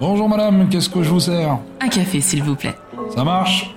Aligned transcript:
Bonjour 0.00 0.28
madame, 0.28 0.68
qu'est-ce 0.68 0.88
que 0.88 1.02
je 1.02 1.10
vous 1.10 1.20
sers? 1.20 1.58
Un 1.80 1.88
café, 1.88 2.20
s'il 2.20 2.42
vous 2.42 2.54
plaît. 2.54 2.74
Ça 3.14 3.24
marche? 3.24 3.74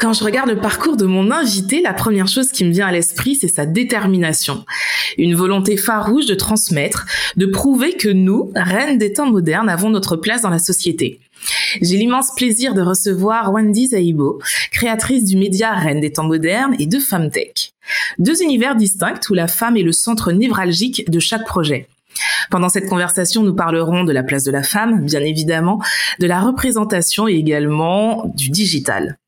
Quand 0.00 0.12
je 0.12 0.24
regarde 0.24 0.50
le 0.50 0.56
parcours 0.56 0.96
de 0.96 1.06
mon 1.06 1.30
invité, 1.30 1.80
la 1.80 1.92
première 1.92 2.26
chose 2.26 2.50
qui 2.50 2.64
me 2.64 2.72
vient 2.72 2.88
à 2.88 2.92
l'esprit, 2.92 3.36
c'est 3.36 3.46
sa 3.46 3.66
détermination. 3.66 4.64
Une 5.16 5.36
volonté 5.36 5.76
farouche 5.76 6.26
de 6.26 6.34
transmettre, 6.34 7.06
de 7.36 7.46
prouver 7.46 7.92
que 7.92 8.08
nous, 8.08 8.50
reines 8.56 8.98
des 8.98 9.12
temps 9.12 9.30
modernes, 9.30 9.68
avons 9.68 9.90
notre 9.90 10.16
place 10.16 10.42
dans 10.42 10.50
la 10.50 10.58
société. 10.58 11.20
J'ai 11.80 11.96
l'immense 11.96 12.34
plaisir 12.34 12.74
de 12.74 12.82
recevoir 12.82 13.52
Wendy 13.52 13.88
Zaibo, 13.88 14.40
créatrice 14.72 15.24
du 15.24 15.36
média 15.36 15.72
Reine 15.72 16.00
des 16.00 16.12
temps 16.12 16.24
modernes 16.24 16.74
et 16.80 16.86
de 16.86 16.98
Femtech. 16.98 17.72
Deux 18.18 18.42
univers 18.42 18.74
distincts 18.74 19.20
où 19.30 19.34
la 19.34 19.46
femme 19.46 19.76
est 19.76 19.82
le 19.82 19.92
centre 19.92 20.32
névralgique 20.32 21.08
de 21.10 21.20
chaque 21.20 21.46
projet. 21.46 21.88
Pendant 22.50 22.68
cette 22.68 22.88
conversation, 22.88 23.42
nous 23.42 23.54
parlerons 23.54 24.04
de 24.04 24.12
la 24.12 24.22
place 24.22 24.44
de 24.44 24.50
la 24.50 24.62
femme, 24.62 25.04
bien 25.04 25.20
évidemment, 25.20 25.80
de 26.20 26.26
la 26.26 26.40
représentation 26.40 27.28
et 27.28 27.34
également 27.34 28.30
du 28.34 28.50
digital. 28.50 29.18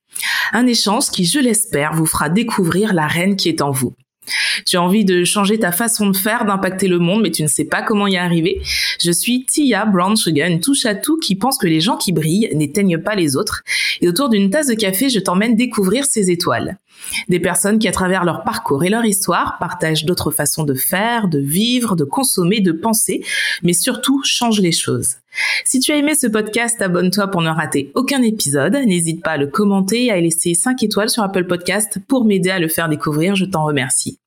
Un 0.52 0.66
échange 0.66 1.10
qui, 1.10 1.24
je 1.24 1.38
l'espère, 1.38 1.94
vous 1.94 2.06
fera 2.06 2.28
découvrir 2.28 2.92
la 2.92 3.06
reine 3.06 3.36
qui 3.36 3.48
est 3.48 3.62
en 3.62 3.70
vous. 3.70 3.94
Tu 4.66 4.76
as 4.76 4.82
envie 4.82 5.04
de 5.04 5.24
changer 5.24 5.58
ta 5.58 5.72
façon 5.72 6.08
de 6.08 6.16
faire, 6.16 6.44
d'impacter 6.44 6.88
le 6.88 6.98
monde, 6.98 7.22
mais 7.22 7.30
tu 7.30 7.42
ne 7.42 7.48
sais 7.48 7.64
pas 7.64 7.82
comment 7.82 8.06
y 8.06 8.16
arriver. 8.16 8.60
Je 9.00 9.10
suis 9.10 9.44
Tia 9.44 9.84
Brown 9.84 10.16
Sugar, 10.16 10.48
une 10.48 10.60
touche 10.60 10.86
à 10.86 10.94
tout 10.94 11.18
qui 11.18 11.34
pense 11.34 11.58
que 11.58 11.66
les 11.66 11.80
gens 11.80 11.96
qui 11.96 12.12
brillent 12.12 12.50
n'éteignent 12.54 12.98
pas 12.98 13.14
les 13.14 13.36
autres. 13.36 13.62
Et 14.00 14.08
autour 14.08 14.28
d'une 14.28 14.50
tasse 14.50 14.68
de 14.68 14.74
café, 14.74 15.10
je 15.10 15.20
t'emmène 15.20 15.56
découvrir 15.56 16.06
ces 16.06 16.30
étoiles. 16.30 16.78
Des 17.28 17.40
personnes 17.40 17.78
qui, 17.78 17.88
à 17.88 17.92
travers 17.92 18.24
leur 18.24 18.44
parcours 18.44 18.84
et 18.84 18.88
leur 18.88 19.04
histoire, 19.04 19.58
partagent 19.58 20.04
d'autres 20.04 20.30
façons 20.30 20.64
de 20.64 20.74
faire, 20.74 21.28
de 21.28 21.38
vivre, 21.38 21.96
de 21.96 22.04
consommer, 22.04 22.60
de 22.60 22.72
penser, 22.72 23.24
mais 23.62 23.72
surtout 23.72 24.22
changent 24.24 24.60
les 24.60 24.72
choses. 24.72 25.16
Si 25.64 25.80
tu 25.80 25.92
as 25.92 25.96
aimé 25.96 26.14
ce 26.14 26.26
podcast, 26.26 26.80
abonne-toi 26.80 27.28
pour 27.28 27.42
ne 27.42 27.50
rater 27.50 27.90
aucun 27.94 28.22
épisode. 28.22 28.74
N'hésite 28.74 29.22
pas 29.22 29.32
à 29.32 29.36
le 29.36 29.46
commenter 29.46 30.06
et 30.06 30.10
à 30.10 30.20
laisser 30.20 30.54
5 30.54 30.82
étoiles 30.82 31.10
sur 31.10 31.22
Apple 31.22 31.46
Podcast 31.46 31.98
pour 32.08 32.24
m'aider 32.24 32.50
à 32.50 32.58
le 32.58 32.68
faire 32.68 32.88
découvrir. 32.88 33.34
Je 33.34 33.44
t'en 33.44 33.64
remercie. 33.64 34.18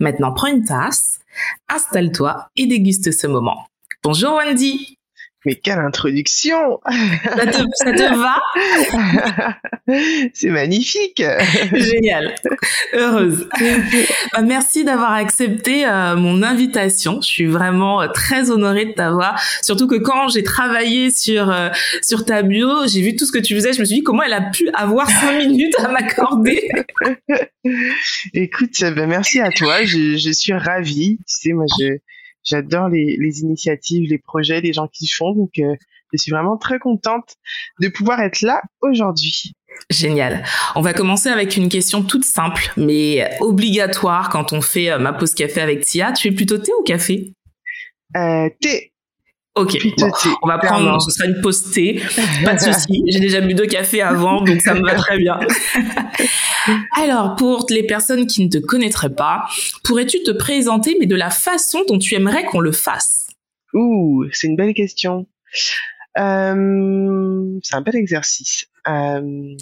Maintenant, 0.00 0.32
prends 0.32 0.48
une 0.48 0.64
tasse, 0.64 1.20
installe-toi 1.68 2.48
et 2.56 2.66
déguste 2.66 3.12
ce 3.12 3.26
moment. 3.26 3.66
Bonjour 4.02 4.34
Wendy 4.34 4.98
mais 5.44 5.56
quelle 5.56 5.78
introduction 5.78 6.80
Ça 7.24 7.46
te, 7.46 7.58
ça 7.74 7.92
te 7.92 8.14
va 8.14 8.40
C'est 10.32 10.48
magnifique 10.48 11.22
Génial 11.72 12.34
Heureuse 12.94 13.48
bah, 14.32 14.42
Merci 14.42 14.84
d'avoir 14.84 15.12
accepté 15.12 15.86
euh, 15.86 16.16
mon 16.16 16.42
invitation. 16.42 17.20
Je 17.20 17.26
suis 17.26 17.46
vraiment 17.46 18.00
euh, 18.00 18.08
très 18.08 18.50
honorée 18.50 18.86
de 18.86 18.92
t'avoir. 18.92 19.40
Surtout 19.62 19.86
que 19.86 19.96
quand 19.96 20.28
j'ai 20.28 20.42
travaillé 20.42 21.10
sur 21.10 21.50
euh, 21.50 21.68
sur 22.02 22.24
ta 22.24 22.42
bio, 22.42 22.86
j'ai 22.86 23.02
vu 23.02 23.16
tout 23.16 23.26
ce 23.26 23.32
que 23.32 23.38
tu 23.38 23.54
faisais. 23.54 23.72
Je 23.72 23.80
me 23.80 23.84
suis 23.84 23.96
dit 23.96 24.02
comment 24.02 24.22
elle 24.22 24.32
a 24.32 24.50
pu 24.50 24.68
avoir 24.74 25.08
cinq 25.10 25.38
minutes 25.46 25.74
à 25.78 25.88
m'accorder? 25.88 26.68
Écoute, 28.32 28.80
ben 28.80 29.06
merci 29.06 29.40
à 29.40 29.50
toi. 29.50 29.84
Je, 29.84 30.16
je 30.16 30.30
suis 30.30 30.52
ravie. 30.52 31.18
Tu 31.18 31.24
sais, 31.26 31.52
moi, 31.52 31.66
je 31.78 31.98
j'adore 32.44 32.88
les, 32.88 33.16
les, 33.18 33.40
initiatives, 33.40 34.08
les 34.08 34.18
projets, 34.18 34.60
les 34.60 34.72
gens 34.72 34.88
qui 34.88 35.08
font. 35.08 35.32
Donc, 35.32 35.58
euh, 35.58 35.74
je 36.12 36.18
suis 36.18 36.30
vraiment 36.30 36.56
très 36.56 36.78
contente 36.78 37.36
de 37.80 37.88
pouvoir 37.88 38.20
être 38.20 38.42
là 38.42 38.62
aujourd'hui. 38.80 39.54
Génial. 39.90 40.44
On 40.76 40.80
va 40.80 40.92
commencer 40.92 41.28
avec 41.28 41.56
une 41.56 41.68
question 41.68 42.02
toute 42.02 42.24
simple, 42.24 42.72
mais 42.76 43.28
obligatoire 43.40 44.28
quand 44.28 44.52
on 44.52 44.60
fait 44.60 44.90
euh, 44.90 44.98
ma 44.98 45.12
pause 45.12 45.34
café 45.34 45.60
avec 45.60 45.84
Tia. 45.84 46.12
Tu 46.12 46.28
es 46.28 46.32
plutôt 46.32 46.58
thé 46.58 46.72
ou 46.78 46.82
café? 46.84 47.32
Euh, 48.16 48.48
Thé. 48.60 48.92
Ok, 49.56 49.78
on 50.42 50.48
va 50.48 50.58
prendre, 50.58 51.00
ce 51.00 51.12
sera 51.12 51.28
une 51.28 51.40
pause 51.40 51.70
thé, 51.72 52.02
pas 52.44 52.54
de 52.54 52.60
souci. 52.60 53.04
J'ai 53.06 53.20
déjà 53.20 53.40
bu 53.40 53.54
deux 53.54 53.66
cafés 53.66 54.02
avant, 54.02 54.42
donc 54.42 54.60
ça 54.60 54.74
me 54.74 54.82
va 54.82 54.96
très 54.96 55.16
bien. 55.16 55.38
Alors, 56.96 57.36
pour 57.36 57.64
les 57.70 57.84
personnes 57.84 58.26
qui 58.26 58.44
ne 58.44 58.50
te 58.50 58.58
connaîtraient 58.58 59.14
pas, 59.14 59.44
pourrais-tu 59.84 60.24
te 60.24 60.32
présenter, 60.32 60.96
mais 60.98 61.06
de 61.06 61.14
la 61.14 61.30
façon 61.30 61.84
dont 61.86 61.98
tu 61.98 62.14
aimerais 62.14 62.44
qu'on 62.46 62.58
le 62.58 62.72
fasse? 62.72 63.28
Ouh, 63.74 64.24
c'est 64.32 64.48
une 64.48 64.56
belle 64.56 64.74
question. 64.74 65.26
Euh, 66.18 67.58
c'est 67.62 67.76
un 67.76 67.80
bel 67.80 67.94
exercice. 67.94 68.66
Euh, 68.88 69.54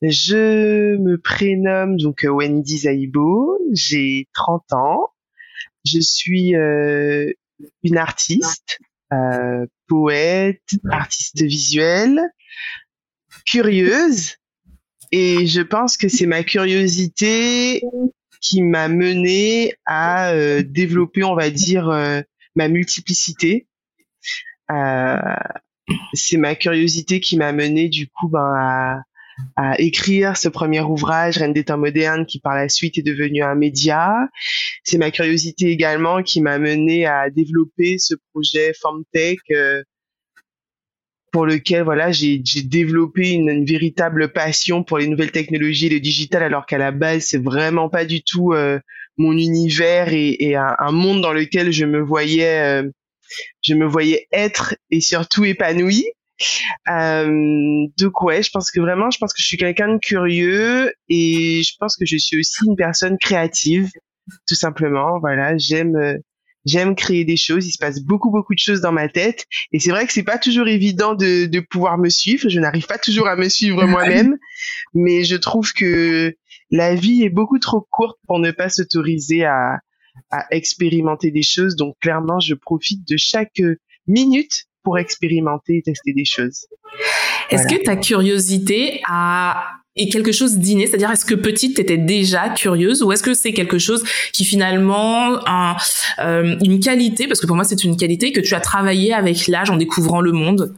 je 0.00 0.96
me 0.96 1.16
prénomme 1.16 1.98
donc 1.98 2.26
Wendy 2.28 2.78
Zaibo, 2.78 3.58
j'ai 3.72 4.26
30 4.32 4.72
ans. 4.72 5.08
Je 5.84 6.00
suis 6.00 6.54
euh, 6.56 7.30
une 7.82 7.96
artiste, 7.96 8.80
euh, 9.12 9.66
poète, 9.88 10.62
artiste 10.90 11.42
visuelle, 11.42 12.20
curieuse. 13.46 14.36
Et 15.10 15.46
je 15.46 15.60
pense 15.60 15.96
que 15.96 16.08
c'est 16.08 16.26
ma 16.26 16.42
curiosité 16.42 17.82
qui 18.40 18.62
m'a 18.62 18.88
mené 18.88 19.74
à 19.84 20.30
euh, 20.30 20.62
développer, 20.62 21.22
on 21.22 21.34
va 21.34 21.50
dire, 21.50 21.88
euh, 21.88 22.22
ma 22.56 22.68
multiplicité. 22.68 23.68
c'est 26.14 26.36
ma 26.38 26.54
curiosité 26.54 27.20
qui 27.20 27.36
m'a 27.36 27.52
mené 27.52 27.88
du 27.88 28.08
coup 28.08 28.28
ben, 28.28 28.54
à, 28.56 29.02
à 29.56 29.80
écrire 29.80 30.36
ce 30.36 30.48
premier 30.48 30.80
ouvrage, 30.80 31.38
Reine 31.38 31.52
des 31.52 31.64
temps 31.64 31.78
modernes, 31.78 32.26
qui 32.26 32.40
par 32.40 32.54
la 32.54 32.68
suite 32.68 32.98
est 32.98 33.02
devenu 33.02 33.42
un 33.42 33.54
média. 33.54 34.14
C'est 34.84 34.98
ma 34.98 35.10
curiosité 35.10 35.70
également 35.70 36.22
qui 36.22 36.40
m'a 36.40 36.58
mené 36.58 37.06
à 37.06 37.30
développer 37.30 37.98
ce 37.98 38.14
projet 38.32 38.72
FormTech 38.80 39.38
euh, 39.50 39.82
pour 41.32 41.46
lequel 41.46 41.82
voilà 41.82 42.12
j'ai 42.12 42.42
développé 42.64 43.30
une, 43.30 43.64
véritable 43.64 44.32
passion 44.32 44.84
pour 44.84 44.98
les 44.98 45.06
nouvelles 45.06 45.32
technologies 45.32 45.86
et 45.86 45.90
le 45.90 46.00
digital 46.00 46.42
alors 46.42 46.66
qu'à 46.66 46.76
la 46.76 46.92
base 46.92 47.22
c'est 47.24 47.42
vraiment 47.42 47.88
pas 47.88 48.04
du 48.04 48.22
tout 48.22 48.52
euh, 48.52 48.78
mon 49.16 49.32
univers 49.32 50.12
et, 50.12 50.54
un, 50.54 50.92
monde 50.92 51.22
dans 51.22 51.32
lequel 51.32 51.72
je 51.72 51.86
me 51.86 52.00
voyais 52.00 52.60
euh, 52.60 52.90
je 53.62 53.74
me 53.74 53.86
voyais 53.86 54.26
être 54.30 54.74
et 54.90 55.00
surtout 55.00 55.44
épanouie 55.44 56.04
euh, 56.88 57.86
donc 57.98 58.22
ouais, 58.22 58.42
je 58.42 58.50
pense 58.50 58.70
que 58.70 58.80
vraiment, 58.80 59.10
je 59.10 59.18
pense 59.18 59.32
que 59.32 59.40
je 59.40 59.46
suis 59.46 59.56
quelqu'un 59.56 59.94
de 59.94 59.98
curieux 59.98 60.92
et 61.08 61.62
je 61.62 61.72
pense 61.78 61.96
que 61.96 62.06
je 62.06 62.16
suis 62.16 62.38
aussi 62.38 62.64
une 62.66 62.76
personne 62.76 63.18
créative, 63.18 63.90
tout 64.48 64.54
simplement. 64.54 65.18
Voilà, 65.20 65.56
j'aime 65.56 65.96
j'aime 66.64 66.94
créer 66.94 67.24
des 67.24 67.36
choses. 67.36 67.66
Il 67.66 67.72
se 67.72 67.78
passe 67.78 68.00
beaucoup 68.00 68.30
beaucoup 68.30 68.54
de 68.54 68.58
choses 68.58 68.80
dans 68.80 68.92
ma 68.92 69.08
tête 69.08 69.46
et 69.72 69.80
c'est 69.80 69.90
vrai 69.90 70.06
que 70.06 70.12
c'est 70.12 70.22
pas 70.22 70.38
toujours 70.38 70.68
évident 70.68 71.14
de, 71.14 71.46
de 71.46 71.60
pouvoir 71.60 71.98
me 71.98 72.08
suivre. 72.08 72.48
Je 72.48 72.60
n'arrive 72.60 72.86
pas 72.86 72.98
toujours 72.98 73.28
à 73.28 73.36
me 73.36 73.48
suivre 73.48 73.84
moi-même, 73.86 74.36
mais 74.94 75.24
je 75.24 75.36
trouve 75.36 75.72
que 75.72 76.34
la 76.70 76.94
vie 76.94 77.22
est 77.22 77.30
beaucoup 77.30 77.58
trop 77.58 77.86
courte 77.90 78.18
pour 78.26 78.38
ne 78.38 78.50
pas 78.50 78.68
s'autoriser 78.68 79.44
à 79.44 79.78
à 80.30 80.46
expérimenter 80.50 81.30
des 81.30 81.42
choses. 81.42 81.76
Donc 81.76 81.96
clairement, 82.00 82.40
je 82.40 82.54
profite 82.54 83.06
de 83.08 83.16
chaque 83.16 83.60
minute 84.06 84.66
pour 84.82 84.98
expérimenter 84.98 85.78
et 85.78 85.82
tester 85.82 86.12
des 86.12 86.24
choses. 86.24 86.66
Est-ce 87.50 87.66
que 87.66 87.82
ta 87.82 87.96
curiosité 87.96 89.00
a 89.06 89.64
est 89.94 90.08
quelque 90.08 90.32
chose 90.32 90.58
d'inné, 90.58 90.86
c'est-à-dire 90.86 91.10
est-ce 91.10 91.26
que 91.26 91.34
petite 91.34 91.74
tu 91.76 91.82
étais 91.82 91.98
déjà 91.98 92.48
curieuse 92.48 93.02
ou 93.02 93.12
est-ce 93.12 93.22
que 93.22 93.34
c'est 93.34 93.52
quelque 93.52 93.78
chose 93.78 94.02
qui 94.32 94.44
finalement 94.44 95.46
un, 95.46 95.76
euh, 96.20 96.56
une 96.64 96.80
qualité? 96.80 97.26
Parce 97.26 97.40
que 97.40 97.46
pour 97.46 97.56
moi 97.56 97.64
c'est 97.64 97.84
une 97.84 97.96
qualité 97.96 98.32
que 98.32 98.40
tu 98.40 98.54
as 98.54 98.60
travaillé 98.60 99.12
avec 99.12 99.48
l'âge 99.48 99.70
en 99.70 99.76
découvrant 99.76 100.20
le 100.20 100.32
monde. 100.32 100.74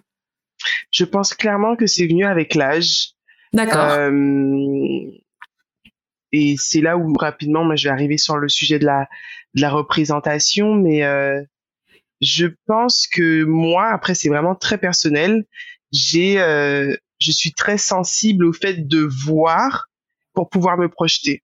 Je 0.91 1.05
pense 1.05 1.35
clairement 1.35 1.77
que 1.77 1.87
c'est 1.87 2.07
venu 2.07 2.25
avec 2.25 2.55
l'âge. 2.55 3.11
D'accord. 3.53 3.91
Euh, 3.91 4.11
et 6.33 6.57
c'est 6.59 6.81
là 6.81 6.97
où 6.97 7.13
rapidement 7.15 7.65
moi 7.65 7.77
je 7.77 7.85
vais 7.85 7.93
arriver 7.93 8.19
sur 8.19 8.37
le 8.37 8.49
sujet 8.49 8.81
de 8.81 8.87
la 8.87 9.07
de 9.55 9.61
la 9.61 9.71
représentation 9.71 10.75
mais 10.75 11.05
euh, 11.05 11.41
je 12.25 12.47
pense 12.67 13.07
que 13.07 13.45
moi, 13.45 13.89
après 13.89 14.15
c'est 14.15 14.29
vraiment 14.29 14.55
très 14.55 14.79
personnel, 14.79 15.45
j'ai, 15.93 16.41
euh, 16.41 16.97
je 17.21 17.31
suis 17.31 17.53
très 17.53 17.79
sensible 17.79 18.47
au 18.47 18.53
fait 18.53 18.89
de 18.89 19.01
voir 19.01 19.89
pour 20.33 20.49
pouvoir 20.49 20.79
me 20.79 20.89
projeter. 20.89 21.43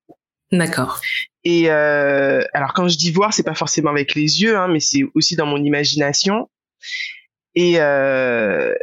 D'accord. 0.51 1.01
Et 1.45 1.71
euh, 1.71 2.43
alors 2.53 2.73
quand 2.73 2.89
je 2.89 2.97
dis 2.97 3.13
voir, 3.13 3.33
c'est 3.33 3.43
pas 3.43 3.55
forcément 3.55 3.91
avec 3.91 4.15
les 4.15 4.43
yeux, 4.43 4.57
hein, 4.57 4.69
mais 4.69 4.81
c'est 4.81 5.05
aussi 5.15 5.37
dans 5.37 5.47
mon 5.47 5.63
imagination. 5.63 6.51
Et 7.55 7.81
euh, 7.81 8.75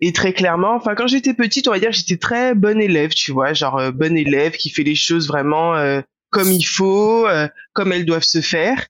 et 0.00 0.12
très 0.12 0.32
clairement, 0.32 0.74
enfin 0.74 0.94
quand 0.94 1.06
j'étais 1.06 1.34
petite, 1.34 1.66
on 1.68 1.70
va 1.70 1.78
dire 1.78 1.92
j'étais 1.92 2.18
très 2.18 2.54
bonne 2.54 2.80
élève, 2.80 3.14
tu 3.14 3.32
vois, 3.32 3.52
genre 3.52 3.78
euh, 3.78 3.90
bonne 3.90 4.16
élève 4.16 4.52
qui 4.52 4.70
fait 4.70 4.82
les 4.82 4.96
choses 4.96 5.28
vraiment 5.28 5.74
comme 6.30 6.50
il 6.50 6.64
faut, 6.64 7.26
comme 7.72 7.92
elles 7.92 8.04
doivent 8.04 8.24
se 8.24 8.40
faire. 8.40 8.86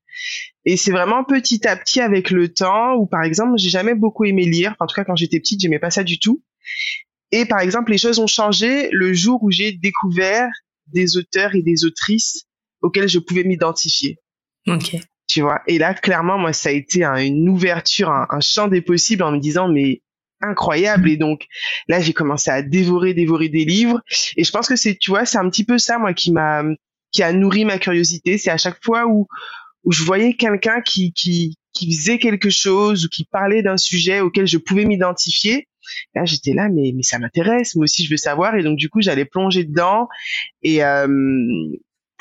Et 0.65 0.77
c'est 0.77 0.91
vraiment 0.91 1.25
petit 1.25 1.67
à 1.67 1.77
petit 1.77 2.01
avec 2.01 2.31
le 2.31 2.53
temps 2.53 2.95
où, 2.95 3.07
par 3.07 3.23
exemple, 3.23 3.53
j'ai 3.57 3.69
jamais 3.69 3.95
beaucoup 3.95 4.25
aimé 4.25 4.47
lire. 4.47 4.75
en 4.81 4.87
tout 4.87 4.95
cas, 4.95 5.05
quand 5.05 5.17
j'étais 5.17 5.39
petite, 5.39 5.61
j'aimais 5.61 5.79
pas 5.79 5.91
ça 5.91 6.05
du 6.05 6.19
tout. 6.19 6.43
Et 7.33 7.45
par 7.45 7.61
exemple, 7.61 7.91
les 7.91 7.99
choses 7.99 8.19
ont 8.19 8.27
changé 8.27 8.89
le 8.93 9.13
jour 9.13 9.43
où 9.43 9.51
j'ai 9.51 9.73
découvert 9.73 10.49
des 10.87 11.17
auteurs 11.17 11.55
et 11.55 11.63
des 11.63 11.85
autrices 11.85 12.45
auxquels 12.81 13.09
je 13.09 13.19
pouvais 13.19 13.45
m'identifier. 13.45 14.19
Ok. 14.67 14.97
tu 15.27 15.41
vois? 15.43 15.61
Et 15.67 15.79
là, 15.79 15.95
clairement, 15.95 16.39
moi, 16.39 16.53
ça 16.53 16.69
a 16.69 16.73
été 16.73 17.05
une 17.05 17.49
ouverture, 17.49 18.11
un, 18.11 18.27
un 18.31 18.41
champ 18.41 18.69
des 18.69 18.81
possibles 18.81 19.23
en 19.23 19.33
me 19.33 19.39
disant, 19.39 19.69
mais 19.69 20.03
incroyable 20.41 21.09
et 21.09 21.17
donc 21.17 21.47
là 21.89 22.01
j'ai 22.01 22.13
commencé 22.13 22.51
à 22.51 22.61
dévorer 22.63 23.15
dévorer 23.15 23.49
des 23.49 23.65
livres 23.65 24.03
et 24.37 24.45
je 24.45 24.51
pense 24.51 24.69
que 24.69 24.77
c'est 24.77 24.97
tu 24.97 25.11
vois 25.11 25.25
c'est 25.25 25.39
un 25.39 25.49
petit 25.49 25.65
peu 25.65 25.79
ça 25.79 25.99
moi 25.99 26.13
qui 26.13 26.33
m'a 26.33 26.63
qui 27.13 27.23
a 27.23 27.33
nourri 27.33 27.65
ma 27.65 27.79
curiosité 27.79 28.37
c'est 28.37 28.51
à 28.51 28.59
chaque 28.59 28.83
fois 28.85 29.07
où 29.07 29.27
où 29.85 29.93
je 29.93 30.03
voyais 30.05 30.35
quelqu'un 30.35 30.81
qui 30.81 31.13
qui 31.13 31.57
qui 31.73 31.93
faisait 31.93 32.19
quelque 32.19 32.51
chose 32.51 33.07
ou 33.07 33.09
qui 33.09 33.25
parlait 33.25 33.63
d'un 33.63 33.77
sujet 33.77 34.21
auquel 34.21 34.47
je 34.47 34.59
pouvais 34.59 34.85
m'identifier. 34.85 35.69
Là 36.15 36.25
j'étais 36.25 36.53
là 36.53 36.69
mais 36.69 36.93
mais 36.95 37.03
ça 37.03 37.19
m'intéresse 37.19 37.75
moi 37.75 37.85
aussi 37.85 38.05
je 38.05 38.11
veux 38.11 38.17
savoir. 38.17 38.57
Et 38.57 38.63
donc 38.63 38.79
du 38.79 38.89
coup 38.89 39.01
j'allais 39.01 39.25
plonger 39.25 39.65
dedans 39.65 40.09
et 40.63 40.85
euh, 40.85 41.07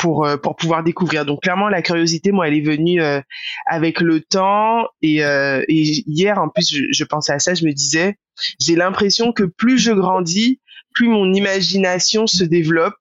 pour 0.03 0.25
euh, 0.25 0.35
pour 0.35 0.57
pouvoir 0.57 0.83
découvrir. 0.83 1.25
Donc 1.25 1.43
clairement 1.43 1.69
la 1.69 1.81
curiosité, 1.81 2.33
moi, 2.33 2.49
elle 2.49 2.55
est 2.55 2.61
venue 2.61 3.01
euh, 3.01 3.21
avec 3.65 4.01
le 4.01 4.19
temps. 4.19 4.85
Et, 5.01 5.23
euh, 5.23 5.63
et 5.69 5.81
hier 6.07 6.37
en 6.39 6.49
plus 6.49 6.69
je, 6.69 6.83
je, 6.91 7.03
pensais 7.05 7.31
à 7.31 7.39
ça, 7.39 7.53
je 7.53 7.65
me 7.65 7.71
disais 7.71 8.17
j'ai 8.59 8.75
l'impression 8.75 9.31
que 9.31 9.43
plus 9.43 9.77
je 9.79 9.91
grandis, 9.91 10.59
plus 10.93 11.07
mon 11.07 11.33
imagination 11.33 12.27
se 12.27 12.43
développe 12.43 12.97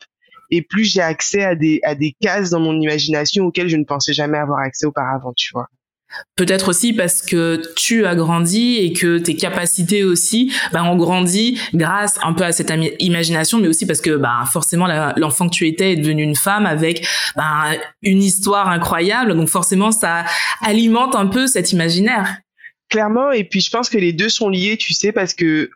et 0.52 0.62
plus 0.62 0.84
j'ai 0.84 1.00
accès 1.00 1.42
à 1.42 1.56
des 1.56 1.80
à 1.82 1.96
des 1.96 2.14
cases 2.20 2.50
dans 2.50 2.60
mon 2.60 2.78
imagination 2.78 3.46
auxquelles 3.46 3.68
je 3.68 3.76
ne 3.76 3.84
pensais 3.84 4.12
jamais 4.12 4.38
avoir 4.38 4.60
accès 4.60 4.86
auparavant, 4.86 5.32
tu 5.34 5.50
vois. 5.52 5.66
Peut-être 6.36 6.68
aussi 6.68 6.92
parce 6.92 7.22
que 7.22 7.62
tu 7.74 8.04
as 8.04 8.14
grandi 8.14 8.76
et 8.76 8.92
que 8.92 9.16
tes 9.16 9.34
capacités 9.34 10.04
aussi 10.04 10.52
ben, 10.70 10.84
ont 10.84 10.96
grandi 10.96 11.58
grâce 11.72 12.18
un 12.22 12.34
peu 12.34 12.44
à 12.44 12.52
cette 12.52 12.70
imagination, 13.00 13.58
mais 13.58 13.68
aussi 13.68 13.86
parce 13.86 14.02
que 14.02 14.16
ben, 14.16 14.44
forcément 14.44 14.86
l'enfant 15.16 15.48
que 15.48 15.54
tu 15.54 15.66
étais 15.66 15.92
est 15.92 15.96
devenu 15.96 16.22
une 16.22 16.36
femme 16.36 16.66
avec 16.66 17.06
ben, 17.34 17.78
une 18.02 18.22
histoire 18.22 18.68
incroyable. 18.68 19.34
Donc 19.34 19.48
forcément, 19.48 19.90
ça 19.90 20.26
alimente 20.60 21.14
un 21.14 21.28
peu 21.28 21.46
cet 21.46 21.72
imaginaire. 21.72 22.36
Clairement, 22.90 23.32
et 23.32 23.44
puis 23.44 23.62
je 23.62 23.70
pense 23.70 23.88
que 23.88 23.96
les 23.96 24.12
deux 24.12 24.28
sont 24.28 24.50
liés, 24.50 24.76
tu 24.76 24.92
sais, 24.92 25.12
parce 25.12 25.32
que 25.32 25.70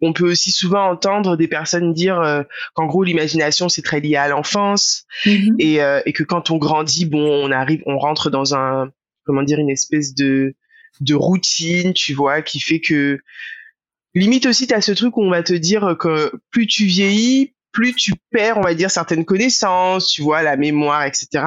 on 0.00 0.12
peut 0.12 0.30
aussi 0.30 0.50
souvent 0.50 0.90
entendre 0.90 1.36
des 1.36 1.48
personnes 1.48 1.92
dire 1.92 2.20
euh, 2.20 2.42
qu'en 2.74 2.86
gros 2.86 3.04
l'imagination 3.04 3.68
c'est 3.68 3.82
très 3.82 4.00
lié 4.00 4.16
à 4.16 4.28
l'enfance 4.28 5.04
mm-hmm. 5.24 5.54
et, 5.58 5.82
euh, 5.82 6.00
et 6.06 6.12
que 6.12 6.22
quand 6.22 6.50
on 6.50 6.58
grandit, 6.58 7.06
bon, 7.06 7.24
on 7.24 7.50
arrive, 7.50 7.82
on 7.86 7.98
rentre 7.98 8.30
dans 8.30 8.54
un 8.54 8.90
comment 9.24 9.42
dire 9.42 9.58
une 9.58 9.70
espèce 9.70 10.14
de 10.14 10.54
de 11.00 11.14
routine, 11.14 11.94
tu 11.94 12.12
vois, 12.12 12.42
qui 12.42 12.60
fait 12.60 12.80
que 12.80 13.18
limite 14.14 14.46
aussi 14.46 14.66
tu 14.66 14.74
as 14.74 14.80
ce 14.80 14.92
truc 14.92 15.16
où 15.16 15.22
on 15.22 15.30
va 15.30 15.42
te 15.42 15.54
dire 15.54 15.96
que 15.98 16.32
plus 16.50 16.66
tu 16.66 16.84
vieillis, 16.84 17.54
plus 17.72 17.94
tu 17.94 18.12
perds, 18.30 18.58
on 18.58 18.62
va 18.62 18.74
dire 18.74 18.90
certaines 18.90 19.24
connaissances, 19.24 20.08
tu 20.08 20.22
vois, 20.22 20.42
la 20.42 20.56
mémoire, 20.56 21.04
etc. 21.04 21.44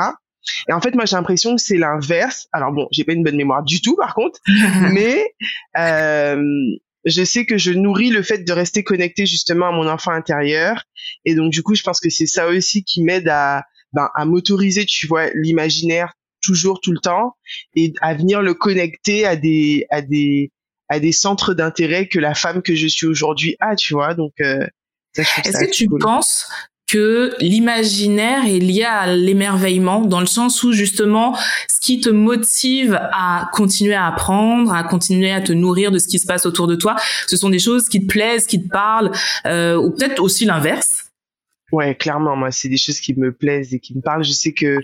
Et 0.69 0.73
en 0.73 0.81
fait, 0.81 0.93
moi, 0.95 1.05
j'ai 1.05 1.15
l'impression 1.15 1.55
que 1.55 1.61
c'est 1.61 1.77
l'inverse. 1.77 2.47
Alors 2.51 2.71
bon, 2.71 2.87
j'ai 2.91 3.03
pas 3.03 3.13
une 3.13 3.23
bonne 3.23 3.37
mémoire 3.37 3.63
du 3.63 3.81
tout, 3.81 3.95
par 3.95 4.13
contre, 4.13 4.39
mais 4.91 5.33
euh, 5.77 6.43
je 7.05 7.23
sais 7.23 7.45
que 7.45 7.57
je 7.57 7.71
nourris 7.71 8.09
le 8.09 8.23
fait 8.23 8.39
de 8.39 8.51
rester 8.51 8.83
connecté 8.83 9.25
justement 9.25 9.67
à 9.67 9.71
mon 9.71 9.87
enfant 9.87 10.11
intérieur. 10.11 10.83
Et 11.23 11.35
donc, 11.35 11.51
du 11.51 11.61
coup, 11.61 11.75
je 11.75 11.83
pense 11.83 11.99
que 11.99 12.09
c'est 12.09 12.25
ça 12.25 12.47
aussi 12.47 12.83
qui 12.83 13.03
m'aide 13.03 13.27
à, 13.27 13.63
ben, 13.93 14.09
à 14.15 14.25
m'autoriser, 14.25 14.85
tu 14.85 15.07
vois, 15.07 15.29
l'imaginaire 15.35 16.13
toujours 16.41 16.79
tout 16.79 16.91
le 16.91 16.99
temps 16.99 17.35
et 17.75 17.93
à 18.01 18.13
venir 18.13 18.41
le 18.41 18.53
connecter 18.53 19.25
à 19.25 19.35
des 19.35 19.85
à 19.89 20.01
des 20.01 20.51
à 20.89 20.99
des 20.99 21.11
centres 21.11 21.55
d'intérêt 21.55 22.07
que 22.07 22.19
la 22.19 22.35
femme 22.35 22.61
que 22.61 22.75
je 22.75 22.87
suis 22.87 23.07
aujourd'hui 23.07 23.55
a, 23.59 23.75
tu 23.75 23.93
vois. 23.93 24.13
Donc 24.13 24.33
euh, 24.41 24.65
est-ce 25.17 25.65
que 25.65 25.71
tu 25.71 25.87
penses 25.99 26.47
l'imaginaire 27.39 28.45
est 28.45 28.59
lié 28.59 28.83
à 28.83 29.15
l'émerveillement 29.15 30.01
dans 30.01 30.19
le 30.19 30.25
sens 30.25 30.63
où 30.63 30.71
justement 30.71 31.37
ce 31.67 31.79
qui 31.81 31.99
te 31.99 32.09
motive 32.09 32.99
à 33.11 33.49
continuer 33.53 33.93
à 33.93 34.07
apprendre, 34.07 34.73
à 34.73 34.83
continuer 34.83 35.31
à 35.31 35.41
te 35.41 35.53
nourrir 35.53 35.91
de 35.91 35.99
ce 35.99 36.07
qui 36.07 36.19
se 36.19 36.25
passe 36.25 36.45
autour 36.45 36.67
de 36.67 36.75
toi, 36.75 36.95
ce 37.27 37.37
sont 37.37 37.49
des 37.49 37.59
choses 37.59 37.89
qui 37.89 38.01
te 38.01 38.07
plaisent, 38.07 38.47
qui 38.47 38.61
te 38.61 38.69
parlent, 38.69 39.11
euh, 39.45 39.75
ou 39.75 39.91
peut-être 39.91 40.21
aussi 40.21 40.45
l'inverse. 40.45 41.11
Ouais, 41.71 41.95
clairement, 41.95 42.35
moi 42.35 42.51
c'est 42.51 42.69
des 42.69 42.77
choses 42.77 42.99
qui 42.99 43.13
me 43.15 43.31
plaisent 43.31 43.73
et 43.73 43.79
qui 43.79 43.95
me 43.95 44.01
parlent. 44.01 44.23
Je 44.23 44.31
sais 44.31 44.53
que 44.53 44.79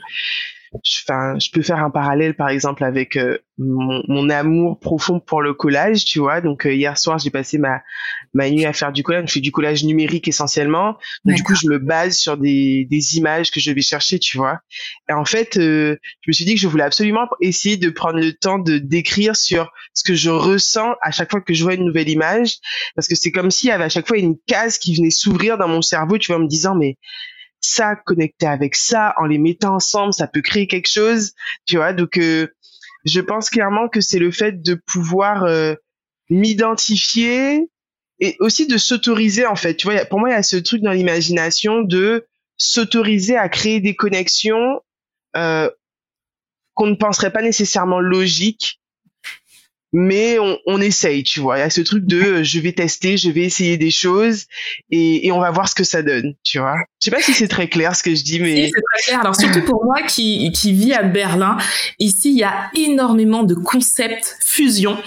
enfin, 0.74 1.38
je 1.40 1.50
peux 1.52 1.62
faire 1.62 1.80
un 1.80 1.90
parallèle 1.90 2.36
par 2.36 2.50
exemple 2.50 2.84
avec 2.84 3.18
euh, 3.18 3.38
mon, 3.58 4.02
mon, 4.08 4.30
amour 4.30 4.80
profond 4.80 5.20
pour 5.20 5.42
le 5.42 5.54
collage, 5.54 6.06
tu 6.06 6.20
vois. 6.20 6.42
Donc 6.42 6.66
euh, 6.66 6.74
hier 6.74 6.98
soir, 6.98 7.20
j'ai 7.20 7.30
passé 7.30 7.58
ma 7.58 7.82
ma 8.34 8.50
nuit 8.50 8.66
à 8.66 8.74
faire 8.74 8.92
du 8.92 9.04
collage. 9.04 9.28
Je 9.28 9.34
fais 9.34 9.40
du 9.42 9.52
collage 9.52 9.84
numérique 9.84 10.28
essentiellement. 10.28 10.98
Donc, 11.26 11.36
du 11.36 11.44
coup, 11.44 11.56
je 11.56 11.68
me 11.68 11.78
base 11.78 12.18
sur 12.18 12.38
des 12.38 12.88
des 12.90 13.18
images 13.18 13.52
que 13.52 13.60
je 13.60 13.72
vais 13.72 13.82
chercher, 13.82 14.20
tu 14.20 14.38
vois. 14.38 14.60
Et 15.10 15.14
en 15.14 15.26
fait, 15.26 15.58
euh, 15.58 15.98
je 16.22 16.30
me 16.30 16.34
suis 16.34 16.46
dit 16.46 16.56
que 16.56 16.62
je 16.62 16.68
voulais 16.68 16.84
absolument 16.84 17.28
essayer 17.42 17.78
de 17.78 17.90
prendre 17.90 18.20
le 18.20 18.34
temps 18.34 18.60
de 18.60 18.78
d'écrire 18.78 19.36
sur 19.36 19.72
ce 19.94 20.04
que 20.04 20.16
je 20.16 20.30
ressens 20.30 20.96
à 21.02 21.12
chaque 21.12 21.32
fois 21.32 21.42
que 21.42 21.54
je 21.54 21.64
vois 21.64 21.74
une 21.74 21.86
nouvelle 21.86 22.10
image, 22.10 22.58
parce 22.96 23.08
que 23.08 23.16
c'est 23.16 23.32
comme 23.32 23.52
s'il 23.52 23.70
y 23.70 23.72
avait 23.72 23.84
à 23.84 23.90
chaque 23.90 24.08
fois 24.08 24.18
une 24.18 24.38
case 24.48 24.78
qui 24.78 24.96
venait 24.96 25.12
s'ouvrir 25.12 25.58
dans 25.58 25.68
mon 25.68 25.82
cerveau, 25.82 26.18
tu 26.18 26.32
vois, 26.32 26.40
en 26.40 26.44
me 26.44 26.48
disant 26.48 26.76
mais 26.76 26.98
ça 27.62 27.96
connecté 27.96 28.48
avec 28.48 28.76
ça, 28.76 29.14
en 29.18 29.26
les 29.26 29.38
mettant 29.38 29.76
ensemble, 29.76 30.14
ça 30.14 30.28
peut 30.28 30.42
créer 30.42 30.68
quelque 30.68 30.90
chose, 30.90 31.34
tu 31.66 31.78
vois. 31.78 31.94
Donc, 31.94 32.18
euh, 32.18 32.48
je 33.06 33.22
pense 33.22 33.50
clairement 33.50 33.88
que 33.88 34.02
c'est 34.02 34.20
le 34.20 34.32
fait 34.32 34.62
de 34.62 34.76
pouvoir 34.76 35.44
euh, 35.44 35.76
m'identifier 36.30 37.70
et 38.20 38.36
aussi 38.40 38.68
de 38.68 38.78
s'autoriser 38.78 39.46
en 39.46 39.56
fait. 39.56 39.76
Tu 39.76 39.88
vois, 39.88 40.06
pour 40.06 40.20
moi, 40.20 40.30
il 40.30 40.34
y 40.34 40.36
a 40.36 40.44
ce 40.44 40.58
truc 40.58 40.82
dans 40.82 40.92
l'imagination 40.92 41.82
de 41.82 42.26
s'autoriser 42.58 43.38
à 43.38 43.50
créer 43.50 43.80
des 43.80 43.96
connexions 43.96 44.82
euh, 45.36 45.70
qu'on 46.74 46.88
ne 46.88 46.96
penserait 46.96 47.32
pas 47.32 47.42
nécessairement 47.42 48.00
logiques 48.00 48.81
mais 49.94 50.40
on, 50.40 50.58
on, 50.66 50.80
essaye, 50.80 51.24
tu 51.24 51.40
vois. 51.40 51.58
Il 51.58 51.62
y 51.62 51.64
a 51.64 51.70
ce 51.70 51.82
truc 51.82 52.06
de 52.06 52.22
euh, 52.22 52.44
je 52.44 52.60
vais 52.60 52.72
tester, 52.72 53.18
je 53.18 53.30
vais 53.30 53.42
essayer 53.42 53.78
des 53.78 53.92
choses 53.92 54.46
et, 54.90 55.28
et 55.28 55.32
on 55.32 55.40
va 55.40 55.52
voir 55.52 55.68
ce 55.68 55.76
que 55.76 55.84
ça 55.84 56.02
donne, 56.02 56.34
tu 56.44 56.60
vois. 56.60 56.76
Je 57.02 57.06
sais 57.06 57.12
pas 57.12 57.22
si 57.22 57.34
c'est 57.34 57.48
très 57.48 57.68
clair 57.68 57.96
ce 57.96 58.04
que 58.04 58.16
je 58.16 58.24
dis, 58.24 58.40
mais 58.40 58.66
c'est 58.66 58.72
très 58.72 59.04
clair. 59.04 59.20
Alors 59.22 59.36
surtout 59.36 59.62
pour 59.64 59.84
moi 59.84 60.02
qui 60.04 60.52
qui 60.52 60.72
vis 60.72 60.94
à 60.94 61.04
Berlin, 61.04 61.58
ici 62.00 62.32
il 62.32 62.38
y 62.38 62.44
a 62.44 62.70
énormément 62.76 63.44
de 63.44 63.54
concepts 63.54 64.38
fusion. 64.42 64.98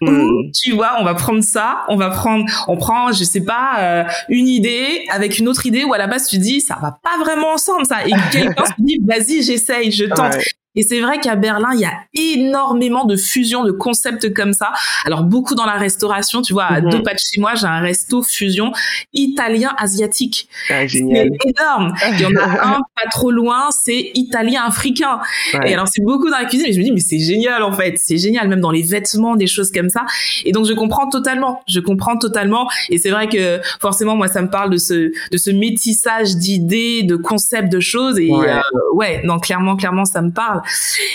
Hmm. 0.00 0.50
tu 0.54 0.72
vois, 0.72 0.96
on 1.00 1.04
va 1.04 1.14
prendre 1.14 1.42
ça, 1.42 1.84
on 1.88 1.96
va 1.96 2.10
prendre, 2.10 2.44
on 2.68 2.76
prend, 2.76 3.12
je 3.12 3.24
sais 3.24 3.42
pas, 3.42 3.76
euh, 3.78 4.04
une 4.28 4.48
idée 4.48 5.04
avec 5.10 5.38
une 5.38 5.48
autre 5.48 5.66
idée 5.66 5.84
où 5.84 5.92
à 5.92 5.98
la 5.98 6.06
base 6.06 6.28
tu 6.28 6.38
dis 6.38 6.60
ça 6.60 6.78
va 6.80 6.98
pas 7.02 7.18
vraiment 7.18 7.52
ensemble 7.52 7.84
ça 7.84 8.06
et 8.06 8.10
quelqu'un 8.32 8.64
se 8.64 8.72
dit 8.78 9.00
vas-y 9.06 9.42
j'essaye, 9.42 9.90
je 9.92 10.06
tente. 10.06 10.36
Et 10.76 10.82
c'est 10.82 11.00
vrai 11.00 11.18
qu'à 11.18 11.34
Berlin, 11.34 11.70
il 11.74 11.80
y 11.80 11.84
a 11.84 11.92
énormément 12.14 13.04
de 13.04 13.16
fusions 13.16 13.64
de 13.64 13.72
concepts 13.72 14.32
comme 14.32 14.52
ça. 14.52 14.72
Alors 15.04 15.24
beaucoup 15.24 15.56
dans 15.56 15.66
la 15.66 15.74
restauration, 15.74 16.42
tu 16.42 16.52
vois, 16.52 16.66
à 16.66 16.80
deux 16.80 16.98
mhm. 16.98 17.02
pas 17.02 17.14
de 17.14 17.18
chez 17.18 17.40
moi, 17.40 17.54
j'ai 17.56 17.66
un 17.66 17.80
resto 17.80 18.22
fusion 18.22 18.72
italien 19.12 19.74
asiatique. 19.78 20.48
Ah, 20.68 20.86
c'est 20.86 20.98
énorme. 20.98 21.94
Il 22.12 22.20
y 22.20 22.26
en 22.26 22.36
a 22.36 22.76
un 22.76 22.78
pas 22.94 23.10
trop 23.10 23.32
loin, 23.32 23.70
c'est 23.72 24.12
italien 24.14 24.62
africain. 24.64 25.20
Et 25.66 25.74
alors 25.74 25.88
c'est 25.88 26.04
beaucoup 26.04 26.30
dans 26.30 26.38
la 26.38 26.44
cuisine, 26.44 26.66
et 26.66 26.72
je 26.72 26.78
me 26.78 26.84
dis 26.84 26.92
mais 26.92 27.00
c'est 27.00 27.18
génial 27.18 27.64
en 27.64 27.72
fait, 27.72 27.96
c'est 27.96 28.18
génial 28.18 28.48
même 28.48 28.60
dans 28.60 28.70
les 28.70 28.82
vêtements, 28.82 29.34
des 29.34 29.48
choses 29.48 29.72
comme 29.72 29.88
ça. 29.88 30.06
Et 30.44 30.52
donc 30.52 30.66
je 30.66 30.72
comprends 30.72 31.08
totalement, 31.08 31.62
je 31.66 31.80
comprends 31.80 32.16
totalement. 32.16 32.68
Et 32.90 32.98
c'est 32.98 33.10
vrai 33.10 33.28
que 33.28 33.60
forcément 33.80 34.14
moi 34.14 34.28
ça 34.28 34.40
me 34.40 34.48
parle 34.50 34.70
de 34.70 34.78
ce 34.78 35.10
de 35.32 35.36
ce 35.36 35.50
métissage 35.50 36.36
d'idées, 36.36 37.02
de 37.02 37.16
concepts, 37.16 37.72
de 37.72 37.80
choses. 37.80 38.20
Et 38.20 38.30
ouais, 38.30 38.50
euh, 38.50 38.60
ouais 38.94 39.20
non 39.24 39.40
clairement 39.40 39.74
clairement 39.74 40.04
ça 40.04 40.22
me 40.22 40.30
parle. 40.30 40.59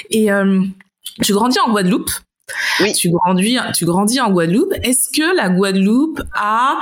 Et 0.10 0.32
euh, 0.32 0.62
tu 1.22 1.34
grandis 1.34 1.60
en 1.60 1.72
Guadeloupe. 1.72 2.12
Oui. 2.80 2.94
Tu 2.94 3.10
grandis, 3.10 3.58
tu 3.74 3.86
grandis 3.86 4.22
en 4.22 4.32
Guadeloupe. 4.32 4.74
Est-ce 4.84 5.10
que 5.10 5.36
la 5.36 5.50
Guadeloupe 5.50 6.22
a 6.36 6.80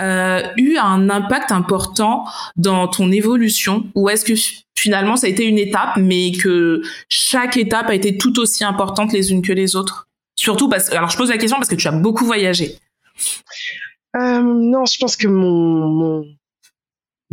euh, 0.00 0.42
eu 0.56 0.76
un 0.76 1.08
impact 1.08 1.52
important 1.52 2.24
dans 2.56 2.88
ton 2.88 3.12
évolution, 3.12 3.86
ou 3.94 4.08
est-ce 4.08 4.24
que 4.24 4.34
finalement 4.76 5.16
ça 5.16 5.28
a 5.28 5.30
été 5.30 5.44
une 5.44 5.58
étape, 5.58 5.96
mais 5.96 6.32
que 6.32 6.82
chaque 7.08 7.56
étape 7.56 7.88
a 7.88 7.94
été 7.94 8.18
tout 8.18 8.40
aussi 8.40 8.64
importante 8.64 9.12
les 9.12 9.30
unes 9.30 9.42
que 9.42 9.52
les 9.52 9.76
autres? 9.76 10.08
Surtout 10.34 10.68
parce, 10.68 10.90
alors 10.90 11.10
je 11.10 11.16
pose 11.16 11.30
la 11.30 11.38
question 11.38 11.58
parce 11.58 11.68
que 11.68 11.76
tu 11.76 11.86
as 11.86 11.92
beaucoup 11.92 12.24
voyagé. 12.24 12.76
Euh, 14.16 14.42
non, 14.42 14.84
je 14.84 14.98
pense 14.98 15.16
que 15.16 15.28
mon, 15.28 15.88
mon 15.88 16.24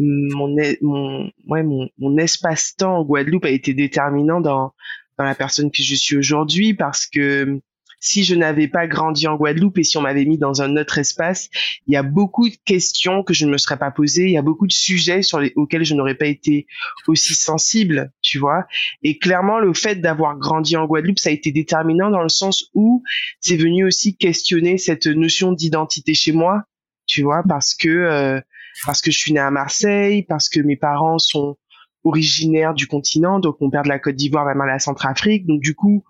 mon, 0.01 0.55
mon, 0.81 1.31
ouais, 1.47 1.63
mon, 1.63 2.17
espace-temps 2.17 2.97
en 2.97 3.03
Guadeloupe 3.03 3.45
a 3.45 3.49
été 3.49 3.73
déterminant 3.73 4.41
dans, 4.41 4.73
dans 5.17 5.23
la 5.23 5.35
personne 5.35 5.71
que 5.71 5.83
je 5.83 5.95
suis 5.95 6.17
aujourd'hui 6.17 6.73
parce 6.73 7.05
que 7.05 7.61
si 8.03 8.23
je 8.23 8.33
n'avais 8.33 8.67
pas 8.67 8.87
grandi 8.87 9.27
en 9.27 9.35
Guadeloupe 9.35 9.77
et 9.77 9.83
si 9.83 9.95
on 9.97 10.01
m'avait 10.01 10.25
mis 10.25 10.39
dans 10.39 10.63
un 10.63 10.75
autre 10.75 10.97
espace, 10.97 11.49
il 11.87 11.93
y 11.93 11.97
a 11.97 12.03
beaucoup 12.03 12.49
de 12.49 12.55
questions 12.65 13.23
que 13.23 13.33
je 13.33 13.45
ne 13.45 13.51
me 13.51 13.57
serais 13.57 13.77
pas 13.77 13.91
posées, 13.91 14.25
il 14.25 14.31
y 14.31 14.37
a 14.37 14.41
beaucoup 14.41 14.65
de 14.65 14.71
sujets 14.73 15.21
sur 15.21 15.39
les, 15.39 15.53
auxquels 15.55 15.85
je 15.85 15.93
n'aurais 15.93 16.15
pas 16.15 16.25
été 16.25 16.65
aussi 17.07 17.35
sensible, 17.35 18.11
tu 18.21 18.39
vois. 18.39 18.65
Et 19.03 19.19
clairement, 19.19 19.59
le 19.59 19.73
fait 19.75 20.01
d'avoir 20.01 20.35
grandi 20.37 20.75
en 20.75 20.87
Guadeloupe, 20.87 21.19
ça 21.19 21.29
a 21.29 21.33
été 21.33 21.51
déterminant 21.51 22.09
dans 22.09 22.23
le 22.23 22.29
sens 22.29 22.71
où 22.73 23.03
c'est 23.39 23.57
venu 23.57 23.85
aussi 23.85 24.17
questionner 24.17 24.79
cette 24.79 25.05
notion 25.05 25.51
d'identité 25.51 26.15
chez 26.15 26.31
moi, 26.31 26.63
tu 27.05 27.21
vois, 27.21 27.43
parce 27.47 27.75
que 27.75 27.87
euh, 27.87 28.41
parce 28.85 29.01
que 29.01 29.11
je 29.11 29.17
suis 29.17 29.33
née 29.33 29.39
à 29.39 29.51
Marseille, 29.51 30.23
parce 30.23 30.49
que 30.49 30.59
mes 30.59 30.75
parents 30.75 31.19
sont 31.19 31.57
originaire 32.03 32.73
du 32.73 32.87
continent, 32.87 33.39
donc 33.39 33.57
mon 33.61 33.69
père 33.69 33.83
de 33.83 33.89
la 33.89 33.99
Côte 33.99 34.15
d'Ivoire, 34.15 34.45
ma 34.45 34.55
mère 34.55 34.65
de 34.65 34.71
la 34.71 34.79
Centrafrique. 34.79 35.45
Donc 35.45 35.61
du 35.61 35.75
coup, 35.75 36.03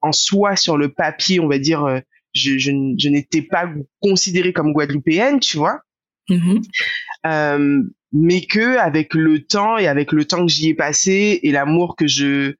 en 0.00 0.12
soi, 0.12 0.56
sur 0.56 0.76
le 0.76 0.92
papier, 0.92 1.40
on 1.40 1.48
va 1.48 1.58
dire, 1.58 1.84
euh, 1.84 2.00
je, 2.34 2.58
je, 2.58 2.70
je 2.98 3.08
n'étais 3.08 3.42
pas 3.42 3.68
considérée 4.00 4.52
comme 4.52 4.72
guadeloupéenne, 4.72 5.40
tu 5.40 5.56
vois. 5.56 5.80
Mhm. 6.28 6.62
Euh, 7.26 7.82
mais 8.12 8.42
que 8.42 8.78
avec 8.78 9.14
le 9.14 9.44
temps 9.44 9.78
et 9.78 9.86
avec 9.86 10.12
le 10.12 10.24
temps 10.24 10.46
que 10.46 10.52
j'y 10.52 10.68
ai 10.68 10.74
passé 10.74 11.40
et 11.42 11.50
l'amour 11.50 11.96
que 11.96 12.06
je 12.06 12.54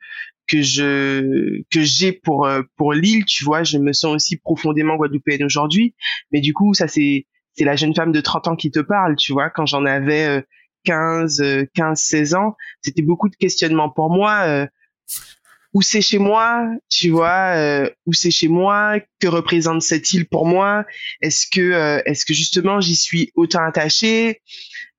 que 0.46 0.62
je 0.62 1.62
que 1.70 1.82
j'ai 1.82 2.12
pour 2.12 2.46
euh, 2.46 2.62
pour 2.76 2.92
l'île, 2.92 3.24
tu 3.24 3.44
vois, 3.44 3.62
je 3.62 3.78
me 3.78 3.92
sens 3.92 4.14
aussi 4.14 4.36
profondément 4.38 4.96
guadeloupéenne 4.96 5.44
aujourd'hui. 5.44 5.94
Mais 6.32 6.40
du 6.40 6.54
coup, 6.54 6.74
ça 6.74 6.88
c'est 6.88 7.26
c'est 7.58 7.64
la 7.64 7.76
jeune 7.76 7.94
femme 7.94 8.12
de 8.12 8.20
30 8.20 8.48
ans 8.48 8.56
qui 8.56 8.70
te 8.70 8.78
parle, 8.78 9.16
tu 9.16 9.32
vois. 9.32 9.50
Quand 9.50 9.66
j'en 9.66 9.84
avais 9.84 10.44
15 10.84 11.42
15 11.74 12.00
16 12.00 12.34
ans, 12.34 12.56
c'était 12.82 13.02
beaucoup 13.02 13.28
de 13.28 13.36
questionnements 13.36 13.90
pour 13.90 14.10
moi. 14.10 14.42
Euh, 14.46 14.66
où 15.74 15.82
c'est 15.82 16.00
chez 16.00 16.18
moi, 16.18 16.66
tu 16.88 17.10
vois, 17.10 17.54
euh, 17.54 17.90
où 18.06 18.14
c'est 18.14 18.30
chez 18.30 18.48
moi, 18.48 18.98
que 19.20 19.28
représente 19.28 19.82
cette 19.82 20.10
île 20.14 20.26
pour 20.26 20.46
moi, 20.46 20.86
est-ce 21.20 21.46
que 21.46 21.60
euh, 21.60 22.00
est-ce 22.06 22.24
que 22.24 22.32
justement 22.32 22.80
j'y 22.80 22.96
suis 22.96 23.32
autant 23.34 23.62
attachée, 23.62 24.40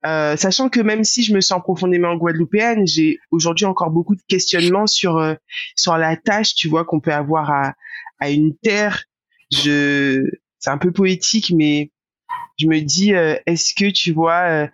sachant 0.03 0.69
que 0.69 0.79
même 0.79 1.03
si 1.03 1.23
je 1.23 1.33
me 1.33 1.41
sens 1.41 1.61
profondément 1.63 2.15
guadeloupéenne, 2.15 2.85
j'ai 2.85 3.17
aujourd'hui 3.31 3.65
encore 3.65 3.89
beaucoup 3.89 4.15
de 4.15 4.21
questionnements 4.27 4.85
sur 4.85 5.35
sur 5.75 5.97
la 5.97 6.15
tâche, 6.15 6.53
tu 6.53 6.67
vois, 6.67 6.85
qu'on 6.85 6.99
peut 6.99 7.13
avoir 7.13 7.49
à 7.49 7.73
à 8.19 8.29
une 8.29 8.55
terre. 8.55 9.05
Je 9.51 10.23
c'est 10.59 10.69
un 10.69 10.77
peu 10.77 10.91
poétique, 10.91 11.51
mais 11.55 11.91
je 12.57 12.67
me 12.67 12.79
dis, 12.81 13.13
euh, 13.13 13.35
est-ce 13.45 13.73
que 13.73 13.89
tu 13.89 14.11
vois, 14.11 14.67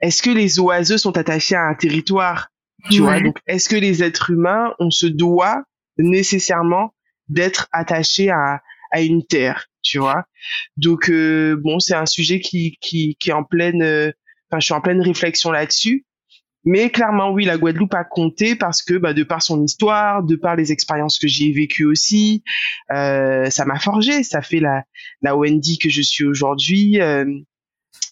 est-ce 0.00 0.22
que 0.22 0.30
les 0.30 0.58
oiseaux 0.58 0.98
sont 0.98 1.16
attachés 1.18 1.54
à 1.54 1.62
un 1.62 1.74
territoire? 1.74 2.48
Tu 2.90 3.00
vois, 3.00 3.20
donc 3.20 3.38
est-ce 3.48 3.68
que 3.68 3.76
les 3.76 4.02
êtres 4.04 4.30
humains, 4.30 4.72
on 4.78 4.90
se 4.90 5.06
doit 5.06 5.64
nécessairement 5.98 6.94
d'être 7.28 7.68
attaché 7.72 8.30
à, 8.30 8.62
à 8.92 9.00
une 9.02 9.26
terre, 9.26 9.66
tu 9.82 9.98
vois? 9.98 10.24
Donc 10.76 11.10
euh, 11.10 11.56
bon, 11.60 11.80
c'est 11.80 11.94
un 11.96 12.06
sujet 12.06 12.38
qui 12.40 12.78
qui 12.80 13.16
qui 13.18 13.30
est 13.30 13.32
en 13.32 13.42
pleine, 13.42 13.82
euh, 13.82 14.12
enfin 14.48 14.60
je 14.60 14.66
suis 14.66 14.74
en 14.74 14.80
pleine 14.80 15.00
réflexion 15.00 15.50
là-dessus. 15.50 16.05
Mais 16.66 16.90
clairement, 16.90 17.30
oui, 17.30 17.44
la 17.44 17.56
Guadeloupe 17.56 17.94
a 17.94 18.02
compté 18.02 18.56
parce 18.56 18.82
que, 18.82 18.94
bah, 18.94 19.14
de 19.14 19.22
par 19.22 19.40
son 19.40 19.62
histoire, 19.62 20.24
de 20.24 20.34
par 20.34 20.56
les 20.56 20.72
expériences 20.72 21.20
que 21.20 21.28
j'y 21.28 21.50
ai 21.50 21.52
vécues 21.52 21.86
aussi, 21.86 22.42
euh, 22.90 23.48
ça 23.50 23.64
m'a 23.64 23.78
forgé. 23.78 24.24
Ça 24.24 24.42
fait 24.42 24.58
la, 24.58 24.82
la 25.22 25.36
Wendy 25.36 25.78
que 25.78 25.88
je 25.88 26.02
suis 26.02 26.24
aujourd'hui, 26.24 27.00
euh, 27.00 27.24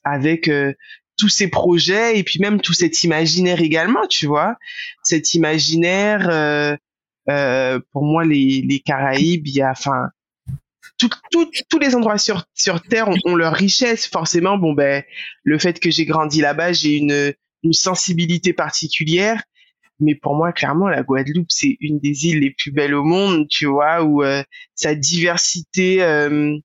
avec 0.04 0.46
euh, 0.46 0.72
tous 1.18 1.28
ces 1.28 1.48
projets 1.48 2.16
et 2.16 2.22
puis 2.22 2.38
même 2.38 2.60
tout 2.60 2.72
cet 2.72 3.02
imaginaire 3.02 3.60
également, 3.60 4.06
tu 4.06 4.26
vois. 4.26 4.56
Cet 5.02 5.34
imaginaire, 5.34 6.28
euh, 6.30 6.76
euh, 7.28 7.80
pour 7.90 8.04
moi, 8.04 8.24
les, 8.24 8.62
les 8.62 8.78
Caraïbes, 8.78 9.48
il 9.48 9.54
y 9.56 9.62
a, 9.62 9.70
enfin, 9.70 10.10
tout, 10.98 11.10
tout, 11.32 11.50
tous 11.68 11.78
les 11.80 11.96
endroits 11.96 12.18
sur, 12.18 12.44
sur 12.54 12.80
Terre 12.82 13.08
ont, 13.08 13.16
ont, 13.24 13.34
leur 13.34 13.54
richesse. 13.54 14.06
Forcément, 14.06 14.58
bon, 14.58 14.74
ben, 14.74 15.02
le 15.42 15.58
fait 15.58 15.80
que 15.80 15.90
j'ai 15.90 16.04
grandi 16.04 16.40
là-bas, 16.40 16.72
j'ai 16.72 16.98
une, 16.98 17.34
une 17.64 17.72
sensibilité 17.72 18.52
particulière. 18.52 19.42
Mais 20.00 20.14
pour 20.14 20.34
moi, 20.34 20.52
clairement, 20.52 20.88
la 20.88 21.02
Guadeloupe, 21.02 21.50
c'est 21.50 21.76
une 21.80 21.98
des 21.98 22.26
îles 22.26 22.40
les 22.40 22.50
plus 22.50 22.72
belles 22.72 22.94
au 22.94 23.04
monde, 23.04 23.46
tu 23.48 23.66
vois, 23.66 24.02
où 24.04 24.22
euh, 24.22 24.42
sa 24.74 24.94
diversité 24.94 26.02
euh, 26.02 26.56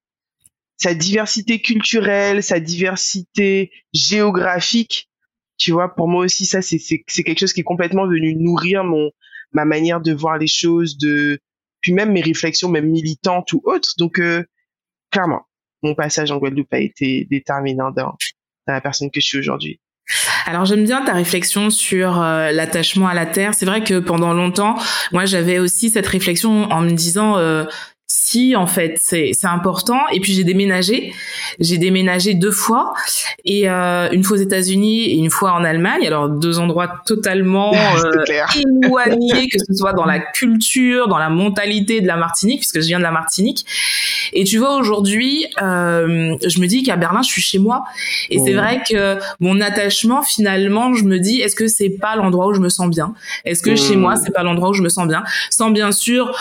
sa 0.79 0.93
diversité 0.93 1.61
culturelle, 1.61 2.41
sa 2.41 2.59
diversité 2.59 3.71
géographique. 3.93 5.09
Tu 5.57 5.71
vois, 5.71 5.93
pour 5.93 6.07
moi 6.07 6.23
aussi, 6.23 6.45
ça, 6.45 6.61
c'est, 6.61 6.79
quelque 6.79 7.39
chose 7.39 7.51
qui 7.51 7.59
est 7.59 7.65
complètement 7.65 8.07
venu 8.07 8.33
nourrir 8.33 8.85
mon, 8.85 9.11
ma 9.51 9.65
manière 9.65 9.99
de 9.99 10.13
voir 10.13 10.37
les 10.37 10.47
choses, 10.47 10.97
de, 10.97 11.39
puis 11.81 11.91
même 11.91 12.13
mes 12.13 12.21
réflexions, 12.21 12.69
même 12.69 12.89
militantes 12.89 13.51
ou 13.51 13.61
autres. 13.65 13.93
Donc, 13.97 14.19
euh, 14.19 14.43
clairement, 15.11 15.41
mon 15.83 15.95
passage 15.95 16.31
en 16.31 16.37
Guadeloupe 16.37 16.73
a 16.73 16.79
été 16.79 17.27
déterminant 17.29 17.91
dans, 17.91 18.15
dans 18.65 18.73
la 18.73 18.81
personne 18.81 19.11
que 19.11 19.19
je 19.19 19.25
suis 19.25 19.37
aujourd'hui. 19.37 19.81
Alors 20.45 20.65
j'aime 20.65 20.83
bien 20.83 21.03
ta 21.03 21.13
réflexion 21.13 21.69
sur 21.69 22.21
euh, 22.21 22.51
l'attachement 22.51 23.07
à 23.07 23.13
la 23.13 23.25
terre. 23.25 23.53
C'est 23.53 23.65
vrai 23.65 23.83
que 23.83 23.99
pendant 23.99 24.33
longtemps, 24.33 24.75
moi 25.11 25.25
j'avais 25.25 25.59
aussi 25.59 25.89
cette 25.89 26.07
réflexion 26.07 26.71
en 26.71 26.81
me 26.81 26.91
disant 26.91 27.37
euh, 27.37 27.65
si 28.29 28.55
en 28.55 28.67
fait 28.67 28.95
c'est 28.99 29.33
important. 29.43 30.01
Et 30.11 30.19
puis 30.19 30.33
j'ai 30.33 30.43
déménagé. 30.43 31.13
J'ai 31.59 31.77
déménagé 31.77 32.35
deux 32.35 32.51
fois. 32.51 32.93
Et 33.43 33.67
euh, 33.69 34.09
une 34.11 34.23
fois 34.23 34.37
aux 34.37 34.41
États-Unis 34.41 35.05
et 35.05 35.15
une 35.15 35.31
fois 35.31 35.53
en 35.53 35.63
Allemagne. 35.63 36.05
Alors 36.05 36.29
deux 36.29 36.59
endroits 36.59 37.01
totalement 37.05 37.73
euh, 37.75 38.23
éloignés 38.55 39.47
que 39.51 39.57
ce 39.57 39.73
soit 39.73 39.93
dans 39.93 40.05
la 40.05 40.19
culture 40.19 41.07
dans 41.07 41.17
la 41.17 41.29
mentalité 41.29 42.01
de 42.01 42.07
la 42.07 42.17
Martinique 42.17 42.59
puisque 42.59 42.81
je 42.81 42.87
viens 42.87 42.99
de 42.99 43.03
la 43.03 43.11
Martinique. 43.11 43.65
Et 44.33 44.43
tu 44.43 44.59
vois 44.59 44.75
aujourd'hui 44.75 45.47
euh, 45.61 46.35
je 46.45 46.59
me 46.59 46.67
dis 46.67 46.83
qu'à 46.83 46.97
Berlin 46.97 47.21
je 47.23 47.29
suis 47.29 47.41
chez 47.41 47.57
moi. 47.57 47.85
Et 48.29 48.37
c'est 48.37 48.53
vrai 48.53 48.81
que 48.87 49.17
mon 49.39 49.59
attachement 49.59 50.21
finalement 50.21 50.93
je 50.93 51.03
me 51.03 51.17
dis 51.17 51.41
est-ce 51.41 51.55
que 51.55 51.67
c'est 51.67 51.89
pas 51.89 52.15
l'endroit 52.15 52.47
où 52.47 52.53
je 52.53 52.61
me 52.61 52.69
sens 52.69 52.89
bien? 52.89 53.15
Est-ce 53.45 53.63
que 53.63 53.75
chez 53.75 53.95
moi 53.95 54.17
c'est 54.17 54.31
pas 54.31 54.43
l'endroit 54.43 54.69
où 54.69 54.73
je 54.73 54.83
me 54.83 54.89
sens 54.89 55.07
bien? 55.07 55.23
Sans 55.49 55.71
bien 55.71 55.91
sûr 55.91 56.37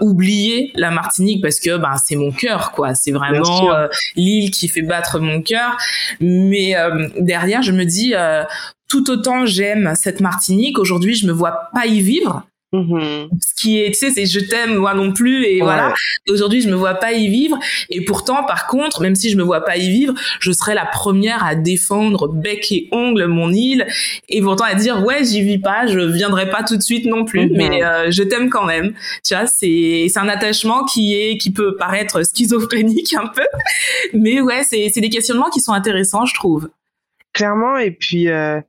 oublier 0.00 0.72
la 0.74 0.90
Martinique 0.90 1.03
parce 1.42 1.60
que 1.60 1.76
ben 1.76 1.96
c'est 2.04 2.16
mon 2.16 2.32
cœur 2.32 2.72
quoi. 2.72 2.94
C'est 2.94 3.12
vraiment 3.12 3.72
euh, 3.72 3.88
l'île 4.16 4.50
qui 4.50 4.68
fait 4.68 4.82
battre 4.82 5.18
mon 5.18 5.42
cœur. 5.42 5.76
Mais 6.20 6.76
euh, 6.76 7.08
derrière 7.18 7.62
je 7.62 7.72
me 7.72 7.84
dis 7.84 8.14
euh, 8.14 8.44
tout 8.88 9.10
autant 9.10 9.46
j'aime 9.46 9.94
cette 9.94 10.20
Martinique. 10.20 10.78
Aujourd'hui 10.78 11.14
je 11.14 11.26
me 11.26 11.32
vois 11.32 11.70
pas 11.74 11.86
y 11.86 12.00
vivre 12.00 12.46
Mmh. 12.74 13.28
Ce 13.40 13.62
qui 13.62 13.80
est, 13.80 13.92
tu 13.92 13.98
sais, 13.98 14.10
c'est 14.10 14.26
je 14.26 14.40
t'aime 14.40 14.74
moi 14.74 14.94
non 14.94 15.12
plus 15.12 15.44
et 15.44 15.54
ouais. 15.54 15.60
voilà. 15.60 15.94
Aujourd'hui, 16.28 16.60
je 16.60 16.68
me 16.68 16.74
vois 16.74 16.94
pas 16.94 17.12
y 17.12 17.28
vivre 17.28 17.56
et 17.88 18.04
pourtant, 18.04 18.44
par 18.44 18.66
contre, 18.66 19.00
même 19.00 19.14
si 19.14 19.30
je 19.30 19.36
me 19.36 19.42
vois 19.42 19.60
pas 19.60 19.76
y 19.76 19.88
vivre, 19.90 20.14
je 20.40 20.50
serai 20.50 20.74
la 20.74 20.84
première 20.84 21.44
à 21.44 21.54
défendre 21.54 22.28
bec 22.28 22.72
et 22.72 22.88
ongle 22.90 23.26
mon 23.26 23.52
île 23.52 23.86
et 24.28 24.40
pourtant 24.40 24.64
à 24.64 24.74
dire 24.74 25.04
ouais, 25.04 25.24
j'y 25.24 25.42
vis 25.42 25.58
pas, 25.58 25.86
je 25.86 26.00
viendrai 26.00 26.50
pas 26.50 26.64
tout 26.64 26.76
de 26.76 26.82
suite 26.82 27.06
non 27.06 27.24
plus, 27.24 27.46
mmh. 27.46 27.56
mais 27.56 27.84
euh, 27.84 28.10
je 28.10 28.22
t'aime 28.24 28.50
quand 28.50 28.64
même. 28.64 28.92
Tu 29.24 29.34
vois, 29.34 29.46
c'est 29.46 30.06
c'est 30.08 30.18
un 30.18 30.28
attachement 30.28 30.84
qui 30.84 31.14
est 31.14 31.38
qui 31.38 31.52
peut 31.52 31.76
paraître 31.76 32.24
schizophrénique 32.26 33.14
un 33.14 33.28
peu, 33.28 33.46
mais 34.14 34.40
ouais, 34.40 34.64
c'est 34.64 34.90
c'est 34.92 35.00
des 35.00 35.10
questionnements 35.10 35.50
qui 35.50 35.60
sont 35.60 35.72
intéressants, 35.72 36.26
je 36.26 36.34
trouve. 36.34 36.68
Clairement 37.32 37.76
et 37.76 37.92
puis. 37.92 38.28
Euh 38.28 38.60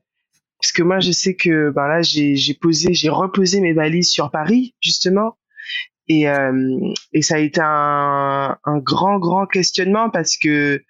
parce 0.66 0.72
que 0.72 0.82
moi 0.82 1.00
je 1.00 1.12
sais 1.12 1.36
que 1.36 1.70
ben 1.70 1.88
là 1.88 2.02
j'ai 2.02 2.58
posé 2.60 2.96
j'ai 2.96 3.10
reposé 3.10 3.62
mes 3.62 3.74
valises 3.74 4.10
sur 4.10 4.32
Paris 4.32 4.74
justement. 4.82 5.38
Et 6.08 6.28
euh, 6.28 6.80
et 7.14 7.22
ça 7.22 7.36
a 7.36 7.38
été 7.38 7.62
un 7.64 8.58
un 8.64 8.78
grand 8.80 9.20
grand 9.20 9.46
questionnement 9.46 10.10
parce 10.10 10.38
que 10.38 10.82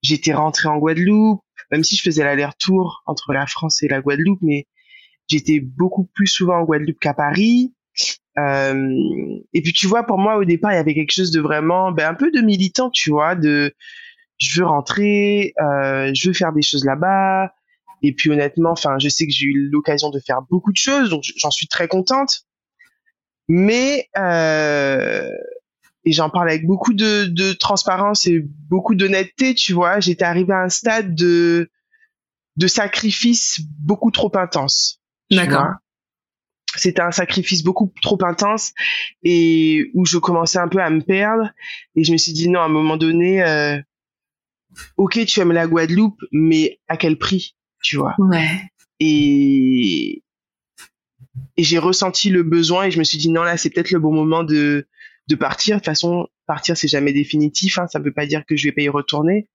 j'étais 0.00 0.32
rentrée 0.32 0.68
en 0.68 0.78
Guadeloupe 0.78 1.40
même 1.72 1.82
si 1.82 1.96
je 1.96 2.02
faisais 2.02 2.22
l'aller-retour 2.22 3.02
entre 3.04 3.32
la 3.32 3.48
France 3.48 3.82
et 3.82 3.88
la 3.88 4.00
Guadeloupe 4.00 4.38
mais 4.42 4.68
j'étais 5.26 5.58
beaucoup 5.58 6.08
plus 6.14 6.28
souvent 6.28 6.60
en 6.60 6.64
Guadeloupe 6.64 7.00
qu'à 7.00 7.12
Paris. 7.12 7.74
Euh, 8.38 8.96
et 9.52 9.60
puis 9.60 9.72
tu 9.72 9.88
vois 9.88 10.04
pour 10.04 10.18
moi 10.18 10.36
au 10.36 10.44
départ 10.44 10.70
il 10.70 10.76
y 10.76 10.78
avait 10.78 10.94
quelque 10.94 11.12
chose 11.12 11.32
de 11.32 11.40
vraiment 11.40 11.90
ben 11.90 12.08
un 12.10 12.14
peu 12.14 12.30
de 12.30 12.42
militant 12.42 12.90
tu 12.90 13.10
vois 13.10 13.34
de 13.34 13.74
je 14.38 14.60
veux 14.60 14.66
rentrer 14.66 15.52
euh, 15.60 16.12
je 16.14 16.28
veux 16.28 16.32
faire 16.32 16.52
des 16.52 16.62
choses 16.62 16.84
là-bas 16.84 17.50
et 18.02 18.14
puis 18.14 18.30
honnêtement, 18.30 18.72
enfin, 18.72 18.98
je 18.98 19.08
sais 19.08 19.26
que 19.26 19.32
j'ai 19.32 19.46
eu 19.46 19.68
l'occasion 19.70 20.10
de 20.10 20.20
faire 20.20 20.42
beaucoup 20.48 20.72
de 20.72 20.76
choses, 20.76 21.10
donc 21.10 21.24
j'en 21.36 21.50
suis 21.50 21.68
très 21.68 21.88
contente. 21.88 22.46
Mais 23.48 24.08
euh, 24.16 25.28
et 26.04 26.12
j'en 26.12 26.30
parle 26.30 26.48
avec 26.48 26.66
beaucoup 26.66 26.94
de, 26.94 27.24
de 27.24 27.52
transparence 27.52 28.26
et 28.26 28.40
beaucoup 28.68 28.94
d'honnêteté, 28.94 29.54
tu 29.54 29.72
vois. 29.72 30.00
J'étais 30.00 30.24
arrivée 30.24 30.52
à 30.52 30.62
un 30.62 30.68
stade 30.68 31.14
de 31.14 31.70
de 32.56 32.66
sacrifice 32.66 33.60
beaucoup 33.80 34.10
trop 34.10 34.30
intense. 34.34 35.00
D'accord. 35.30 35.74
C'était 36.76 37.02
un 37.02 37.10
sacrifice 37.10 37.64
beaucoup 37.64 37.92
trop 38.00 38.18
intense 38.22 38.72
et 39.24 39.90
où 39.94 40.04
je 40.04 40.18
commençais 40.18 40.58
un 40.58 40.68
peu 40.68 40.78
à 40.78 40.88
me 40.90 41.00
perdre 41.00 41.50
et 41.96 42.04
je 42.04 42.12
me 42.12 42.16
suis 42.16 42.32
dit 42.32 42.48
non 42.48 42.60
à 42.60 42.64
un 42.64 42.68
moment 42.68 42.96
donné 42.96 43.42
euh, 43.42 43.76
ok 44.96 45.24
tu 45.26 45.40
aimes 45.40 45.50
la 45.50 45.66
Guadeloupe 45.66 46.20
mais 46.30 46.78
à 46.86 46.96
quel 46.96 47.18
prix? 47.18 47.56
Tu 47.82 47.96
vois. 47.96 48.14
Ouais. 48.18 48.60
Et 48.98 50.22
et 51.56 51.62
j'ai 51.62 51.78
ressenti 51.78 52.30
le 52.30 52.42
besoin 52.42 52.84
et 52.84 52.90
je 52.90 52.98
me 52.98 53.04
suis 53.04 53.18
dit 53.18 53.30
non 53.30 53.42
là 53.42 53.56
c'est 53.56 53.70
peut-être 53.70 53.90
le 53.90 53.98
bon 53.98 54.12
moment 54.12 54.44
de 54.44 54.86
de 55.28 55.34
partir. 55.36 55.76
De 55.76 55.80
toute 55.80 55.86
façon, 55.86 56.26
partir 56.46 56.76
c'est 56.76 56.88
jamais 56.88 57.12
définitif. 57.12 57.78
Hein, 57.78 57.86
ça 57.86 57.98
ne 58.00 58.04
veut 58.04 58.12
pas 58.12 58.26
dire 58.26 58.44
que 58.46 58.56
je 58.56 58.66
vais 58.66 58.72
pas 58.72 58.82
y 58.82 58.88
retourner. 58.88 59.48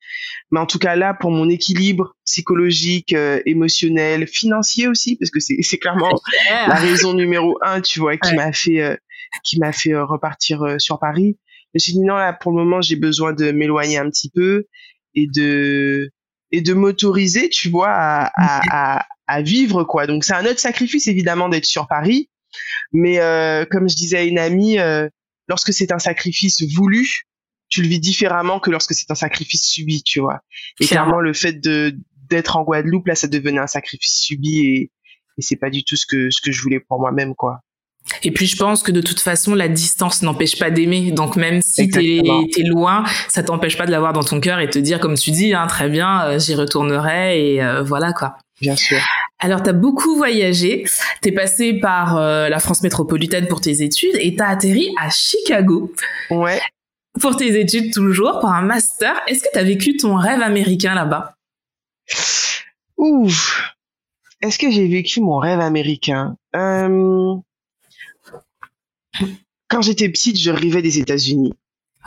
Mais 0.52 0.60
en 0.60 0.66
tout 0.66 0.80
cas 0.80 0.96
là, 0.96 1.14
pour 1.14 1.32
mon 1.32 1.50
équilibre 1.50 2.16
psychologique, 2.26 3.14
euh, 3.14 3.42
émotionnel, 3.46 4.28
financier 4.28 4.88
aussi, 4.88 5.18
parce 5.18 5.30
que 5.30 5.40
c'est 5.40 5.58
c'est 5.62 5.78
clairement 5.78 6.20
la 6.68 6.76
raison 6.76 7.14
numéro 7.14 7.58
un, 7.62 7.82
tu 7.82 8.00
vois, 8.00 8.18
qui 8.18 8.30
ouais. 8.30 8.36
m'a 8.36 8.54
fait 8.54 8.82
euh, 8.82 8.96
qui 9.44 9.60
m'a 9.60 9.74
fait 9.74 9.94
euh, 9.94 10.06
repartir 10.06 10.76
sur 10.80 11.00
Paris. 11.00 11.38
Je 11.66 11.70
me 11.76 11.80
suis 11.80 11.94
dit 11.94 12.02
non 12.02 12.16
là 12.16 12.32
pour 12.34 12.54
le 12.54 12.64
moment 12.64 12.82
j'ai 12.82 12.96
besoin 12.96 13.34
de 13.34 13.52
m'éloigner 13.52 13.98
un 13.98 14.10
petit 14.10 14.30
peu 14.30 14.66
et 15.14 15.28
de 15.28 16.10
et 16.52 16.62
de 16.62 16.74
m'autoriser, 16.74 17.50
tu 17.50 17.70
vois, 17.70 17.90
à, 17.90 18.32
à, 18.36 18.98
à, 18.98 19.06
à 19.28 19.42
vivre 19.42 19.84
quoi. 19.84 20.08
Donc 20.08 20.24
c'est 20.24 20.34
un 20.34 20.46
autre 20.46 20.60
sacrifice 20.60 21.08
évidemment 21.08 21.50
d'être 21.50 21.66
sur 21.66 21.88
Paris, 21.88 22.30
mais 22.94 23.20
euh, 23.20 23.66
comme 23.70 23.90
je 23.90 23.96
disais 23.96 24.18
à 24.18 24.24
une 24.24 24.40
amie, 24.40 24.80
euh, 24.80 25.10
lorsque 25.48 25.74
c'est 25.74 25.92
un 25.92 26.00
sacrifice 26.00 26.62
voulu, 26.74 27.24
tu 27.70 27.82
le 27.82 27.88
vis 27.88 28.00
différemment 28.00 28.60
que 28.60 28.72
lorsque 28.72 28.94
c'est 28.94 29.10
un 29.12 29.16
sacrifice 29.16 29.64
subi, 29.64 30.04
tu 30.04 30.20
vois. 30.20 30.42
Et 30.80 30.86
clairement 30.86 31.20
le 31.20 31.34
fait 31.34 31.54
de 31.54 31.96
d'être 32.30 32.58
en 32.58 32.64
Guadeloupe 32.64 33.08
là, 33.08 33.16
ça 33.16 33.28
devenait 33.28 33.60
un 33.60 33.68
sacrifice 33.68 34.16
subi 34.16 34.60
et 34.60 34.92
et 35.38 35.42
c'est 35.42 35.58
pas 35.58 35.70
du 35.70 35.84
tout 35.84 35.98
ce 35.98 36.06
que 36.06 36.30
ce 36.30 36.40
que 36.42 36.52
je 36.52 36.62
voulais 36.62 36.80
pour 36.80 37.00
moi-même 37.00 37.36
quoi. 37.36 37.60
Et 38.24 38.32
puis 38.32 38.46
je 38.46 38.56
pense 38.56 38.84
que 38.84 38.92
de 38.92 39.02
toute 39.02 39.20
façon, 39.20 39.56
la 39.56 39.68
distance 39.68 40.22
n'empêche 40.22 40.58
pas 40.60 40.70
d'aimer. 40.70 41.12
Donc 41.12 41.36
même 41.36 41.62
si 41.62 41.90
t'es 41.90 42.18
es 42.18 42.64
loin, 42.64 43.04
ça 43.30 43.44
t'empêche 43.44 43.78
pas 43.78 43.86
de 43.86 43.92
l'avoir 43.92 44.14
dans 44.14 44.24
ton 44.24 44.40
cœur 44.40 44.60
et 44.60 44.70
te 44.70 44.80
dire, 44.80 45.00
comme 45.00 45.16
tu 45.16 45.32
dis, 45.32 45.54
hein, 45.54 45.68
très 45.68 45.90
bien, 45.90 46.24
euh, 46.26 46.40
j'y 46.40 46.56
retournerai 46.56 47.54
et 47.54 47.64
euh, 47.64 47.84
voilà 47.84 48.14
quoi. 48.14 48.38
Bien 48.62 48.76
sûr. 48.76 49.00
Alors 49.40 49.64
t'as 49.64 49.74
beaucoup 49.74 50.16
voyagé, 50.16 50.86
t'es 51.22 51.32
passé 51.32 51.74
par 51.74 52.18
euh, 52.18 52.48
la 52.48 52.60
France 52.60 52.84
métropolitaine 52.84 53.48
pour 53.48 53.60
tes 53.60 53.82
études 53.84 54.16
et 54.20 54.36
t'as 54.36 54.48
atterri 54.48 54.94
à 55.00 55.10
Chicago. 55.10 55.92
Ouais. 56.30 56.62
Pour 57.20 57.36
tes 57.36 57.60
études 57.60 57.94
toujours, 57.94 58.40
pour 58.40 58.50
un 58.50 58.62
master. 58.62 59.14
Est-ce 59.28 59.42
que 59.42 59.50
t'as 59.54 59.64
vécu 59.64 59.98
ton 59.98 60.16
rêve 60.16 60.42
américain 60.42 60.96
là-bas? 60.96 61.36
Ouf. 62.98 63.74
Est-ce 64.42 64.60
que 64.60 64.70
j'ai 64.70 64.88
vécu 64.88 65.22
mon 65.22 65.38
rêve 65.38 65.60
américain? 65.60 66.36
Euh 66.56 67.36
quand 69.68 69.82
j'étais 69.82 70.10
petite, 70.10 70.40
je 70.40 70.52
rêvais 70.52 70.82
des 70.82 71.00
États-Unis. 71.00 71.54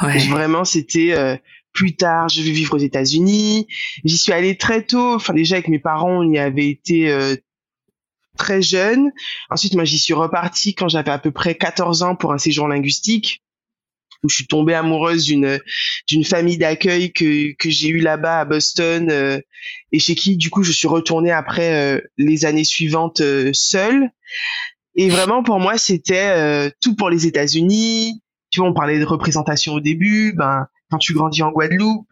Vraiment, 0.01 0.65
c'était 0.65 1.13
euh, 1.13 1.37
plus 1.73 1.97
tard, 1.97 2.29
je 2.29 2.43
vais 2.43 2.51
vivre 2.51 2.75
aux 2.75 2.81
États-Unis. 2.81 3.67
J'y 4.05 4.17
suis 4.17 4.33
allée 4.33 4.57
très 4.57 4.83
tôt. 4.83 5.15
Enfin, 5.15 5.35
déjà 5.35 5.57
avec 5.57 5.69
mes 5.69 5.81
parents, 5.81 6.21
on 6.21 6.31
y 6.31 6.39
avait 6.39 6.69
été 6.69 7.11
euh, 7.11 7.35
très 8.37 8.63
jeune. 8.63 9.11
Ensuite, 9.51 9.75
moi, 9.75 9.85
j'y 9.85 9.99
suis 9.99 10.15
repartie 10.15 10.75
quand 10.75 10.89
j'avais 10.89 11.11
à 11.11 11.19
peu 11.19 11.33
près 11.33 11.57
14 11.57 12.03
ans 12.03 12.15
pour 12.15 12.33
un 12.33 12.39
séjour 12.39 12.69
linguistique 12.69 13.43
où 14.25 14.29
je 14.29 14.35
suis 14.35 14.47
tombée 14.49 14.75
amoureuse 14.75 15.25
d'une 15.27 15.61
d'une 16.09 16.25
famille 16.25 16.59
d'accueil 16.59 17.13
que 17.13 17.53
que 17.53 17.71
j'ai 17.71 17.89
eu 17.89 18.01
là-bas 18.01 18.41
à 18.41 18.45
Boston 18.45 19.09
euh, 19.13 19.41
et 19.93 20.01
chez 20.01 20.17
qui 20.17 20.37
du 20.37 20.51
coup 20.51 20.65
je 20.65 20.73
suis 20.73 20.89
retournée 20.89 21.31
après 21.31 22.03
les 22.17 22.45
années 22.45 22.65
suivantes 22.65 23.23
seule 23.53 24.11
et 25.01 25.09
vraiment, 25.11 25.45
pour 25.45 25.61
moi, 25.61 25.79
c'était 25.79 26.31
euh, 26.31 26.71
tout 26.83 26.97
pour 26.97 27.09
les 27.09 27.25
États-Unis. 27.25 28.21
Tu 28.51 28.59
vois, 28.59 28.69
on 28.69 28.75
parlait 28.75 28.99
de 28.99 29.05
représentation 29.05 29.75
au 29.75 29.81
début. 29.81 30.33
Ben, 30.37 30.67
quand 30.91 30.99
tu 30.99 31.15
grandis 31.15 31.41
en 31.45 31.53
Guadeloupe, 31.53 32.09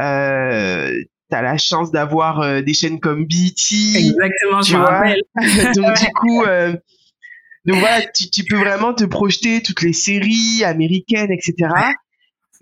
euh, 0.00 0.92
t'as 1.30 1.42
la 1.42 1.56
chance 1.58 1.92
d'avoir 1.92 2.40
euh, 2.40 2.60
des 2.60 2.74
chaînes 2.74 2.98
comme 2.98 3.24
BT. 3.24 3.94
Exactement, 3.94 4.62
je 4.62 4.76
me 4.76 4.82
rappelle. 4.82 5.22
donc 5.76 5.96
du 5.96 6.06
coup, 6.14 6.42
euh, 6.42 6.72
donc 7.66 7.78
voilà, 7.78 8.04
tu, 8.04 8.28
tu, 8.28 8.42
peux 8.42 8.58
vraiment 8.58 8.94
te 8.94 9.04
projeter 9.04 9.62
toutes 9.62 9.82
les 9.82 9.92
séries 9.92 10.64
américaines, 10.64 11.30
etc. 11.30 11.70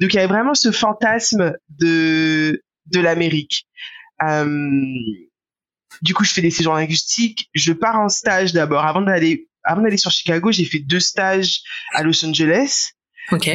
Donc 0.01 0.13
il 0.13 0.17
y 0.17 0.19
avait 0.19 0.27
vraiment 0.27 0.55
ce 0.55 0.71
fantasme 0.71 1.55
de 1.81 2.63
de 2.91 3.01
l'Amérique. 3.01 3.67
du 6.03 6.15
coup, 6.15 6.25
je 6.25 6.33
fais 6.35 6.43
des 6.43 6.51
séjours 6.51 6.75
linguistiques. 6.75 7.49
Je 7.55 7.73
pars 7.73 7.99
en 7.99 8.11
stage 8.11 8.53
d'abord 8.53 8.85
avant 8.85 9.01
d'aller 9.01 9.49
avant 9.65 9.83
d'aller 9.83 9.97
sur 9.97 10.11
Chicago, 10.11 10.53
j'ai 10.53 10.65
fait 10.65 10.81
deux 10.81 11.01
stages 11.01 11.61
à 11.95 12.03
Los 12.03 12.25
Angeles. 12.25 12.93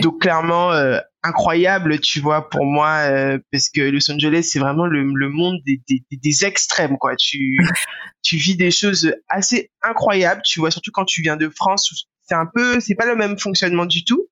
Donc 0.01 0.21
clairement 0.21 0.71
euh, 0.71 0.97
incroyable, 1.23 1.99
tu 1.99 2.19
vois, 2.19 2.49
pour 2.49 2.65
moi, 2.65 3.09
euh, 3.09 3.37
parce 3.51 3.69
que 3.69 3.81
Los 3.81 4.09
Angeles 4.09 4.49
c'est 4.51 4.59
vraiment 4.59 4.85
le, 4.85 5.03
le 5.03 5.29
monde 5.29 5.57
des, 5.65 5.81
des, 5.87 6.03
des, 6.11 6.45
extrêmes, 6.45 6.97
quoi. 6.97 7.15
Tu 7.15 7.57
tu 8.23 8.37
vis 8.37 8.55
des 8.55 8.71
choses 8.71 9.13
assez 9.27 9.69
incroyables, 9.83 10.41
tu 10.43 10.59
vois, 10.59 10.71
surtout 10.71 10.91
quand 10.91 11.05
tu 11.05 11.21
viens 11.21 11.37
de 11.37 11.49
France, 11.49 12.07
c'est 12.23 12.35
un 12.35 12.47
peu, 12.51 12.79
c'est 12.79 12.95
pas 12.95 13.05
le 13.05 13.15
même 13.15 13.37
fonctionnement 13.37 13.85
du 13.85 14.03
tout. 14.03 14.27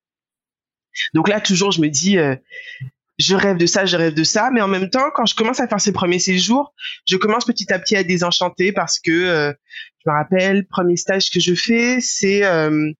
Donc 1.13 1.27
là 1.27 1.41
toujours, 1.41 1.72
je 1.72 1.82
me 1.82 1.89
dis, 1.89 2.17
euh, 2.17 2.36
je 3.17 3.36
rêve 3.36 3.57
de 3.57 3.65
ça, 3.65 3.86
je 3.86 3.95
rêve 3.95 4.13
de 4.13 4.23
ça, 4.23 4.49
mais 4.51 4.62
en 4.62 4.67
même 4.67 4.89
temps, 4.89 5.10
quand 5.13 5.25
je 5.25 5.36
commence 5.36 5.60
à 5.60 5.67
faire 5.67 5.80
ces 5.80 5.93
premiers 5.93 6.19
séjours, 6.19 6.73
je 7.08 7.15
commence 7.15 7.45
petit 7.45 7.71
à 7.71 7.80
petit 7.80 7.95
à 7.95 8.04
désenchanter 8.04 8.71
parce 8.71 8.99
que 8.99 9.12
euh, 9.12 9.54
je 10.04 10.10
me 10.10 10.15
rappelle, 10.15 10.67
premier 10.67 10.97
stage 10.97 11.30
que 11.30 11.39
je 11.39 11.56
fais, 11.56 11.99
c'est 12.01 12.43
euh, 12.43 12.91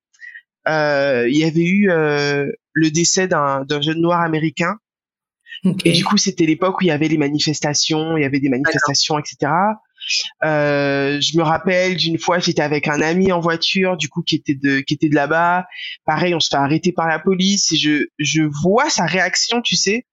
euh, 0.67 1.28
il 1.30 1.38
y 1.38 1.43
avait 1.43 1.65
eu 1.65 1.88
le 1.88 2.91
décès 2.91 3.28
d'un 3.28 3.65
jeune 3.82 4.01
noir 4.01 4.21
américain. 4.21 4.75
Et 5.84 5.93
du 5.93 6.06
coup, 6.06 6.17
c'était 6.17 6.45
l'époque 6.45 6.80
où 6.80 6.84
il 6.84 6.88
y 6.88 6.91
avait 6.91 7.08
les 7.08 7.17
manifestations, 7.17 8.17
il 8.17 8.21
y 8.21 8.25
avait 8.25 8.39
des 8.39 8.49
manifestations, 8.49 9.17
etc. 9.17 9.51
Euh, 10.44 11.20
je 11.20 11.38
me 11.38 11.44
rappelle 11.44 11.96
d'une 11.96 12.18
fois, 12.18 12.39
j'étais 12.39 12.62
avec 12.62 12.88
un 12.88 13.02
ami 13.02 13.32
en 13.32 13.39
voiture, 13.39 13.98
du 13.98 14.10
coup 14.10 14.22
qui 14.22 14.36
était 14.36 14.56
de 14.56 14.80
qui 14.80 14.94
était 14.94 15.10
de 15.10 15.15
là-bas. 15.15 15.65
Pareil, 16.06 16.36
on 16.36 16.39
se 16.39 16.50
fait 16.50 16.58
arrêter 16.58 16.91
par 16.91 17.08
la 17.08 17.20
police 17.20 17.72
et 17.72 17.78
je 17.78 18.06
je 18.20 18.44
vois 18.44 18.89
sa 18.89 19.06
réaction, 19.06 19.62
tu 19.62 19.76
sais, 19.76 20.06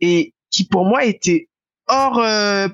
et 0.00 0.34
qui 0.50 0.64
pour 0.64 0.84
moi 0.84 1.04
était 1.04 1.48
hors, 1.86 2.18
euh, 2.18 2.68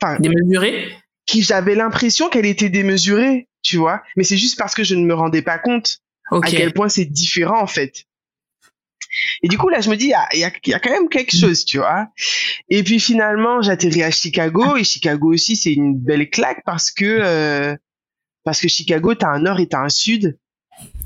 enfin 0.00 0.18
démesurée. 0.18 0.92
Qui 1.26 1.42
j'avais 1.42 1.74
l'impression 1.74 2.28
qu'elle 2.28 2.44
était 2.44 2.68
démesurée, 2.68 3.48
tu 3.62 3.78
vois. 3.78 4.02
Mais 4.16 4.24
c'est 4.24 4.36
juste 4.36 4.58
parce 4.58 4.74
que 4.74 4.84
je 4.84 4.94
ne 4.94 5.06
me 5.06 5.14
rendais 5.14 5.42
pas 5.42 5.58
compte 5.58 6.00
à 6.30 6.40
quel 6.42 6.72
point 6.72 6.88
c'est 6.88 7.06
différent 7.06 7.60
en 7.60 7.66
fait. 7.66 8.04
Et 9.42 9.48
du 9.48 9.58
coup, 9.58 9.68
là, 9.68 9.80
je 9.80 9.90
me 9.90 9.96
dis, 9.96 10.06
il 10.06 10.38
y 10.38 10.44
a, 10.44 10.50
y 10.66 10.74
a, 10.74 10.78
quand 10.78 10.90
même 10.90 11.08
quelque 11.08 11.36
chose, 11.36 11.64
tu 11.64 11.78
vois. 11.78 12.08
Et 12.68 12.82
puis 12.82 13.00
finalement, 13.00 13.62
j'atterris 13.62 14.02
à 14.02 14.10
Chicago, 14.10 14.76
et 14.76 14.84
Chicago 14.84 15.32
aussi, 15.32 15.56
c'est 15.56 15.72
une 15.72 15.96
belle 15.98 16.30
claque 16.30 16.62
parce 16.64 16.90
que, 16.90 17.04
euh, 17.04 17.76
parce 18.44 18.60
que 18.60 18.68
Chicago, 18.68 19.14
t'as 19.14 19.28
un 19.28 19.40
nord 19.40 19.60
et 19.60 19.68
t'as 19.68 19.80
un 19.80 19.88
sud. 19.88 20.38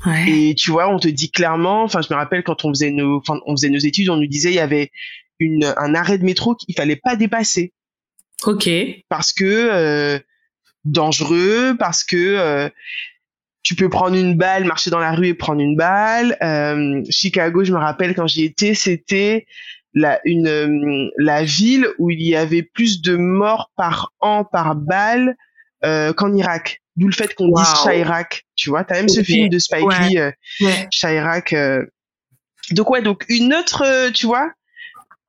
Ouais. 0.05 0.29
Et 0.29 0.55
tu 0.55 0.71
vois, 0.71 0.89
on 0.89 0.99
te 0.99 1.07
dit 1.07 1.31
clairement, 1.31 1.83
enfin, 1.83 2.01
je 2.01 2.11
me 2.13 2.17
rappelle 2.17 2.43
quand 2.43 2.65
on 2.65 2.69
faisait 2.69 2.91
nos, 2.91 3.17
enfin, 3.17 3.39
on 3.45 3.55
faisait 3.55 3.69
nos 3.69 3.79
études, 3.79 4.09
on 4.09 4.17
nous 4.17 4.27
disait, 4.27 4.51
il 4.51 4.55
y 4.55 4.59
avait 4.59 4.91
une, 5.39 5.73
un 5.77 5.95
arrêt 5.95 6.17
de 6.17 6.25
métro 6.25 6.55
qu'il 6.55 6.75
fallait 6.75 6.99
pas 7.01 7.15
dépasser. 7.15 7.73
Ok. 8.43 8.69
Parce 9.09 9.33
que, 9.33 9.43
euh, 9.45 10.19
dangereux, 10.85 11.75
parce 11.77 12.03
que, 12.03 12.17
euh, 12.17 12.69
tu 13.69 13.75
peux 13.75 13.87
prendre 13.87 14.15
une 14.15 14.35
balle, 14.35 14.63
marcher 14.63 14.89
dans 14.89 14.97
la 14.97 15.11
rue 15.11 15.27
et 15.27 15.33
prendre 15.35 15.61
une 15.61 15.75
balle. 15.75 16.35
Euh, 16.41 17.03
Chicago, 17.11 17.63
je 17.63 17.71
me 17.71 17.77
rappelle 17.77 18.15
quand 18.15 18.25
j'y 18.25 18.43
étais, 18.43 18.73
c'était 18.73 19.45
la 19.93 20.19
une 20.25 20.47
euh, 20.47 21.07
la 21.19 21.43
ville 21.43 21.87
où 21.99 22.09
il 22.09 22.19
y 22.19 22.35
avait 22.35 22.63
plus 22.63 22.99
de 23.03 23.15
morts 23.15 23.69
par 23.75 24.11
an 24.21 24.43
par 24.43 24.75
balle 24.75 25.35
euh, 25.85 26.13
qu'en 26.13 26.33
Irak. 26.33 26.81
D'où 26.95 27.05
le 27.05 27.13
fait 27.13 27.35
qu'on 27.35 27.49
dise 27.49 27.73
Chirac. 27.83 28.43
Tu 28.55 28.71
vois, 28.71 28.83
t'as 28.83 28.95
même 28.95 29.07
ce 29.07 29.21
film 29.21 29.49
de 29.49 29.59
Spike 29.59 29.85
Lee, 29.99 30.17
euh, 30.17 30.31
Chirac. 30.89 31.53
Euh. 31.53 31.85
Donc 32.71 32.89
ouais, 32.89 33.03
donc 33.03 33.23
une 33.29 33.53
autre, 33.53 34.09
tu 34.15 34.25
vois, 34.25 34.51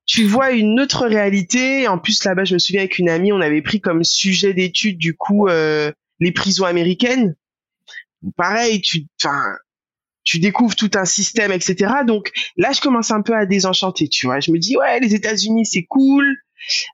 tu 0.07 0.23
vois 0.23 0.49
une 0.49 0.79
autre 0.79 1.05
réalité. 1.05 1.87
En 1.87 1.99
plus 1.99 2.23
là-bas, 2.23 2.45
je 2.45 2.55
me 2.55 2.59
souviens 2.59 2.81
avec 2.81 2.97
une 2.97 3.07
amie, 3.07 3.31
on 3.31 3.39
avait 3.39 3.61
pris 3.61 3.81
comme 3.81 4.03
sujet 4.03 4.55
d'étude 4.55 4.97
du 4.97 5.15
coup 5.15 5.47
les 5.47 6.31
prisons 6.31 6.65
américaines 6.65 7.35
pareil, 8.35 8.81
tu, 8.81 9.07
enfin, 9.21 9.55
tu 10.23 10.39
découvres 10.39 10.75
tout 10.75 10.91
un 10.95 11.05
système, 11.05 11.51
etc. 11.51 11.91
Donc 12.05 12.31
là, 12.57 12.71
je 12.71 12.81
commence 12.81 13.11
un 13.11 13.21
peu 13.21 13.35
à 13.35 13.45
désenchanter, 13.45 14.07
tu 14.07 14.27
vois. 14.27 14.39
Je 14.39 14.51
me 14.51 14.59
dis 14.59 14.77
ouais, 14.77 14.99
les 14.99 15.15
États-Unis 15.15 15.65
c'est 15.65 15.83
cool, 15.83 16.25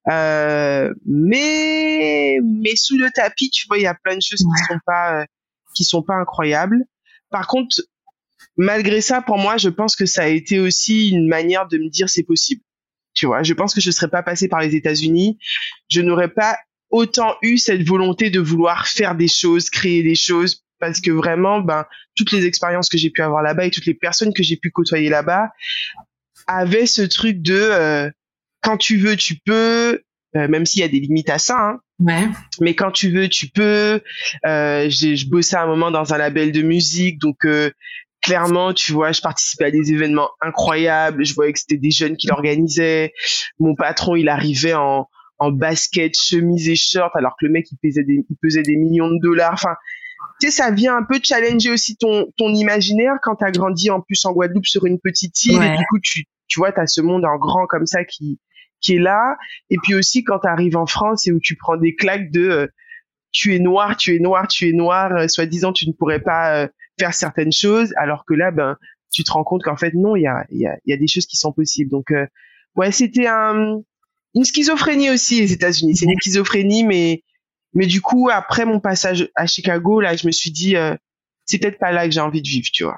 euh, 0.09 0.93
mais 1.05 2.39
mais 2.43 2.75
sous 2.75 2.97
le 2.97 3.09
tapis, 3.11 3.49
tu 3.49 3.67
vois, 3.67 3.77
il 3.77 3.83
y 3.83 3.87
a 3.87 3.95
plein 3.95 4.15
de 4.15 4.21
choses 4.21 4.39
qui 4.39 4.73
sont 4.73 4.79
pas 4.85 5.21
euh, 5.21 5.25
qui 5.75 5.83
sont 5.83 6.03
pas 6.03 6.15
incroyables. 6.15 6.85
Par 7.29 7.47
contre, 7.47 7.81
malgré 8.55 9.01
ça, 9.01 9.21
pour 9.21 9.37
moi, 9.37 9.57
je 9.57 9.69
pense 9.69 9.95
que 9.95 10.05
ça 10.05 10.23
a 10.23 10.27
été 10.27 10.59
aussi 10.59 11.09
une 11.09 11.27
manière 11.27 11.67
de 11.67 11.77
me 11.77 11.89
dire 11.89 12.09
c'est 12.09 12.23
possible. 12.23 12.61
Tu 13.13 13.25
vois, 13.25 13.43
je 13.43 13.53
pense 13.53 13.73
que 13.73 13.81
je 13.81 13.91
serais 13.91 14.09
pas 14.09 14.23
passé 14.23 14.47
par 14.47 14.61
les 14.61 14.75
États-Unis, 14.75 15.39
je 15.89 16.01
n'aurais 16.01 16.29
pas 16.29 16.57
autant 16.89 17.35
eu 17.41 17.57
cette 17.57 17.85
volonté 17.85 18.29
de 18.29 18.39
vouloir 18.39 18.87
faire 18.87 19.15
des 19.15 19.27
choses, 19.27 19.69
créer 19.69 20.03
des 20.03 20.15
choses, 20.15 20.63
parce 20.79 21.01
que 21.01 21.11
vraiment, 21.11 21.59
ben, 21.59 21.85
toutes 22.15 22.31
les 22.31 22.45
expériences 22.45 22.89
que 22.89 22.97
j'ai 22.97 23.09
pu 23.09 23.21
avoir 23.21 23.41
là-bas 23.41 23.65
et 23.65 23.71
toutes 23.71 23.85
les 23.85 23.93
personnes 23.93 24.33
que 24.33 24.43
j'ai 24.43 24.57
pu 24.57 24.71
côtoyer 24.71 25.09
là-bas 25.09 25.49
avaient 26.47 26.85
ce 26.85 27.01
truc 27.01 27.41
de 27.41 27.55
euh, 27.55 28.09
quand 28.61 28.77
tu 28.77 28.97
veux, 28.97 29.15
tu 29.15 29.35
peux, 29.45 30.01
euh, 30.35 30.47
même 30.47 30.65
s'il 30.65 30.81
y 30.81 30.83
a 30.83 30.87
des 30.87 30.99
limites 30.99 31.29
à 31.29 31.39
ça. 31.39 31.57
Hein, 31.57 31.79
ouais. 31.99 32.27
Mais 32.59 32.75
quand 32.75 32.91
tu 32.91 33.09
veux, 33.11 33.27
tu 33.27 33.47
peux. 33.49 34.01
Euh, 34.45 34.85
j'ai, 34.89 35.15
je 35.15 35.29
bossais 35.29 35.57
un 35.57 35.67
moment 35.67 35.91
dans 35.91 36.13
un 36.13 36.17
label 36.17 36.51
de 36.51 36.61
musique, 36.61 37.19
donc 37.19 37.45
euh, 37.45 37.71
clairement, 38.21 38.73
tu 38.73 38.91
vois, 38.91 39.11
je 39.11 39.21
participais 39.21 39.65
à 39.65 39.71
des 39.71 39.91
événements 39.91 40.29
incroyables. 40.41 41.25
Je 41.25 41.33
voyais 41.33 41.53
que 41.53 41.59
c'était 41.59 41.77
des 41.77 41.91
jeunes 41.91 42.17
qui 42.17 42.27
l'organisaient. 42.27 43.13
Mon 43.59 43.75
patron, 43.75 44.15
il 44.15 44.29
arrivait 44.29 44.73
en 44.73 45.07
en 45.39 45.51
basket, 45.51 46.19
chemise 46.19 46.67
et 46.67 46.75
short, 46.75 47.15
alors 47.15 47.35
que 47.39 47.45
le 47.45 47.51
mec 47.51 47.67
il 47.71 47.77
pesait 47.77 48.03
des, 48.03 48.25
il 48.27 48.35
pesait 48.41 48.63
des 48.63 48.75
millions 48.75 49.09
de 49.09 49.19
dollars. 49.21 49.53
Enfin, 49.53 49.75
tu 50.39 50.47
sais, 50.47 50.51
ça 50.51 50.71
vient 50.71 50.95
un 50.95 51.03
peu 51.03 51.19
challenger 51.21 51.71
aussi 51.71 51.97
ton, 51.97 52.27
ton 52.37 52.53
imaginaire 52.53 53.15
quand 53.21 53.35
t'as 53.35 53.51
grandi 53.51 53.89
en 53.89 54.01
plus 54.01 54.23
en 54.25 54.33
Guadeloupe 54.33 54.65
sur 54.65 54.85
une 54.85 54.99
petite 54.99 55.43
île 55.45 55.61
et 55.63 55.77
du 55.77 55.85
coup 55.89 55.99
tu, 56.01 56.25
tu 56.47 56.59
vois, 56.59 56.71
t'as 56.71 56.87
ce 56.87 57.01
monde 57.01 57.25
en 57.25 57.37
grand 57.37 57.65
comme 57.67 57.85
ça 57.85 58.03
qui, 58.03 58.39
qui 58.81 58.95
est 58.95 58.99
là. 58.99 59.35
Et 59.69 59.77
puis 59.81 59.95
aussi 59.95 60.23
quand 60.23 60.39
t'arrives 60.39 60.77
en 60.77 60.85
France 60.85 61.27
et 61.27 61.31
où 61.31 61.39
tu 61.39 61.55
prends 61.55 61.77
des 61.77 61.95
claques 61.95 62.31
de, 62.31 62.49
euh, 62.49 62.67
tu 63.31 63.55
es 63.55 63.59
noir, 63.59 63.97
tu 63.97 64.15
es 64.15 64.19
noir, 64.19 64.47
tu 64.47 64.69
es 64.69 64.73
noir, 64.73 65.11
euh, 65.13 65.27
soi-disant 65.27 65.73
tu 65.73 65.87
ne 65.87 65.93
pourrais 65.93 66.19
pas 66.21 66.55
euh, 66.55 66.67
faire 66.99 67.13
certaines 67.13 67.51
choses, 67.51 67.93
alors 67.97 68.23
que 68.25 68.33
là, 68.33 68.51
ben, 68.51 68.77
tu 69.11 69.23
te 69.23 69.31
rends 69.31 69.43
compte 69.43 69.63
qu'en 69.63 69.77
fait 69.77 69.93
non, 69.93 70.15
il 70.15 70.23
y 70.23 70.27
a, 70.27 70.45
y, 70.51 70.65
a, 70.65 70.77
y 70.85 70.93
a 70.93 70.97
des 70.97 71.07
choses 71.07 71.25
qui 71.25 71.37
sont 71.37 71.51
possibles. 71.51 71.89
Donc 71.89 72.11
euh, 72.11 72.25
ouais, 72.75 72.91
c'était 72.91 73.27
un, 73.27 73.79
une 74.35 74.43
schizophrénie 74.43 75.09
aussi 75.09 75.39
les 75.41 75.53
États-Unis. 75.53 75.95
C'est 75.95 76.05
une 76.05 76.19
schizophrénie, 76.19 76.83
mais 76.83 77.23
mais 77.73 77.85
du 77.85 78.01
coup 78.01 78.29
après 78.31 78.65
mon 78.65 78.79
passage 78.79 79.29
à 79.35 79.45
Chicago, 79.45 80.01
là, 80.01 80.15
je 80.15 80.27
me 80.27 80.31
suis 80.31 80.51
dit 80.51 80.75
c'est 81.45 81.57
peut-être 81.57 81.79
pas 81.79 81.91
là 81.91 82.05
que 82.05 82.13
j'ai 82.13 82.19
envie 82.19 82.41
de 82.41 82.47
vivre, 82.47 82.67
tu 82.71 82.83
vois. 82.83 82.97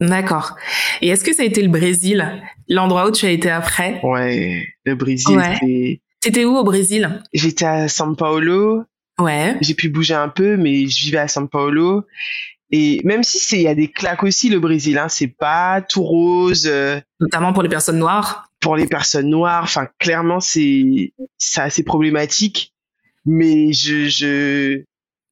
D'accord. 0.00 0.56
Et 1.00 1.08
est-ce 1.08 1.22
que 1.22 1.32
ça 1.32 1.42
a 1.42 1.46
été 1.46 1.62
le 1.62 1.68
Brésil, 1.68 2.42
l'endroit 2.68 3.06
où 3.06 3.12
tu 3.12 3.26
as 3.26 3.30
été 3.30 3.50
après? 3.50 4.00
Ouais, 4.02 4.66
le 4.84 4.94
Brésil. 4.96 5.36
Ouais. 5.36 6.00
T'étais 6.20 6.44
où 6.44 6.56
au 6.56 6.64
Brésil? 6.64 7.22
J'étais 7.32 7.64
à 7.64 7.86
São 7.86 8.16
Paulo. 8.16 8.84
Ouais. 9.18 9.56
J'ai 9.60 9.74
pu 9.74 9.88
bouger 9.88 10.14
un 10.14 10.28
peu, 10.28 10.56
mais 10.56 10.88
je 10.88 11.04
vivais 11.04 11.18
à 11.18 11.26
São 11.26 11.48
Paulo. 11.48 12.04
Et 12.70 13.00
même 13.04 13.22
si 13.22 13.38
c'est, 13.38 13.56
il 13.56 13.62
y 13.62 13.68
a 13.68 13.74
des 13.74 13.88
claques 13.88 14.22
aussi 14.22 14.48
le 14.48 14.58
Brésil, 14.58 14.98
hein, 14.98 15.08
c'est 15.08 15.28
pas 15.28 15.82
tout 15.82 16.02
rose. 16.02 16.66
Euh, 16.66 17.00
Notamment 17.20 17.52
pour 17.52 17.62
les 17.62 17.68
personnes 17.68 17.98
noires. 17.98 18.48
Pour 18.60 18.76
les 18.76 18.86
personnes 18.86 19.28
noires, 19.28 19.64
enfin 19.64 19.88
clairement 19.98 20.38
c'est, 20.38 21.12
c'est 21.36 21.60
assez 21.60 21.82
problématique. 21.82 22.71
Mais 23.24 23.72
je, 23.72 24.08
je, 24.08 24.82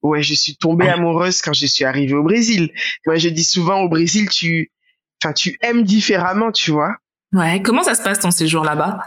ouais, 0.01 0.21
je 0.23 0.33
suis 0.33 0.55
tombée 0.55 0.87
amoureuse 0.87 1.41
quand 1.41 1.53
je 1.53 1.65
suis 1.65 1.83
arrivée 1.85 2.13
au 2.13 2.23
Brésil. 2.23 2.71
Moi, 3.05 3.17
je 3.17 3.29
dis 3.29 3.43
souvent 3.43 3.81
au 3.81 3.89
Brésil, 3.89 4.29
tu, 4.29 4.71
enfin, 5.21 5.33
tu 5.33 5.57
aimes 5.61 5.83
différemment, 5.83 6.51
tu 6.51 6.71
vois. 6.71 6.95
Ouais. 7.33 7.61
Comment 7.61 7.83
ça 7.83 7.95
se 7.95 8.03
passe 8.03 8.19
ton 8.19 8.31
séjour 8.31 8.63
là-bas? 8.63 9.03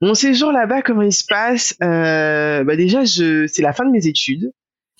Mon 0.00 0.14
séjour 0.14 0.50
là-bas, 0.52 0.82
comment 0.82 1.02
il 1.02 1.12
se 1.12 1.24
passe? 1.24 1.76
Euh, 1.82 2.64
Bah 2.64 2.76
déjà, 2.76 3.04
je, 3.04 3.46
c'est 3.46 3.62
la 3.62 3.72
fin 3.72 3.84
de 3.84 3.90
mes 3.90 4.06
études. 4.06 4.50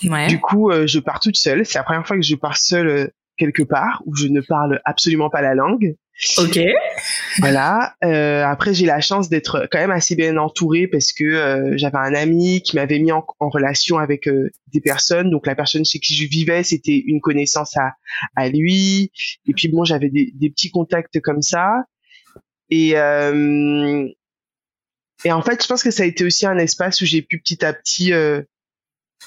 Ouais. 0.05 0.27
Du 0.29 0.39
coup, 0.41 0.71
euh, 0.71 0.87
je 0.87 0.99
pars 1.01 1.21
toute 1.21 1.37
seule. 1.37 1.67
C'est 1.67 1.79
la 1.79 1.85
première 1.85 2.07
fois 2.07 2.17
que 2.17 2.23
je 2.23 2.35
pars 2.37 2.57
seule 2.57 2.89
euh, 2.89 3.07
quelque 3.37 3.63
part 3.63 4.03
où 4.07 4.15
je 4.15 4.29
ne 4.29 4.41
parle 4.41 4.81
absolument 4.85 5.31
pas 5.31 5.43
la 5.43 5.55
langue. 5.55 5.97
Ok. 6.39 6.59
Voilà. 7.39 7.95
Euh, 8.05 8.45
après, 8.45 8.75
j'ai 8.75 8.87
la 8.87 9.01
chance 9.01 9.29
d'être 9.29 9.69
quand 9.71 9.79
même 9.79 9.91
assez 9.91 10.15
bien 10.15 10.37
entourée 10.37 10.87
parce 10.87 11.13
que 11.13 11.25
euh, 11.25 11.77
j'avais 11.77 11.99
un 11.99 12.15
ami 12.15 12.63
qui 12.63 12.77
m'avait 12.77 12.99
mis 12.99 13.13
en, 13.13 13.25
relation 13.41 13.99
avec 13.99 14.29
euh, 14.29 14.51
des 14.73 14.81
personnes. 14.81 15.31
Donc 15.31 15.47
la 15.47 15.55
personne 15.55 15.85
chez 15.85 15.99
qui 15.99 16.15
je 16.15 16.27
vivais, 16.27 16.63
c'était 16.63 17.03
une 17.07 17.21
connaissance 17.21 17.77
à, 18.37 18.49
lui. 18.49 19.11
Et 19.47 19.55
puis 19.55 19.69
bon, 19.69 19.85
j'avais 19.85 20.11
des, 20.11 20.51
petits 20.51 20.71
contacts 20.71 21.21
comme 21.21 21.43
ça. 21.43 21.85
Et 22.71 22.97
en 22.99 24.07
fait, 25.43 25.63
je 25.63 25.67
pense 25.67 25.83
que 25.83 25.91
ça 25.91 26.05
a 26.05 26.07
été 26.07 26.25
aussi 26.25 26.47
un 26.47 26.59
espace 26.59 27.01
où 27.01 27.05
j'ai 27.05 27.23
pu 27.23 27.41
petit 27.41 27.65
à 27.65 27.73
petit 27.73 28.13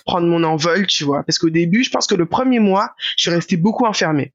prendre 0.06 0.28
mon 0.28 0.44
envol, 0.44 0.88
tu 0.88 1.04
vois. 1.04 1.24
Parce 1.24 1.40
qu'au 1.40 1.50
début, 1.50 1.84
je 1.84 1.90
pense 1.90 2.08
que 2.08 2.16
le 2.16 2.26
premier 2.26 2.60
mois, 2.60 2.94
je 3.18 3.24
suis 3.24 3.32
restée 3.32 3.58
beaucoup 3.58 3.86
enfermée 3.86 4.34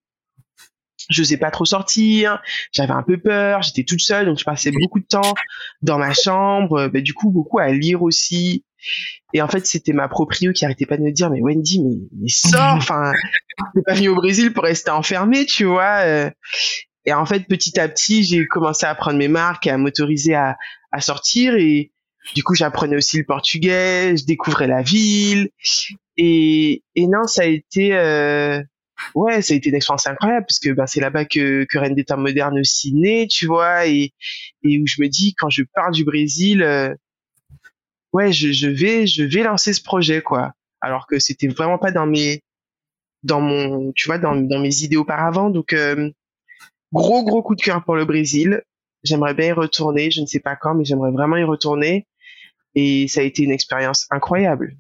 je 1.11 1.21
n'osais 1.21 1.37
pas 1.37 1.51
trop 1.51 1.65
sortir, 1.65 2.41
j'avais 2.73 2.93
un 2.93 3.03
peu 3.03 3.19
peur, 3.19 3.63
j'étais 3.63 3.85
toute 3.85 4.01
seule, 4.01 4.27
donc 4.27 4.39
je 4.39 4.45
passais 4.45 4.71
beaucoup 4.71 5.01
de 5.01 5.07
temps 5.07 5.35
dans 5.83 5.99
ma 5.99 6.15
chambre, 6.15 6.89
bah, 6.89 7.01
du 7.01 7.13
coup 7.13 7.31
beaucoup 7.31 7.59
à 7.59 7.69
lire 7.69 8.03
aussi. 8.03 8.65
Et 9.33 9.43
en 9.43 9.49
fait, 9.49 9.67
c'était 9.67 9.93
ma 9.93 10.09
proprio 10.09 10.53
qui 10.53 10.65
arrêtait 10.65 10.87
pas 10.87 10.97
de 10.97 11.03
me 11.03 11.13
dire, 11.13 11.31
mais 11.31 11.41
Wendy, 11.41 11.83
mais, 11.83 11.97
mais 12.21 12.29
sors, 12.29 12.61
enfin, 12.77 13.13
t'es 13.75 13.83
pas 13.83 13.95
venu 13.95 14.09
au 14.09 14.15
Brésil 14.15 14.53
pour 14.53 14.65
rester 14.65 14.91
enfermée, 14.91 15.47
tu 15.47 15.65
vois. 15.65 16.05
Euh. 16.05 16.31
Et 17.07 17.13
en 17.13 17.25
fait, 17.25 17.47
petit 17.47 17.79
à 17.81 17.89
petit, 17.89 18.25
j'ai 18.25 18.47
commencé 18.47 18.87
à 18.87 18.95
prendre 18.95 19.19
mes 19.19 19.29
marques 19.29 19.67
et 19.67 19.71
à 19.71 19.79
m'autoriser 19.79 20.35
à, 20.35 20.57
à 20.93 21.01
sortir. 21.01 21.55
Et 21.55 21.93
du 22.35 22.43
coup, 22.43 22.55
j'apprenais 22.55 22.97
aussi 22.97 23.19
le 23.19 23.25
portugais, 23.25 24.17
je 24.17 24.25
découvrais 24.25 24.67
la 24.67 24.83
ville. 24.83 25.51
Et, 26.17 26.83
et 26.95 27.07
non, 27.07 27.27
ça 27.27 27.43
a 27.43 27.47
été... 27.47 27.95
Euh, 27.95 28.63
ouais, 29.15 29.43
ça 29.43 29.55
a 29.55 29.57
été 29.57 29.69
une 29.69 29.75
expérience 29.75 30.07
incroyable 30.07 30.47
parce 30.47 30.59
que 30.59 30.71
ben, 30.71 30.87
c'est 30.87 31.01
là-bas 31.01 31.25
que, 31.25 31.65
que 31.65 31.79
Reine 31.79 31.95
des 31.95 32.05
temps 32.05 32.19
modernes 32.19 32.59
aussi 32.59 32.93
naît, 32.95 33.27
tu 33.29 33.47
vois, 33.47 33.87
et, 33.87 34.13
et 34.63 34.79
où 34.79 34.87
je 34.87 35.01
me 35.01 35.09
dis 35.09 35.35
quand 35.35 35.51
je 35.51 35.63
pars 35.75 35.91
du 35.91 36.05
Brésil, 36.05 36.63
euh, 36.63 36.95
ouais, 38.13 38.33
je, 38.33 38.53
je 38.53 38.69
vais 38.69 39.07
je 39.07 39.23
vais 39.25 39.43
lancer 39.43 39.73
ce 39.73 39.83
projet 39.83 40.23
quoi. 40.23 40.53
Alors 40.81 41.07
que 41.07 41.19
c'était 41.19 41.49
vraiment 41.49 41.79
pas 41.79 41.93
dans 41.93 42.07
mes 42.07 42.43
dans 43.23 43.41
mon 43.41 43.93
tu 43.93 44.07
vois 44.09 44.19
dans, 44.19 44.35
dans 44.35 44.61
mes 44.61 44.83
idées 44.83 44.97
auparavant 44.97 45.51
donc 45.51 45.75
euh, 45.75 46.11
gros 46.93 47.23
gros 47.23 47.43
coup 47.43 47.55
de 47.55 47.63
cœur 47.63 47.85
pour 47.85 47.97
le 47.97 48.05
Brésil. 48.05 48.63
J'aimerais 49.03 49.35
bien 49.35 49.47
y 49.47 49.53
retourner, 49.53 50.11
je 50.11 50.21
ne 50.21 50.27
sais 50.27 50.41
pas 50.41 50.57
quand 50.57 50.75
mais 50.75 50.85
j'aimerais 50.85 51.11
vraiment 51.11 51.37
y 51.37 51.45
retourner 51.45 52.07
et 52.75 53.09
ça 53.09 53.21
a 53.21 53.25
été 53.25 53.43
une 53.43 53.51
expérience 53.51 54.07
incroyable. 54.11 54.77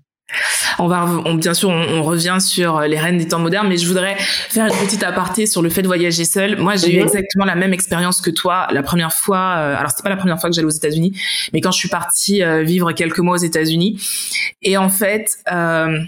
On 0.81 0.89
va, 0.89 1.07
on, 1.27 1.35
bien 1.35 1.55
sûr, 1.55 1.69
on, 1.69 2.03
revient 2.03 2.39
sur 2.41 2.81
les 2.81 2.99
reines 2.99 3.19
des 3.19 3.29
temps 3.29 3.39
modernes, 3.39 3.69
mais 3.69 3.77
je 3.77 3.87
voudrais 3.87 4.17
faire 4.19 4.67
une 4.67 4.87
petite 4.87 5.03
aparté 5.03 5.45
sur 5.45 5.61
le 5.61 5.69
fait 5.69 5.83
de 5.83 5.87
voyager 5.87 6.25
seul. 6.25 6.57
Moi, 6.57 6.77
j'ai 6.77 6.95
eu 6.95 6.97
mhm. 6.97 7.07
exactement 7.07 7.45
la 7.45 7.55
même 7.55 7.75
expérience 7.75 8.21
que 8.21 8.31
toi 8.31 8.67
la 8.71 8.83
première 8.83 9.13
fois. 9.13 9.57
Euh, 9.59 9.77
alors, 9.77 9.91
c'est 9.95 10.03
pas 10.03 10.09
la 10.09 10.17
première 10.17 10.41
fois 10.41 10.49
que 10.49 10.57
j'allais 10.57 10.67
aux 10.67 10.71
États-Unis, 10.71 11.13
mais 11.53 11.61
quand 11.61 11.71
je 11.71 11.79
suis 11.79 11.91
partie 11.91 12.43
euh, 12.43 12.63
vivre 12.63 12.93
quelques 12.93 13.19
mois 13.19 13.35
aux 13.35 13.45
États-Unis, 13.45 14.01
et 14.63 14.77
en 14.77 14.89
fait. 14.89 15.39
Euh, 15.53 15.99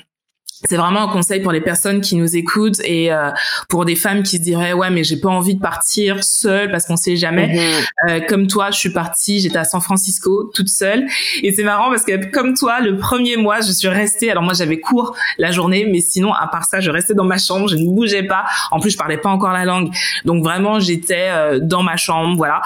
c'est 0.64 0.76
vraiment 0.76 1.02
un 1.02 1.12
conseil 1.12 1.40
pour 1.40 1.52
les 1.52 1.60
personnes 1.60 2.00
qui 2.00 2.16
nous 2.16 2.36
écoutent 2.36 2.80
et 2.84 3.12
euh, 3.12 3.30
pour 3.68 3.84
des 3.84 3.96
femmes 3.96 4.22
qui 4.22 4.36
se 4.36 4.42
diraient 4.42 4.72
ouais 4.72 4.90
mais 4.90 5.04
j'ai 5.04 5.18
pas 5.18 5.28
envie 5.28 5.54
de 5.54 5.60
partir 5.60 6.22
seule 6.22 6.70
parce 6.70 6.86
qu'on 6.86 6.96
sait 6.96 7.16
jamais. 7.16 7.48
Mhm. 7.48 7.84
Euh, 8.08 8.20
comme 8.28 8.46
toi, 8.46 8.70
je 8.70 8.78
suis 8.78 8.90
partie, 8.90 9.40
j'étais 9.40 9.58
à 9.58 9.64
San 9.64 9.80
Francisco 9.80 10.50
toute 10.54 10.68
seule 10.68 11.06
et 11.42 11.52
c'est 11.52 11.64
marrant 11.64 11.90
parce 11.90 12.04
que 12.04 12.30
comme 12.30 12.54
toi, 12.54 12.80
le 12.80 12.96
premier 12.96 13.36
mois, 13.36 13.60
je 13.60 13.72
suis 13.72 13.88
restée. 13.88 14.30
Alors 14.30 14.42
moi, 14.42 14.54
j'avais 14.54 14.80
cours 14.80 15.16
la 15.38 15.50
journée, 15.50 15.88
mais 15.90 16.00
sinon 16.00 16.32
à 16.32 16.46
part 16.46 16.64
ça, 16.64 16.80
je 16.80 16.90
restais 16.90 17.14
dans 17.14 17.24
ma 17.24 17.38
chambre, 17.38 17.68
je 17.68 17.76
ne 17.76 17.86
bougeais 17.86 18.22
pas. 18.22 18.44
En 18.70 18.80
plus, 18.80 18.90
je 18.90 18.98
parlais 18.98 19.18
pas 19.18 19.30
encore 19.30 19.52
la 19.52 19.64
langue, 19.64 19.90
donc 20.24 20.42
vraiment 20.42 20.80
j'étais 20.80 21.28
euh, 21.30 21.58
dans 21.60 21.82
ma 21.82 21.96
chambre, 21.96 22.36
voilà. 22.36 22.62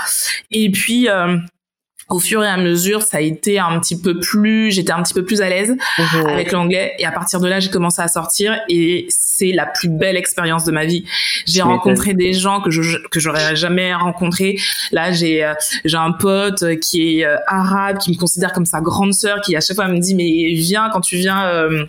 Et 0.50 0.70
puis 0.70 1.08
au 2.08 2.18
fur 2.20 2.44
et 2.44 2.48
à 2.48 2.56
mesure, 2.56 3.02
ça 3.02 3.18
a 3.18 3.20
été 3.20 3.58
un 3.58 3.80
petit 3.80 4.00
peu 4.00 4.18
plus, 4.20 4.70
j'étais 4.70 4.92
un 4.92 5.02
petit 5.02 5.14
peu 5.14 5.24
plus 5.24 5.40
à 5.40 5.48
l'aise 5.48 5.76
mhm. 5.98 6.26
avec 6.26 6.52
l'anglais 6.52 6.94
et 6.98 7.06
à 7.06 7.10
partir 7.10 7.40
de 7.40 7.48
là, 7.48 7.58
j'ai 7.58 7.70
commencé 7.70 8.00
à 8.00 8.08
sortir 8.08 8.60
et 8.68 9.06
c'est 9.08 9.52
la 9.52 9.66
plus 9.66 9.88
belle 9.88 10.16
expérience 10.16 10.64
de 10.64 10.72
ma 10.72 10.84
vie. 10.84 11.04
J'ai 11.46 11.62
rencontré 11.62 12.14
des 12.14 12.32
gens 12.32 12.60
que 12.60 12.70
je 12.70 12.98
que 13.10 13.20
j'aurais 13.20 13.56
jamais 13.56 13.94
rencontrés. 13.94 14.58
Là, 14.92 15.12
j'ai 15.12 15.44
euh, 15.44 15.54
j'ai 15.84 15.96
un 15.96 16.12
pote 16.12 16.78
qui 16.80 17.18
est 17.18 17.24
euh, 17.24 17.36
arabe, 17.46 17.98
qui 17.98 18.12
me 18.12 18.16
considère 18.16 18.52
comme 18.52 18.66
sa 18.66 18.80
grande 18.80 19.12
sœur, 19.12 19.40
qui 19.40 19.56
à 19.56 19.60
chaque 19.60 19.76
fois 19.76 19.88
me 19.88 19.98
dit 19.98 20.14
mais 20.14 20.54
viens 20.54 20.90
quand 20.92 21.00
tu 21.00 21.16
viens 21.16 21.44
euh, 21.46 21.86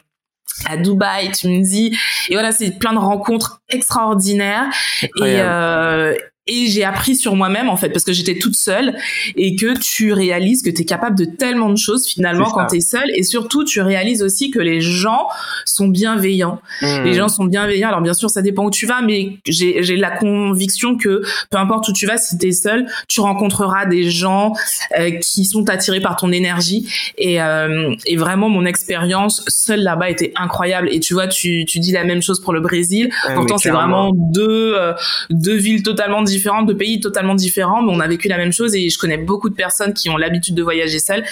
à 0.66 0.78
Dubaï, 0.78 1.32
tu 1.32 1.48
me 1.48 1.64
dis. 1.64 1.96
Et 2.30 2.34
voilà, 2.34 2.52
c'est 2.52 2.78
plein 2.80 2.94
de 2.94 3.00
rencontres 3.00 3.62
extraordinaires. 3.70 4.66
Et, 5.04 5.10
euh, 5.22 6.16
et 6.48 6.68
j'ai 6.68 6.84
appris 6.84 7.16
sur 7.16 7.36
moi-même 7.36 7.70
en 7.70 7.78
fait 7.78 7.90
parce 7.90 8.04
que 8.04 8.14
j'étais 8.14 8.38
toute 8.38 8.56
seule 8.56 8.96
et 9.36 9.56
que 9.56 9.78
tu 9.78 10.14
réalises 10.14 10.62
que 10.62 10.70
tu 10.70 10.82
es 10.82 10.86
capable 10.86 11.18
de 11.18 11.26
tellement 11.26 11.70
de 11.70 11.78
choses 11.78 12.08
finalement 12.08 12.50
quand 12.50 12.68
tu 12.68 12.78
es 12.78 12.82
seule 12.82 13.10
et 13.16 13.24
surtout 13.24 13.64
tu 13.64 13.82
réalises 13.82 14.24
aussi 14.24 14.50
que 14.50 14.60
les 14.60 14.82
gens 14.82 15.28
sont 15.66 15.88
bienveillants. 15.88 16.62
Mmh. 16.82 17.04
Les 17.04 17.14
gens 17.14 17.28
sont 17.28 17.46
bienveillants. 17.46 17.90
Alors 17.90 18.02
bien 18.02 18.14
sûr, 18.14 18.30
ça 18.30 18.42
dépend 18.42 18.66
où 18.66 18.72
tu 18.72 18.86
vas 18.86 19.02
mais 19.02 19.38
j'ai 19.46 19.84
j'ai 19.84 19.98
la 19.98 20.12
conviction 20.12 20.98
que 20.98 21.22
peu 21.50 21.58
importe 21.58 21.88
où 21.90 21.94
tu 21.94 22.06
vas 22.06 22.18
si 22.18 22.38
tu 22.38 22.48
es 22.48 22.52
seule, 22.52 22.88
tu 23.08 23.22
rencontreras 23.22 23.86
des 23.86 24.10
gens 24.10 24.54
euh, 24.98 25.12
qui 25.12 25.46
sont 25.46 25.70
attirés 25.70 26.02
par 26.02 26.16
ton 26.16 26.32
énergie 26.32 26.88
et 27.18 27.42
euh, 27.42 27.94
et 28.06 28.16
vraiment 28.16 28.50
mon 28.50 28.66
expérience 28.66 29.44
seule 29.48 29.82
là-bas 29.82 30.10
était 30.10 30.32
incroyable 30.36 30.90
et 30.92 31.00
tu 31.00 31.14
vois 31.14 31.28
tu 31.28 31.66
tu 31.66 31.80
dis 31.80 31.92
la 31.92 32.04
même 32.04 32.22
chose 32.22 32.42
pour 32.42 32.54
le 32.54 32.62
Brésil. 32.62 33.10
Pourtant 33.36 33.58
c'est 33.58 33.70
vraiment 33.70 34.12
deux 34.14 34.74
euh, 34.76 34.94
deux 35.30 35.56
villes 35.56 35.84
totalement 35.84 36.22
différentes 36.22 36.37
différentes, 36.38 36.67
de 36.67 36.73
pays 36.73 37.00
totalement 37.00 37.36
différents, 37.36 37.82
mais 37.82 37.91
on 37.91 38.00
a 38.00 38.08
vécu 38.08 38.28
la 38.28 38.38
même 38.38 38.54
chose 38.54 38.76
et 38.76 38.89
je 38.89 38.97
connais 38.97 39.17
beaucoup 39.17 39.50
de 39.50 39.56
personnes 39.56 39.93
qui 39.93 40.10
ont 40.10 40.17
l'habitude 40.17 40.56
de 40.56 40.63
voyager 40.63 41.00
seules 41.00 41.23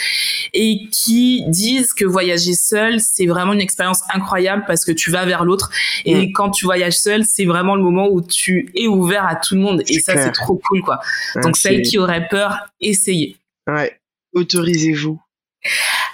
et 0.54 0.88
qui 0.92 1.44
disent 1.48 1.94
que 1.94 2.06
voyager 2.06 2.54
seul, 2.54 3.00
c'est 3.00 3.28
vraiment 3.28 3.54
une 3.54 3.62
expérience 3.62 4.02
incroyable 4.14 4.64
parce 4.68 4.84
que 4.84 4.92
tu 4.92 5.12
vas 5.12 5.26
vers 5.26 5.46
l'autre 5.46 5.70
et 6.06 6.28
mm. 6.28 6.32
quand 6.34 6.50
tu 6.50 6.66
voyages 6.66 6.98
seul, 6.98 7.24
c'est 7.24 7.46
vraiment 7.46 7.76
le 7.76 7.84
moment 7.84 8.08
où 8.10 8.22
tu 8.22 8.72
es 8.76 8.88
ouvert 8.88 9.26
à 9.26 9.36
tout 9.36 9.56
le 9.56 9.62
monde 9.62 9.84
et 9.88 10.00
ça 10.00 10.18
c'est 10.18 10.32
trop 10.32 10.60
cool 10.68 10.82
quoi. 10.82 11.00
Donc 11.44 11.58
celles 11.58 11.84
qui 11.84 11.98
auraient 11.98 12.28
peur, 12.28 12.68
essayez. 12.82 13.38
Ouais, 13.68 13.98
autorisez-vous. 14.34 15.20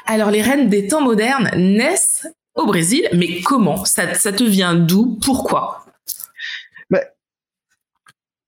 Alors 0.06 0.32
les 0.32 0.42
reines 0.42 0.70
des 0.70 0.88
temps 0.88 1.02
modernes 1.02 1.52
naissent 1.56 2.28
au 2.56 2.66
Brésil, 2.66 3.08
mais 3.14 3.42
comment? 3.42 3.86
Ça, 3.86 4.14
ça 4.14 4.34
te 4.34 4.44
vient 4.44 4.76
d'où? 4.76 5.18
Pourquoi? 5.24 5.81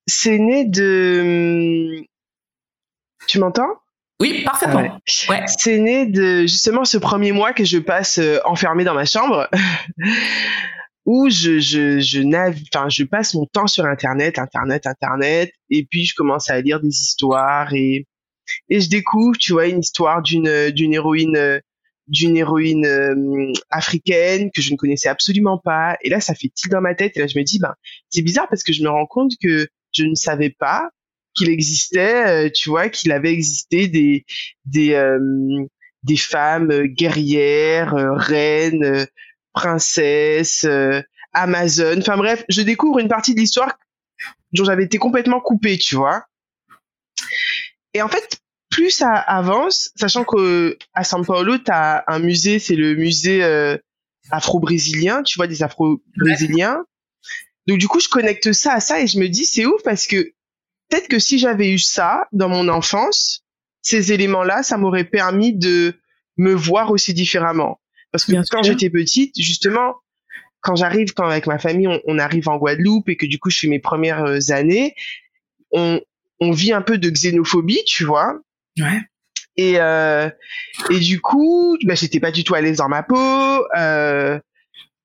C'est 0.08 0.38
né 0.38 0.66
de. 0.66 2.04
Tu 3.28 3.39
m'entends? 3.39 3.70
Oui, 4.20 4.44
parfaitement. 4.44 5.00
Ouais. 5.30 5.44
C'est 5.48 5.80
né 5.80 6.06
de 6.06 6.42
justement 6.42 6.86
ce 6.86 6.98
premier 6.98 7.32
mois 7.32 7.54
que 7.54 7.66
je 7.66 7.78
passe 7.80 8.20
euh, 8.20 8.39
enfermé 8.46 8.84
dans 8.84 8.94
ma 8.94 9.06
chambre. 9.06 9.50
où 11.06 11.30
je 11.30 11.60
je 11.60 12.00
je 12.00 12.22
enfin 12.74 12.88
je 12.88 13.04
passe 13.04 13.34
mon 13.34 13.46
temps 13.46 13.68
sur 13.68 13.84
internet 13.86 14.39
internet 14.39 14.88
internet 14.88 15.52
et 15.70 15.86
puis 15.86 16.06
je 16.06 16.16
commence 16.16 16.50
à 16.50 16.62
lire 16.62 16.80
des 16.80 16.88
histoires 16.88 17.74
et 17.74 18.08
et 18.70 18.80
je 18.80 18.88
découvre 18.88 19.38
tu 19.38 19.52
vois 19.52 19.68
une 19.68 19.80
histoire 19.80 20.22
d'une 20.22 20.72
d'une 20.72 20.94
héroïne 20.94 21.62
d'une 22.08 22.38
héroïne 22.38 22.86
euh, 22.86 23.52
africaine 23.70 24.52
que 24.52 24.62
je 24.62 24.72
ne 24.72 24.78
connaissais 24.78 25.10
absolument 25.10 25.58
pas. 25.58 25.98
Et 26.02 26.10
là, 26.10 26.20
ça 26.20 26.36
fait 26.36 26.50
tilt 26.54 26.72
dans 26.72 26.82
ma 26.82 26.96
tête. 26.96 27.16
Et 27.16 27.20
là, 27.20 27.28
je 27.28 27.38
me 27.38 27.44
dis, 27.44 27.60
ben, 27.60 27.74
c'est 28.10 28.22
bizarre 28.22 28.48
parce 28.50 28.63
que 28.63 28.74
je 28.74 28.84
me 28.84 28.89
rends 28.89 29.06
compte 29.06 29.32
que 29.42 29.68
je 29.93 30.06
ne 30.06 30.15
savais 30.15 30.49
pas 30.49 30.89
qu'il 31.36 31.49
existait, 31.49 32.27
euh, 32.27 32.49
tu 32.53 32.69
vois, 32.69 32.89
qu'il 32.89 33.12
avait 33.12 33.34
existé 33.34 33.88
des 33.88 34.25
des 34.65 34.93
euh, 34.93 35.19
des 36.03 36.17
femmes 36.17 36.84
guerrières, 36.84 37.93
reines, 37.95 39.08
princesses, 39.53 40.67
amazones. 41.32 41.99
Enfin 41.99 42.17
bref, 42.17 42.43
je 42.49 42.62
découvre 42.62 42.99
une 42.99 43.08
partie 43.08 43.34
de 43.34 43.39
l'histoire 43.39 43.77
dont 44.51 44.65
j'avais 44.65 44.84
été 44.84 44.97
complètement 44.97 45.39
coupée, 45.39 45.77
tu 45.77 45.95
vois. 45.95 46.25
Et 47.93 48.01
en 48.01 48.08
fait, 48.08 48.39
plus 48.69 48.89
ça 48.89 49.12
avance, 49.12 49.91
sachant 49.95 50.23
que 50.23 50.77
à 50.93 51.03
São 51.03 51.23
Paulo, 51.25 51.58
tu 51.58 51.71
as 51.71 52.03
un 52.08 52.19
musée, 52.19 52.60
c'est 52.60 52.75
le 52.75 52.95
musée 52.95 53.43
euh, 53.43 53.77
afro-brésilien, 54.32 55.23
tu 55.23 55.38
vois, 55.38 55.47
des 55.47 55.63
afro-brésiliens. 55.63 56.84
Donc 57.67 57.78
du 57.78 57.88
coup, 57.88 57.99
je 57.99 58.10
connecte 58.10 58.52
ça 58.52 58.73
à 58.73 58.80
ça 58.80 59.02
et 59.02 59.08
je 59.08 59.19
me 59.19 59.28
dis, 59.28 59.45
c'est 59.45 59.65
ouf 59.65 59.82
parce 59.84 60.08
que 60.08 60.34
peut-être 60.89 61.08
que 61.08 61.19
si 61.19 61.39
j'avais 61.39 61.71
eu 61.71 61.80
ça 61.80 62.28
dans 62.32 62.49
mon 62.49 62.67
enfance, 62.67 63.43
ces 63.82 64.12
éléments-là, 64.12 64.63
ça 64.63 64.78
m'aurait 64.78 65.04
permis 65.04 65.54
de 65.54 65.93
me 66.38 66.54
voir 66.54 66.91
aussi 66.91 67.13
différemment. 67.13 67.80
Parce 68.12 68.26
que 68.26 68.34
quand 68.49 68.63
j'étais 68.63 68.89
petite, 68.89 69.39
justement, 69.39 69.95
quand 70.62 70.76
j'arrive, 70.76 71.13
quand 71.13 71.28
avec 71.28 71.47
ma 71.47 71.60
famille, 71.60 71.88
on, 72.06 72.19
arrive 72.19 72.47
en 72.47 72.58
Guadeloupe 72.58 73.10
et 73.10 73.17
que 73.17 73.26
du 73.26 73.39
coup, 73.39 73.49
je 73.49 73.60
fais 73.60 73.67
mes 73.67 73.80
premières 73.80 74.23
euh, 74.23 74.39
années, 74.52 74.95
on, 75.71 75.99
on 76.39 76.52
vit 76.52 76.73
un 76.73 76.82
peu 76.82 76.97
de 76.97 77.10
xénophobie, 77.10 77.84
tu 77.86 78.06
vois. 78.06 78.39
Ouais. 78.80 79.02
Et 79.58 79.80
euh, 79.80 80.30
et 80.89 80.99
du 80.99 81.21
coup, 81.21 81.78
bah, 81.84 81.95
j'étais 81.95 82.19
pas 82.19 82.32
du 82.32 82.43
tout 82.43 82.56
à 82.56 82.62
l'aise 82.62 82.78
dans 82.78 82.89
ma 82.89 83.04
peau. 83.04 83.65
Euh, 83.78 84.39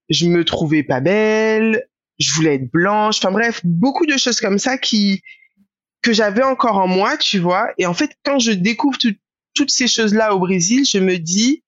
je 0.08 0.26
me 0.26 0.44
trouvais 0.44 0.82
pas 0.82 1.00
belle. 1.00 1.86
Je 2.18 2.32
voulais 2.32 2.56
être 2.56 2.70
blanche. 2.70 3.18
Enfin 3.18 3.30
bref, 3.30 3.60
beaucoup 3.64 4.06
de 4.06 4.16
choses 4.16 4.40
comme 4.40 4.58
ça 4.58 4.78
qui 4.78 5.22
que 6.02 6.12
j'avais 6.12 6.42
encore 6.42 6.76
en 6.76 6.86
moi, 6.86 7.16
tu 7.16 7.38
vois. 7.38 7.68
Et 7.76 7.86
en 7.86 7.94
fait, 7.94 8.16
quand 8.24 8.38
je 8.38 8.52
découvre 8.52 8.98
toutes 9.54 9.70
ces 9.70 9.88
choses-là 9.88 10.34
au 10.34 10.38
Brésil, 10.38 10.84
je 10.84 10.98
me 10.98 11.18
dis, 11.18 11.64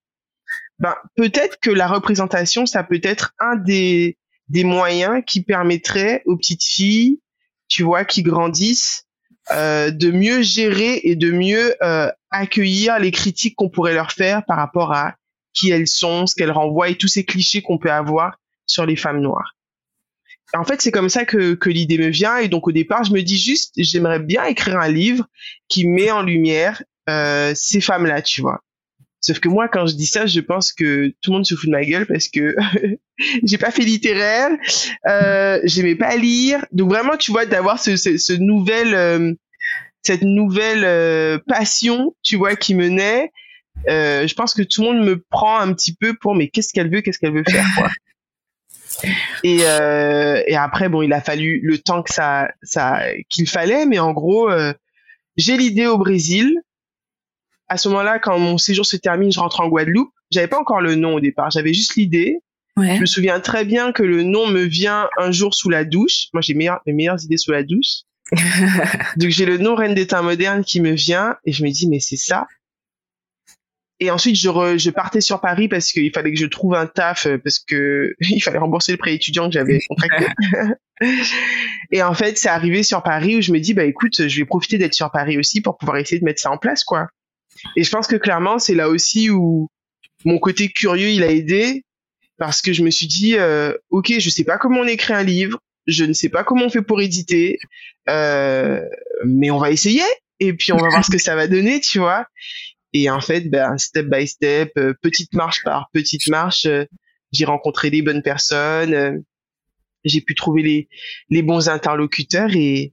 ben 0.78 0.94
peut-être 1.16 1.58
que 1.60 1.70
la 1.70 1.88
représentation, 1.88 2.66
ça 2.66 2.84
peut 2.84 3.00
être 3.02 3.34
un 3.38 3.56
des 3.56 4.16
des 4.48 4.64
moyens 4.64 5.22
qui 5.26 5.42
permettrait 5.42 6.22
aux 6.26 6.36
petites 6.36 6.64
filles, 6.64 7.20
tu 7.68 7.84
vois, 7.84 8.04
qui 8.04 8.22
grandissent, 8.22 9.06
euh, 9.52 9.90
de 9.90 10.10
mieux 10.10 10.42
gérer 10.42 11.00
et 11.04 11.16
de 11.16 11.30
mieux 11.30 11.74
euh, 11.82 12.10
accueillir 12.30 12.98
les 12.98 13.10
critiques 13.10 13.56
qu'on 13.56 13.68
pourrait 13.68 13.94
leur 13.94 14.12
faire 14.12 14.44
par 14.44 14.56
rapport 14.56 14.92
à 14.92 15.14
qui 15.52 15.70
elles 15.70 15.88
sont, 15.88 16.26
ce 16.26 16.34
qu'elles 16.34 16.50
renvoient 16.50 16.88
et 16.88 16.96
tous 16.96 17.08
ces 17.08 17.24
clichés 17.24 17.62
qu'on 17.62 17.78
peut 17.78 17.90
avoir 17.90 18.38
sur 18.66 18.86
les 18.86 18.96
femmes 18.96 19.20
noires. 19.20 19.56
En 20.54 20.64
fait, 20.64 20.82
c'est 20.82 20.90
comme 20.90 21.08
ça 21.08 21.24
que, 21.24 21.54
que 21.54 21.70
l'idée 21.70 21.98
me 21.98 22.08
vient 22.08 22.38
et 22.38 22.48
donc 22.48 22.66
au 22.66 22.72
départ, 22.72 23.04
je 23.04 23.12
me 23.12 23.22
dis 23.22 23.38
juste, 23.38 23.72
j'aimerais 23.76 24.18
bien 24.18 24.44
écrire 24.44 24.78
un 24.78 24.88
livre 24.88 25.26
qui 25.68 25.86
met 25.86 26.10
en 26.10 26.22
lumière 26.22 26.82
euh, 27.08 27.52
ces 27.54 27.80
femmes-là, 27.80 28.22
tu 28.22 28.40
vois. 28.40 28.60
Sauf 29.20 29.38
que 29.38 29.48
moi, 29.48 29.68
quand 29.68 29.86
je 29.86 29.94
dis 29.94 30.06
ça, 30.06 30.26
je 30.26 30.40
pense 30.40 30.72
que 30.72 31.08
tout 31.20 31.30
le 31.30 31.36
monde 31.36 31.46
se 31.46 31.54
fout 31.54 31.66
de 31.66 31.72
ma 31.72 31.84
gueule 31.84 32.06
parce 32.06 32.28
que 32.28 32.56
j'ai 33.44 33.58
pas 33.58 33.70
fait 33.70 33.82
littéraire, 33.82 34.50
euh, 35.08 35.60
j'aimais 35.64 35.94
pas 35.94 36.16
lire. 36.16 36.64
Donc 36.72 36.90
vraiment, 36.90 37.16
tu 37.16 37.30
vois, 37.30 37.44
d'avoir 37.44 37.78
ce, 37.78 37.96
ce, 37.96 38.16
ce 38.16 38.32
nouvel, 38.32 38.94
euh, 38.94 39.34
cette 40.02 40.22
nouvelle 40.22 40.84
euh, 40.84 41.38
passion, 41.46 42.14
tu 42.22 42.36
vois, 42.36 42.56
qui 42.56 42.74
me 42.74 42.88
naît. 42.88 43.30
Euh, 43.88 44.26
je 44.26 44.34
pense 44.34 44.54
que 44.54 44.62
tout 44.62 44.82
le 44.82 44.88
monde 44.88 45.04
me 45.06 45.22
prend 45.30 45.58
un 45.58 45.72
petit 45.74 45.94
peu 45.94 46.14
pour 46.14 46.34
mais 46.34 46.48
qu'est-ce 46.48 46.72
qu'elle 46.72 46.90
veut, 46.90 47.02
qu'est-ce 47.02 47.18
qu'elle 47.18 47.32
veut 47.32 47.44
faire, 47.48 47.66
quoi. 47.76 47.88
Et, 49.42 49.58
euh, 49.62 50.42
et 50.46 50.56
après, 50.56 50.88
bon, 50.88 51.02
il 51.02 51.12
a 51.12 51.20
fallu 51.20 51.60
le 51.62 51.78
temps 51.78 52.02
que 52.02 52.12
ça, 52.12 52.48
ça 52.62 53.00
qu'il 53.28 53.48
fallait, 53.48 53.86
mais 53.86 53.98
en 53.98 54.12
gros, 54.12 54.50
j'ai 55.36 55.56
l'idée 55.56 55.86
au 55.86 55.98
Brésil 55.98 56.60
à 57.70 57.76
ce 57.76 57.88
moment-là, 57.88 58.18
quand 58.18 58.38
mon 58.38 58.58
séjour 58.58 58.84
se 58.84 58.96
termine, 58.96 59.30
je 59.30 59.38
rentre 59.38 59.60
en 59.60 59.68
Guadeloupe. 59.68 60.10
J'avais 60.30 60.48
pas 60.48 60.58
encore 60.58 60.80
le 60.80 60.96
nom 60.96 61.14
au 61.14 61.20
départ, 61.20 61.50
j'avais 61.50 61.72
juste 61.72 61.94
l'idée. 61.94 62.38
Ouais. 62.76 62.96
Je 62.96 63.00
me 63.00 63.06
souviens 63.06 63.40
très 63.40 63.64
bien 63.64 63.92
que 63.92 64.02
le 64.02 64.24
nom 64.24 64.48
me 64.48 64.62
vient 64.62 65.08
un 65.18 65.30
jour 65.30 65.54
sous 65.54 65.70
la 65.70 65.84
douche. 65.84 66.26
Moi, 66.32 66.40
j'ai 66.40 66.54
meilleures, 66.54 66.80
mes 66.86 66.92
meilleures 66.92 67.22
idées 67.24 67.36
sous 67.36 67.52
la 67.52 67.62
douche. 67.62 68.02
Donc 69.16 69.30
j'ai 69.30 69.46
le 69.46 69.58
nom 69.58 69.74
Reine 69.74 69.94
des 69.94 70.06
temps 70.06 70.22
modernes 70.22 70.64
qui 70.64 70.80
me 70.80 70.92
vient 70.92 71.36
et 71.44 71.52
je 71.52 71.64
me 71.64 71.70
dis 71.70 71.88
mais 71.88 72.00
c'est 72.00 72.16
ça. 72.16 72.46
Et 74.00 74.10
ensuite 74.10 74.36
je, 74.36 74.48
je 74.78 74.90
partais 74.90 75.20
sur 75.20 75.40
Paris 75.40 75.68
parce 75.68 75.92
qu'il 75.92 76.10
fallait 76.12 76.32
que 76.32 76.38
je 76.38 76.46
trouve 76.46 76.74
un 76.74 76.86
taf 76.86 77.26
euh, 77.26 77.38
parce 77.38 77.58
que 77.58 78.14
il 78.20 78.40
fallait 78.40 78.58
rembourser 78.58 78.92
le 78.92 78.98
prêt 78.98 79.14
étudiant 79.14 79.46
que 79.46 79.52
j'avais 79.52 79.80
contracté. 79.88 80.26
et 81.92 82.02
en 82.02 82.14
fait 82.14 82.38
c'est 82.38 82.48
arrivé 82.48 82.82
sur 82.82 83.02
Paris 83.02 83.36
où 83.36 83.40
je 83.40 83.52
me 83.52 83.60
dis 83.60 83.74
bah 83.74 83.84
écoute 83.84 84.26
je 84.28 84.38
vais 84.38 84.46
profiter 84.46 84.78
d'être 84.78 84.94
sur 84.94 85.10
Paris 85.10 85.38
aussi 85.38 85.60
pour 85.60 85.76
pouvoir 85.76 85.98
essayer 85.98 86.18
de 86.18 86.24
mettre 86.24 86.40
ça 86.40 86.50
en 86.50 86.56
place 86.56 86.82
quoi. 86.82 87.08
Et 87.76 87.84
je 87.84 87.90
pense 87.90 88.06
que 88.06 88.16
clairement, 88.16 88.58
c'est 88.58 88.74
là 88.74 88.88
aussi 88.88 89.30
où 89.30 89.68
mon 90.24 90.38
côté 90.38 90.68
curieux, 90.68 91.08
il 91.08 91.22
a 91.22 91.30
aidé 91.30 91.84
parce 92.38 92.62
que 92.62 92.72
je 92.72 92.82
me 92.82 92.90
suis 92.90 93.06
dit, 93.06 93.36
euh, 93.36 93.74
ok, 93.90 94.14
je 94.18 94.30
sais 94.30 94.44
pas 94.44 94.58
comment 94.58 94.80
on 94.80 94.86
écrit 94.86 95.12
un 95.12 95.22
livre, 95.22 95.58
je 95.86 96.04
ne 96.04 96.12
sais 96.12 96.28
pas 96.28 96.44
comment 96.44 96.66
on 96.66 96.70
fait 96.70 96.82
pour 96.82 97.00
éditer, 97.00 97.58
euh, 98.08 98.80
mais 99.26 99.50
on 99.50 99.58
va 99.58 99.70
essayer 99.70 100.04
et 100.38 100.54
puis 100.54 100.72
on 100.72 100.78
va 100.78 100.88
voir 100.88 101.04
ce 101.04 101.10
que 101.10 101.18
ça 101.18 101.36
va 101.36 101.46
donner, 101.46 101.80
tu 101.80 101.98
vois. 101.98 102.26
Et 102.92 103.10
en 103.10 103.20
fait, 103.20 103.48
ben, 103.50 103.78
step 103.78 104.06
by 104.06 104.26
step, 104.26 104.72
euh, 104.76 104.94
petite 105.00 105.32
marche 105.34 105.62
par 105.62 105.88
petite 105.92 106.28
marche, 106.28 106.66
euh, 106.66 106.84
j'ai 107.32 107.44
rencontré 107.44 107.90
les 107.90 108.02
bonnes 108.02 108.22
personnes, 108.22 108.94
euh, 108.94 109.18
j'ai 110.04 110.20
pu 110.20 110.34
trouver 110.34 110.62
les, 110.62 110.88
les 111.28 111.42
bons 111.42 111.68
interlocuteurs 111.68 112.50
et, 112.54 112.92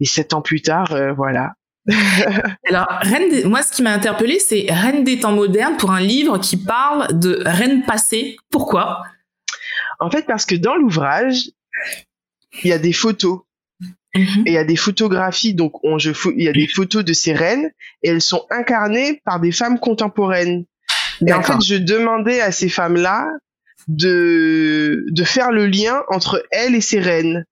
et 0.00 0.04
sept 0.04 0.32
ans 0.32 0.42
plus 0.42 0.62
tard, 0.62 0.96
voilà, 1.14 1.52
Alors, 2.68 2.86
Reine 3.00 3.48
moi, 3.48 3.62
ce 3.62 3.72
qui 3.72 3.82
m'a 3.82 3.92
interpellée, 3.92 4.38
c'est 4.38 4.66
Reine 4.70 5.04
des 5.04 5.20
temps 5.20 5.32
modernes 5.32 5.76
pour 5.76 5.90
un 5.90 6.00
livre 6.00 6.38
qui 6.38 6.56
parle 6.56 7.18
de 7.18 7.42
Reine 7.44 7.84
passée. 7.84 8.36
Pourquoi? 8.50 9.02
En 9.98 10.10
fait, 10.10 10.26
parce 10.26 10.46
que 10.46 10.54
dans 10.54 10.76
l'ouvrage, 10.76 11.50
il 12.62 12.70
y 12.70 12.72
a 12.72 12.78
des 12.78 12.92
photos. 12.92 13.40
Mhm. 14.14 14.42
Et 14.46 14.50
il 14.50 14.52
y 14.52 14.58
a 14.58 14.64
des 14.64 14.76
photographies, 14.76 15.54
donc 15.54 15.82
on, 15.84 15.98
je, 15.98 16.12
il 16.36 16.44
y 16.44 16.48
a 16.48 16.52
des 16.52 16.68
photos 16.68 17.04
de 17.04 17.12
ces 17.12 17.32
reines 17.32 17.70
et 18.02 18.10
elles 18.10 18.20
sont 18.20 18.44
incarnées 18.50 19.22
par 19.24 19.40
des 19.40 19.52
femmes 19.52 19.78
contemporaines. 19.78 20.64
Et 21.26 21.32
en 21.32 21.42
fait, 21.42 21.62
je 21.64 21.76
demandais 21.76 22.40
à 22.40 22.52
ces 22.52 22.68
femmes-là 22.68 23.28
de, 23.88 25.04
de 25.08 25.24
faire 25.24 25.52
le 25.52 25.66
lien 25.66 26.02
entre 26.08 26.44
elles 26.50 26.74
et 26.74 26.80
ces 26.80 27.00
reines. 27.00 27.44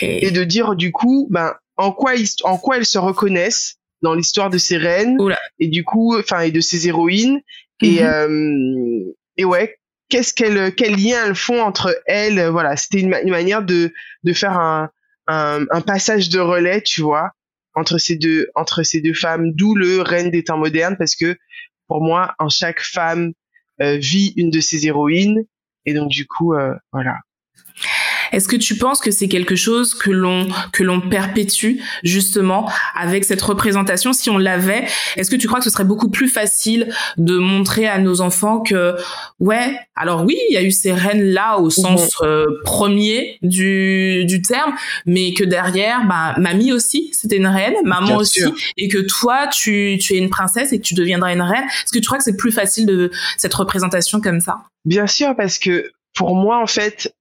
Et 0.00 0.30
de 0.30 0.44
dire 0.44 0.76
du 0.76 0.92
coup, 0.92 1.28
ben, 1.30 1.54
en 1.76 1.92
quoi 1.92 2.12
en 2.44 2.56
quoi 2.56 2.78
elles 2.78 2.86
se 2.86 2.98
reconnaissent 2.98 3.76
dans 4.02 4.14
l'histoire 4.14 4.50
de 4.50 4.58
ces 4.58 4.76
reines 4.76 5.18
et 5.58 5.68
du 5.68 5.84
coup 5.84 6.16
enfin 6.18 6.40
et 6.40 6.50
de 6.50 6.60
ces 6.60 6.88
héroïnes 6.88 7.40
et 7.82 8.02
mhm. 8.02 8.06
euh, 8.06 9.12
et 9.36 9.44
ouais 9.44 9.76
qu'est-ce 10.08 10.32
qu'elles 10.32 10.74
quel 10.74 10.94
lien 10.94 11.26
elles 11.26 11.34
font 11.34 11.60
entre 11.60 12.00
elles? 12.06 12.48
Voilà 12.48 12.76
c'était 12.76 13.00
une, 13.00 13.10
manière 13.10 13.62
de 13.62 13.92
de 14.22 14.32
faire 14.32 14.58
un, 14.58 14.90
un, 15.26 15.80
passage 15.86 16.28
de 16.28 16.38
relais 16.38 16.82
tu 16.82 17.02
vois 17.02 17.30
entre 17.74 17.98
ces 17.98 18.16
deux 18.16 18.48
entre 18.54 18.82
ces 18.82 19.00
deux 19.00 19.14
femmes 19.14 19.52
d'où 19.52 19.74
le 19.74 20.00
reine 20.00 20.30
des 20.30 20.44
temps 20.44 20.58
modernes 20.58 20.96
parce 20.98 21.16
que 21.16 21.36
pour 21.88 22.02
moi 22.02 22.34
en 22.38 22.48
chaque 22.48 22.80
femme 22.80 23.32
euh, 23.80 23.96
vit 23.96 24.32
une 24.36 24.50
de 24.50 24.60
ces 24.60 24.86
héroïnes. 24.86 25.44
Et 25.86 25.94
donc 25.94 26.08
du 26.08 26.26
coup 26.26 26.54
euh, 26.54 26.74
voilà 26.92 27.16
est-ce 28.34 28.48
que 28.48 28.56
tu 28.56 28.76
penses 28.76 29.00
que 29.00 29.10
c'est 29.10 29.28
quelque 29.28 29.54
chose 29.54 29.94
que 29.94 30.10
l'on 30.10 30.48
que 30.72 30.82
l'on 30.82 31.00
perpétue 31.00 31.76
justement 32.02 32.68
avec 32.96 33.24
cette 33.24 33.40
représentation 33.40 34.12
Si 34.12 34.28
on 34.28 34.38
l'avait, 34.38 34.86
est-ce 35.16 35.30
que 35.30 35.36
tu 35.36 35.46
crois 35.46 35.60
que 35.60 35.64
ce 35.64 35.70
serait 35.70 35.84
beaucoup 35.84 36.10
plus 36.10 36.28
facile 36.28 36.92
de 37.16 37.38
montrer 37.38 37.86
à 37.86 37.98
nos 37.98 38.20
enfants 38.20 38.60
que 38.60 38.96
ouais, 39.38 39.78
alors 39.94 40.24
oui, 40.24 40.36
il 40.50 40.54
y 40.54 40.56
a 40.56 40.62
eu 40.62 40.72
ces 40.72 40.92
reines 40.92 41.22
là 41.22 41.58
au 41.58 41.70
sens 41.70 42.20
mhm. 42.20 42.26
euh, 42.26 42.46
premier 42.64 43.38
du 43.42 44.24
du 44.26 44.42
terme, 44.42 44.74
mais 45.06 45.32
que 45.32 45.44
derrière, 45.44 46.06
bah 46.06 46.34
mamie 46.38 46.72
aussi, 46.72 47.10
c'était 47.12 47.36
une 47.36 47.46
reine, 47.46 47.74
maman 47.84 48.16
aussi, 48.16 48.42
et 48.76 48.88
que 48.88 48.98
toi 48.98 49.46
tu 49.46 49.96
tu 50.00 50.14
es 50.14 50.18
une 50.18 50.30
princesse 50.30 50.72
et 50.72 50.78
que 50.78 50.84
tu 50.84 50.94
deviendras 50.94 51.32
une 51.32 51.42
reine. 51.42 51.64
Est-ce 51.64 51.92
que 51.92 51.98
tu 51.98 52.06
crois 52.06 52.18
que 52.18 52.24
c'est 52.24 52.36
plus 52.36 52.52
facile 52.52 52.86
de 52.86 53.10
cette 53.36 53.54
représentation 53.54 54.20
comme 54.20 54.40
ça? 54.40 54.58
Bien 54.84 55.06
sûr, 55.06 55.34
parce 55.36 55.58
que 55.58 55.92
pour 56.14 56.34
moi, 56.34 56.62
en 56.62 56.66
fait, 56.66 57.12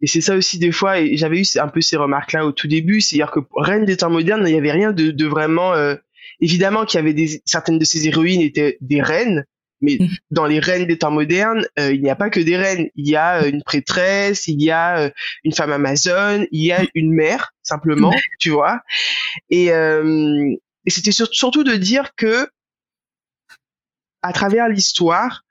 et 0.00 0.06
c'est 0.06 0.20
ça 0.20 0.36
aussi 0.36 0.58
des 0.58 0.72
fois, 0.72 1.00
et 1.00 1.16
j'avais 1.16 1.40
eu 1.40 1.44
un 1.58 1.68
peu 1.68 1.80
ces 1.80 1.96
remarques-là 1.96 2.46
au 2.46 2.52
tout 2.52 2.68
début, 2.68 3.00
c'est-à-dire 3.00 3.30
que 3.30 3.40
Reine 3.56 3.84
des 3.84 3.96
temps 3.96 4.10
modernes, 4.10 4.44
il 4.46 4.52
n'y 4.52 4.58
avait 4.58 4.72
rien 4.72 4.92
de, 4.92 5.10
de 5.10 5.26
vraiment... 5.26 5.74
Euh, 5.74 5.94
évidemment 6.42 6.86
qu'il 6.86 6.98
y 6.98 7.02
avait 7.02 7.12
des, 7.12 7.42
certaines 7.44 7.78
de 7.78 7.84
ces 7.84 8.06
héroïnes 8.06 8.40
étaient 8.40 8.78
des 8.80 9.02
reines, 9.02 9.44
mais 9.82 9.98
mm. 10.00 10.08
dans 10.30 10.46
les 10.46 10.58
reines 10.58 10.86
des 10.86 10.96
temps 10.96 11.10
modernes, 11.10 11.66
euh, 11.78 11.92
il 11.92 12.02
n'y 12.02 12.08
a 12.08 12.16
pas 12.16 12.30
que 12.30 12.40
des 12.40 12.56
reines. 12.56 12.88
Il 12.94 13.08
y 13.08 13.16
a 13.16 13.42
euh, 13.42 13.50
une 13.50 13.62
prêtresse, 13.62 14.48
il 14.48 14.62
y 14.62 14.70
a 14.70 15.12
une 15.44 15.52
femme 15.52 15.72
amazone, 15.72 16.46
il 16.50 16.64
y 16.64 16.72
a 16.72 16.82
une 16.94 17.12
mère, 17.12 17.52
simplement, 17.62 18.14
tu 18.38 18.50
vois. 18.50 18.80
Et, 19.50 19.66
et 19.66 20.90
c'était 20.90 21.12
surtout 21.12 21.64
de 21.64 21.74
dire 21.74 22.14
que 22.16 22.48
à 24.22 24.32
travers 24.32 24.68
l'histoire, 24.68 25.44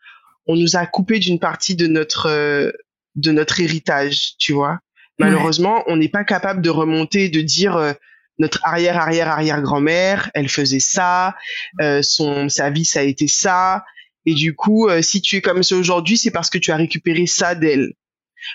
on 0.48 0.56
nous 0.56 0.76
a 0.76 0.86
coupé 0.86 1.20
d'une 1.20 1.40
partie 1.40 1.76
de 1.76 1.88
notre 1.88 2.74
de 3.20 3.32
notre 3.32 3.60
héritage, 3.60 4.34
tu 4.38 4.54
vois. 4.54 4.80
Malheureusement, 5.18 5.84
on 5.88 5.98
n'est 5.98 6.10
pas 6.10 6.24
capable 6.24 6.62
de 6.62 6.70
remonter, 6.70 7.28
de 7.28 7.42
dire 7.42 7.76
euh, 7.76 7.92
notre 8.38 8.62
arrière 8.64 8.98
arrière 8.98 9.28
arrière 9.28 9.62
grand-mère, 9.62 10.32
elle 10.34 10.48
faisait 10.48 10.80
ça, 10.80 11.36
euh, 11.82 12.02
son 12.02 12.48
sa 12.48 12.70
vie 12.70 12.86
ça 12.86 13.02
a 13.02 13.04
été 13.04 13.28
ça, 13.28 13.84
et 14.26 14.34
du 14.34 14.56
coup, 14.56 14.88
si 15.02 15.22
tu 15.22 15.38
es 15.38 15.42
comme 15.42 15.64
ça 15.64 15.76
aujourd'hui, 15.76 16.18
c'est 16.18 16.32
parce 16.32 16.50
que 16.50 16.58
tu 16.58 16.72
as 16.72 16.76
récupéré 16.76 17.26
ça 17.26 17.56
d'elle. 17.56 17.94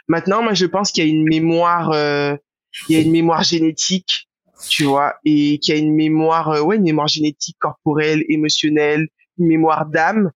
Maintenant, 0.09 0.43
moi, 0.43 0.55
je 0.55 0.67
pense 0.67 0.93
qu'il 0.93 1.05
y 1.05 1.07
a 1.07 1.11
une 1.11 1.25
mémoire, 1.25 1.91
il 2.89 2.95
y 2.95 2.97
a 2.97 3.01
une 3.01 3.11
mémoire 3.11 3.43
génétique, 3.43 4.29
tu 4.69 4.85
vois, 4.85 5.17
et 5.25 5.59
qu'il 5.59 5.75
y 5.75 5.77
a 5.77 5.81
une 5.81 5.95
mémoire, 5.95 6.65
ouais, 6.65 6.77
une 6.77 6.83
mémoire 6.83 7.09
génétique, 7.09 7.57
corporelle, 7.59 8.25
émotionnelle, 8.29 9.09
une 9.39 9.47
mémoire 9.47 9.87
d'âme 9.87 10.31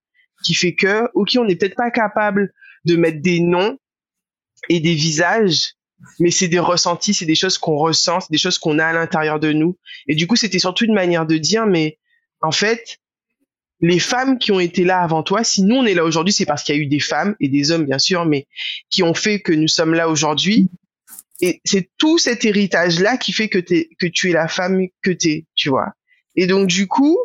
qui 0.45 0.55
fait 0.55 0.75
que, 0.75 1.09
ok, 1.15 1.37
on 1.39 1.45
n'est 1.45 1.57
peut-être 1.57 1.77
pas 1.77 1.91
capable 1.91 2.53
de 2.85 2.97
mettre 2.97 3.21
des 3.21 3.41
noms 3.41 3.79
et 4.69 4.81
des 4.81 4.95
visages, 4.95 5.75
mais 6.21 6.31
c'est 6.31 6.49
des 6.49 6.59
ressentis, 6.59 7.15
c'est 7.15 7.27
des 7.27 7.35
choses 7.35 7.59
qu'on 7.59 7.77
ressent, 7.77 8.21
c'est 8.21 8.31
des 8.31 8.39
choses 8.39 8.59
qu'on 8.59 8.79
a 8.79 8.87
à 8.87 8.93
l'intérieur 8.93 9.41
de 9.41 9.53
nous. 9.53 9.77
Et 10.07 10.15
du 10.15 10.27
coup, 10.27 10.37
c'était 10.37 10.59
surtout 10.59 10.85
une 10.85 10.95
manière 10.95 11.27
de 11.27 11.37
dire, 11.37 11.67
mais 11.67 11.99
en 12.41 12.53
fait, 12.53 12.99
les 13.81 13.99
femmes 13.99 14.39
qui 14.39 14.53
ont 14.53 14.61
été 14.61 14.85
là 14.85 15.01
avant 15.01 15.23
toi, 15.23 15.45
si 15.45 15.63
nous 15.63 15.77
on 15.77 15.87
est 15.87 15.95
là 15.95 16.05
aujourd'hui, 16.05 16.33
c'est 16.33 16.47
parce 16.47 16.63
qu'il 16.63 16.75
y 16.75 16.79
a 16.79 16.81
eu 16.81 16.87
des 16.87 17.01
femmes 17.01 17.37
et 17.41 17.49
des 17.49 17.71
hommes 17.71 17.85
bien 17.85 17.99
sûr, 17.99 18.25
mais 18.25 18.47
qui 18.91 19.03
ont 19.03 19.15
fait 19.15 19.41
que 19.41 19.53
nous 19.53 19.69
sommes 19.69 19.95
là 19.95 20.09
aujourd'hui. 20.09 20.69
Et 21.41 21.61
c'est 21.65 21.89
tout 21.99 22.19
cet 22.19 22.45
héritage 22.45 22.99
là 22.99 23.17
qui 23.17 23.33
fait 23.33 23.49
que 23.49 23.59
t'es, 23.59 23.89
que 23.99 24.07
tu 24.07 24.31
es 24.31 24.33
la 24.33 24.49
femme 24.49 24.87
que 25.03 25.13
t'es, 25.13 25.47
tu 25.55 25.69
vois. 25.69 25.93
Et 26.35 26.47
donc 26.47 26.67
du 26.67 26.89
coup, 26.89 27.17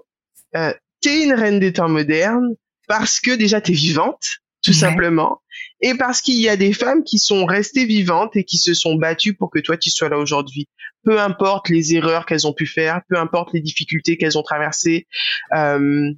euh, 0.56 0.74
t'es 1.02 1.24
une 1.24 1.34
reine 1.34 1.60
des 1.60 1.74
temps 1.74 1.89
modernes 1.89 2.56
parce 2.88 3.19
que 3.19 3.32
déjà 3.32 3.60
t'es 3.60 3.74
vivante, 3.74 4.42
tout 4.63 4.73
simplement, 4.73 5.41
et 5.82 5.93
parce 5.95 6.21
qu'il 6.21 6.39
y 6.39 6.47
a 6.47 6.56
des 6.56 6.71
femmes 6.71 7.04
qui 7.04 7.19
sont 7.19 7.45
restées 7.45 7.86
vivantes 7.86 8.36
et 8.36 8.45
qui 8.45 8.58
se 8.58 8.73
sont 8.73 8.95
battues 8.95 9.34
pour 9.34 9.52
que 9.52 9.60
toi 9.60 9.78
tu 9.78 9.89
sois 9.89 10.10
là 10.10 10.17
aujourd'hui. 10.17 10.67
Peu 11.04 11.19
importe 11.19 11.67
les 11.67 11.95
erreurs 11.95 12.26
qu'elles 12.26 12.47
ont 12.47 12.54
pu 12.54 12.65
faire, 12.65 13.02
peu 13.10 13.17
importe 13.17 13.54
les 13.54 13.60
difficultés 13.60 14.17
qu'elles 14.17 14.38
ont 14.38 14.43
traversées, 14.43 15.06
euh, 15.54 16.10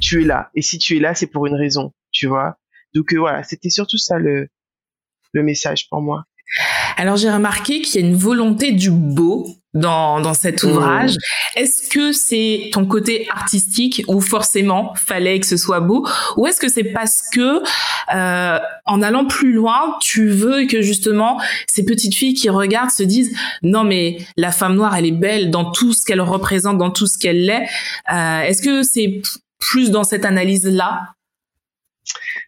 tu 0.00 0.22
es 0.22 0.24
là. 0.24 0.50
Et 0.56 0.62
si 0.62 0.78
tu 0.78 0.96
es 0.96 1.00
là, 1.00 1.14
c'est 1.14 1.28
pour 1.28 1.46
une 1.46 1.54
raison, 1.54 1.92
tu 2.10 2.26
vois. 2.26 2.56
Donc 2.94 3.12
euh, 3.14 3.18
voilà, 3.18 3.44
c'était 3.44 3.70
surtout 3.70 3.98
ça 3.98 4.18
le 4.18 4.48
le 5.32 5.42
message 5.42 5.88
pour 5.88 6.02
moi. 6.02 6.24
Alors 6.96 7.16
j'ai 7.16 7.30
remarqué 7.30 7.80
qu'il 7.80 8.00
y 8.00 8.04
a 8.04 8.06
une 8.06 8.16
volonté 8.16 8.72
du 8.72 8.90
beau 8.90 9.46
dans, 9.74 10.20
dans 10.20 10.34
cet 10.34 10.62
mmh. 10.62 10.68
ouvrage. 10.68 11.16
Est-ce 11.56 11.88
que 11.88 12.12
c'est 12.12 12.70
ton 12.72 12.84
côté 12.84 13.26
artistique 13.30 14.02
ou 14.06 14.20
forcément 14.20 14.94
fallait 14.94 15.40
que 15.40 15.46
ce 15.46 15.56
soit 15.56 15.80
beau? 15.80 16.06
Ou 16.36 16.46
est-ce 16.46 16.60
que 16.60 16.68
c'est 16.68 16.84
parce 16.84 17.22
que 17.32 17.62
euh, 18.14 18.58
en 18.84 19.02
allant 19.02 19.24
plus 19.24 19.52
loin, 19.52 19.96
tu 20.00 20.28
veux 20.28 20.66
que 20.66 20.82
justement 20.82 21.40
ces 21.66 21.84
petites 21.84 22.14
filles 22.14 22.34
qui 22.34 22.50
regardent 22.50 22.90
se 22.90 23.02
disent 23.02 23.34
non 23.62 23.84
mais 23.84 24.18
la 24.36 24.52
femme 24.52 24.74
noire 24.74 24.94
elle 24.96 25.06
est 25.06 25.12
belle 25.12 25.50
dans 25.50 25.70
tout 25.70 25.92
ce 25.92 26.04
qu'elle 26.04 26.20
représente, 26.20 26.76
dans 26.78 26.90
tout 26.90 27.06
ce 27.06 27.18
qu'elle 27.18 27.48
est. 27.48 27.66
Euh, 28.12 28.42
est-ce 28.42 28.62
que 28.62 28.82
c'est 28.82 29.22
plus 29.58 29.90
dans 29.90 30.04
cette 30.04 30.24
analyse 30.24 30.66
là 30.66 31.00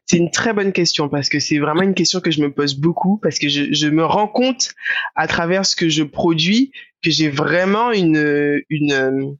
c'est 0.07 0.19
une 0.19 0.31
très 0.31 0.53
bonne 0.53 0.73
question 0.73 1.09
parce 1.09 1.29
que 1.29 1.39
c'est 1.39 1.59
vraiment 1.59 1.83
une 1.83 1.95
question 1.95 2.21
que 2.21 2.31
je 2.31 2.43
me 2.43 2.53
pose 2.53 2.75
beaucoup 2.75 3.19
parce 3.23 3.39
que 3.39 3.49
je, 3.49 3.73
je 3.73 3.87
me 3.87 4.05
rends 4.05 4.27
compte 4.27 4.73
à 5.15 5.27
travers 5.29 5.65
ce 5.65 5.77
que 5.77 5.89
je 5.89 6.03
produis 6.03 6.73
que 7.05 7.11
j'ai 7.11 7.29
vraiment 7.29 7.93
une 7.93 8.62
une 8.71 9.37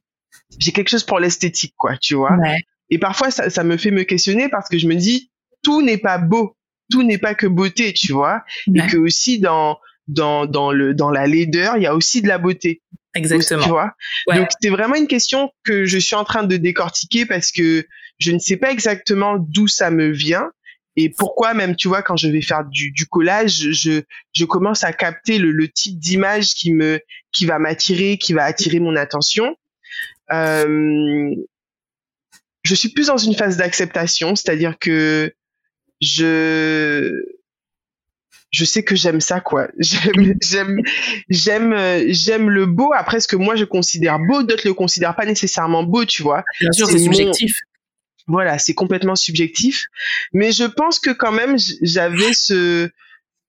j'ai 0.59 0.71
quelque 0.71 0.89
chose 0.89 1.03
pour 1.03 1.19
l'esthétique 1.19 1.73
quoi, 1.77 1.97
tu 1.97 2.15
vois. 2.15 2.37
Et 2.89 2.99
parfois 2.99 3.31
ça, 3.31 3.49
ça 3.49 3.63
me 3.63 3.77
fait 3.77 3.91
me 3.91 4.03
questionner 4.03 4.47
parce 4.49 4.69
que 4.69 4.77
je 4.77 4.87
me 4.87 4.95
dis 4.95 5.31
tout 5.63 5.81
n'est 5.81 5.97
pas 5.97 6.17
beau, 6.17 6.55
tout 6.91 7.03
n'est 7.03 7.17
pas 7.17 7.33
que 7.33 7.47
beauté, 7.47 7.93
tu 7.93 8.13
vois, 8.13 8.43
et 8.73 8.85
que 8.87 8.97
aussi 8.97 9.39
dans 9.39 9.79
dans 10.07 10.45
dans 10.45 10.71
le 10.71 10.93
dans 10.93 11.09
la 11.09 11.25
laideur, 11.27 11.77
il 11.77 11.83
y 11.83 11.87
a 11.87 11.95
aussi 11.95 12.21
de 12.21 12.27
la 12.27 12.37
beauté. 12.37 12.81
Exactement. 13.15 13.63
Tu 13.63 13.69
vois. 13.69 13.93
Donc 14.35 14.49
c'est 14.61 14.69
vraiment 14.69 14.95
une 14.95 15.07
question 15.07 15.51
que 15.63 15.85
je 15.85 15.97
suis 15.97 16.15
en 16.15 16.25
train 16.25 16.43
de 16.43 16.57
décortiquer 16.57 17.25
parce 17.25 17.51
que 17.51 17.87
je 18.19 18.31
ne 18.31 18.39
sais 18.39 18.57
pas 18.57 18.71
exactement 18.71 19.37
d'où 19.39 19.67
ça 19.67 19.89
me 19.89 20.11
vient 20.11 20.51
et 20.97 21.09
pourquoi 21.09 21.53
même 21.53 21.75
tu 21.75 21.87
vois 21.87 22.01
quand 22.01 22.15
je 22.15 22.27
vais 22.27 22.41
faire 22.41 22.63
du, 22.65 22.91
du 22.91 23.05
collage 23.05 23.71
je 23.71 24.01
je 24.33 24.45
commence 24.45 24.83
à 24.83 24.93
capter 24.93 25.37
le, 25.37 25.51
le 25.51 25.67
type 25.67 25.99
d'image 25.99 26.53
qui 26.53 26.73
me 26.73 27.01
qui 27.31 27.45
va 27.45 27.59
m'attirer 27.59 28.17
qui 28.17 28.33
va 28.33 28.43
attirer 28.43 28.79
mon 28.79 28.95
attention. 28.95 29.55
Euh, 30.31 31.35
je 32.63 32.75
suis 32.75 32.89
plus 32.89 33.07
dans 33.07 33.17
une 33.17 33.35
phase 33.35 33.57
d'acceptation 33.57 34.35
c'est-à-dire 34.35 34.77
que 34.79 35.33
je 36.01 37.23
je 38.51 38.63
sais 38.63 38.83
que 38.83 38.95
j'aime 38.95 39.19
ça 39.19 39.41
quoi. 39.41 39.67
J'aime 39.79 40.35
j'aime 40.41 40.81
j'aime 41.29 41.75
j'aime 42.07 42.49
le 42.49 42.65
beau. 42.65 42.93
Après 42.93 43.19
ce 43.19 43.27
que 43.27 43.35
moi 43.35 43.57
je 43.57 43.65
considère 43.65 44.17
beau 44.17 44.43
d'autres 44.43 44.65
le 44.65 44.73
considèrent 44.73 45.15
pas 45.15 45.25
nécessairement 45.25 45.83
beau 45.83 46.05
tu 46.05 46.23
vois. 46.23 46.43
Bien 46.61 46.71
sûr 46.71 46.87
c'est 46.87 46.99
subjectif 46.99 47.53
voilà, 48.27 48.57
c'est 48.57 48.73
complètement 48.73 49.15
subjectif, 49.15 49.85
mais 50.33 50.51
je 50.51 50.63
pense 50.63 50.99
que 50.99 51.11
quand 51.11 51.31
même 51.31 51.57
j'avais 51.81 52.33
ce, 52.33 52.89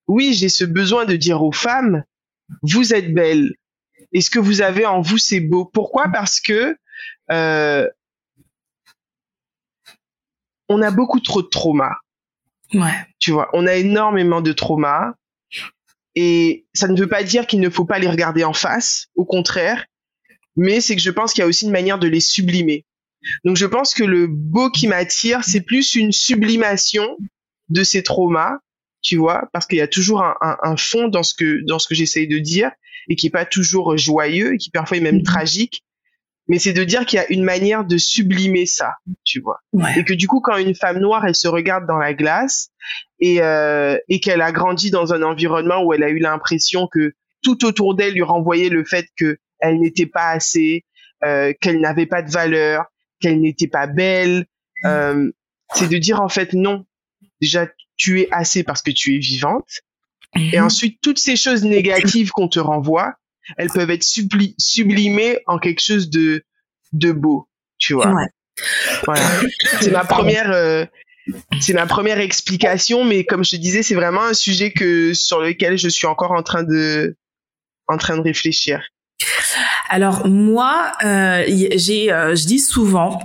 oui, 0.07 0.35
j'ai 0.35 0.49
ce 0.49 0.65
besoin 0.65 1.05
de 1.05 1.17
dire 1.17 1.43
aux 1.43 1.53
femmes, 1.53 2.05
vous 2.63 2.93
êtes 2.93 3.13
belles, 3.15 3.55
et 4.13 4.21
ce 4.21 4.31
que 4.31 4.39
vous 4.39 4.61
avez 4.61 4.87
en 4.87 5.01
vous 5.01 5.19
c'est 5.19 5.41
beau. 5.41 5.65
Pourquoi? 5.65 6.09
Parce 6.09 6.41
que 6.41 6.77
euh, 7.31 7.89
on 10.69 10.83
a 10.83 10.91
beaucoup 10.91 11.21
trop 11.21 11.43
de 11.43 11.49
traumas. 11.49 11.97
Ouais. 12.75 13.07
Tu 13.19 13.31
vois, 13.31 13.49
on 13.53 13.67
a 13.67 13.75
énormément 13.75 14.41
de 14.41 14.53
traumas, 14.53 15.15
et 16.15 16.67
ça 16.75 16.89
ne 16.89 16.99
veut 16.99 17.09
pas 17.09 17.23
dire 17.23 17.47
qu'il 17.47 17.61
ne 17.61 17.71
faut 17.71 17.85
pas 17.85 17.99
les 17.99 18.09
regarder 18.09 18.45
en 18.45 18.53
face, 18.53 19.09
au 19.15 19.25
contraire, 19.25 19.87
mais 20.57 20.81
c'est 20.81 20.97
que 20.97 21.03
je 21.03 21.11
pense 21.11 21.33
qu'il 21.33 21.43
y 21.43 21.45
a 21.45 21.47
aussi 21.47 21.67
une 21.67 21.73
manière 21.73 21.99
de 21.99 22.09
les 22.09 22.21
sublimer. 22.21 22.85
Donc 23.45 23.57
je 23.57 23.67
pense 23.67 23.95
que 23.95 24.05
le 24.05 24.27
beau 24.27 24.71
qui 24.71 24.89
m'attire, 24.89 25.45
c'est 25.45 25.61
plus 25.61 25.95
une 25.95 26.13
sublimation 26.13 27.17
de 27.69 27.83
ces 27.83 28.03
traumas, 28.03 28.59
tu 29.03 29.17
vois, 29.17 29.49
parce 29.53 29.67
qu'il 29.67 29.79
y 29.79 29.83
a 29.83 29.89
toujours 29.89 30.23
un, 30.23 30.35
un, 30.41 30.77
fond 30.77 31.09
dans 31.09 31.23
ce 31.23 31.35
que 31.35 31.65
dans 31.67 31.79
ce 31.79 31.89
que 31.89 31.95
j'essaye 31.95 32.29
de 32.29 32.39
dire 32.39 32.71
et 33.09 33.17
qui 33.17 33.29
est 33.29 33.31
pas 33.31 33.45
toujours 33.45 33.97
joyeux 33.97 34.55
et 34.55 34.59
qui 34.59 34.71
parfois 34.71 34.97
est 34.97 35.01
même 35.01 35.17
mhm. 35.17 35.23
tragique. 35.23 35.85
Mais 36.49 36.61
c'est 36.61 36.73
de 36.73 36.85
dire 36.85 37.05
qu'il 37.07 37.17
y 37.17 37.21
a 37.21 37.31
une 37.33 37.43
manière 37.43 37.85
de 37.85 37.99
sublimer 37.99 38.67
ça, 38.67 38.93
tu 39.25 39.41
vois, 39.41 39.59
et 39.97 40.05
que 40.05 40.15
du 40.15 40.29
coup, 40.29 40.41
quand 40.41 40.57
une 40.57 40.77
femme 40.77 41.01
noire, 41.01 41.27
elle 41.27 41.35
se 41.35 41.49
regarde 41.49 41.89
dans 41.89 41.99
la 41.99 42.15
glace 42.15 42.71
et 43.19 43.43
euh, 43.43 43.99
et 44.09 44.21
qu'elle 44.21 44.41
a 44.41 44.53
grandi 44.53 44.93
dans 44.93 45.13
un 45.13 45.23
environnement 45.23 45.83
où 45.83 45.93
elle 45.93 46.05
a 46.05 46.09
eu 46.09 46.21
l'impression 46.21 46.87
que 46.87 47.15
tout 47.43 47.65
autour 47.65 47.97
d'elle 47.97 48.15
lui 48.15 48.23
renvoyait 48.23 48.69
le 48.69 48.85
fait 48.85 49.07
que 49.19 49.39
elle 49.59 49.81
n'était 49.81 50.07
pas 50.07 50.29
assez, 50.29 50.85
euh, 51.25 51.53
qu'elle 51.61 51.81
n'avait 51.81 52.07
pas 52.07 52.23
de 52.23 52.31
valeur, 52.31 52.85
qu'elle 53.21 53.41
n'était 53.41 53.69
pas 53.69 53.87
belle. 53.87 54.47
Mm. 54.83 54.87
Euh, 54.87 55.31
c'est 55.75 55.89
de 55.89 55.99
dire 55.99 56.21
en 56.21 56.29
fait 56.29 56.53
non. 56.53 56.87
Déjà, 57.41 57.69
tu 57.97 58.21
es 58.21 58.29
assez 58.31 58.63
parce 58.63 58.83
que 58.83 58.91
tu 58.91 59.15
es 59.15 59.19
vivante. 59.19 59.83
Et 60.35 60.39
mm-hmm. 60.39 60.63
ensuite, 60.63 61.01
toutes 61.03 61.19
ces 61.19 61.37
choses 61.37 61.65
négatives 61.65 62.31
qu'on 62.31 62.49
te 62.49 62.59
renvoie, 62.59 63.15
elles 63.57 63.71
peuvent 63.71 63.91
être 63.91 64.05
sublimées 64.59 65.39
en 65.47 65.59
quelque 65.59 65.81
chose 65.81 66.11
de 66.11 66.43
de 66.93 67.13
beau, 67.13 67.49
tu 67.79 67.95
vois. 67.95 68.13
Voilà. 69.05 69.27
C'est 69.81 69.91
ma 69.91 70.05
première 70.05 70.51
euh, 70.51 70.85
c'est 71.61 71.75
ma 71.75 71.87
première 71.87 72.19
explication, 72.19 73.05
mais 73.05 73.25
comme 73.25 73.45
je 73.45 73.51
te 73.51 73.57
disais, 73.57 73.83
c'est 73.83 73.95
vraiment 73.95 74.23
un 74.23 74.35
sujet 74.35 74.73
que 74.73 75.13
sur 75.15 75.41
lequel 75.41 75.77
je 75.79 75.89
suis 75.89 76.07
encore 76.07 76.33
en 76.33 76.43
train 76.43 76.63
de 76.63 77.17
en 77.89 77.97
train 77.97 78.17
de 78.17 78.23
réfléchir. 78.23 78.83
Alors 79.89 80.27
moi, 80.27 80.93
euh, 81.05 81.45
j'ai, 81.77 82.13
euh, 82.13 82.35
je 82.35 82.47
dis 82.47 82.59
souvent 82.59 83.21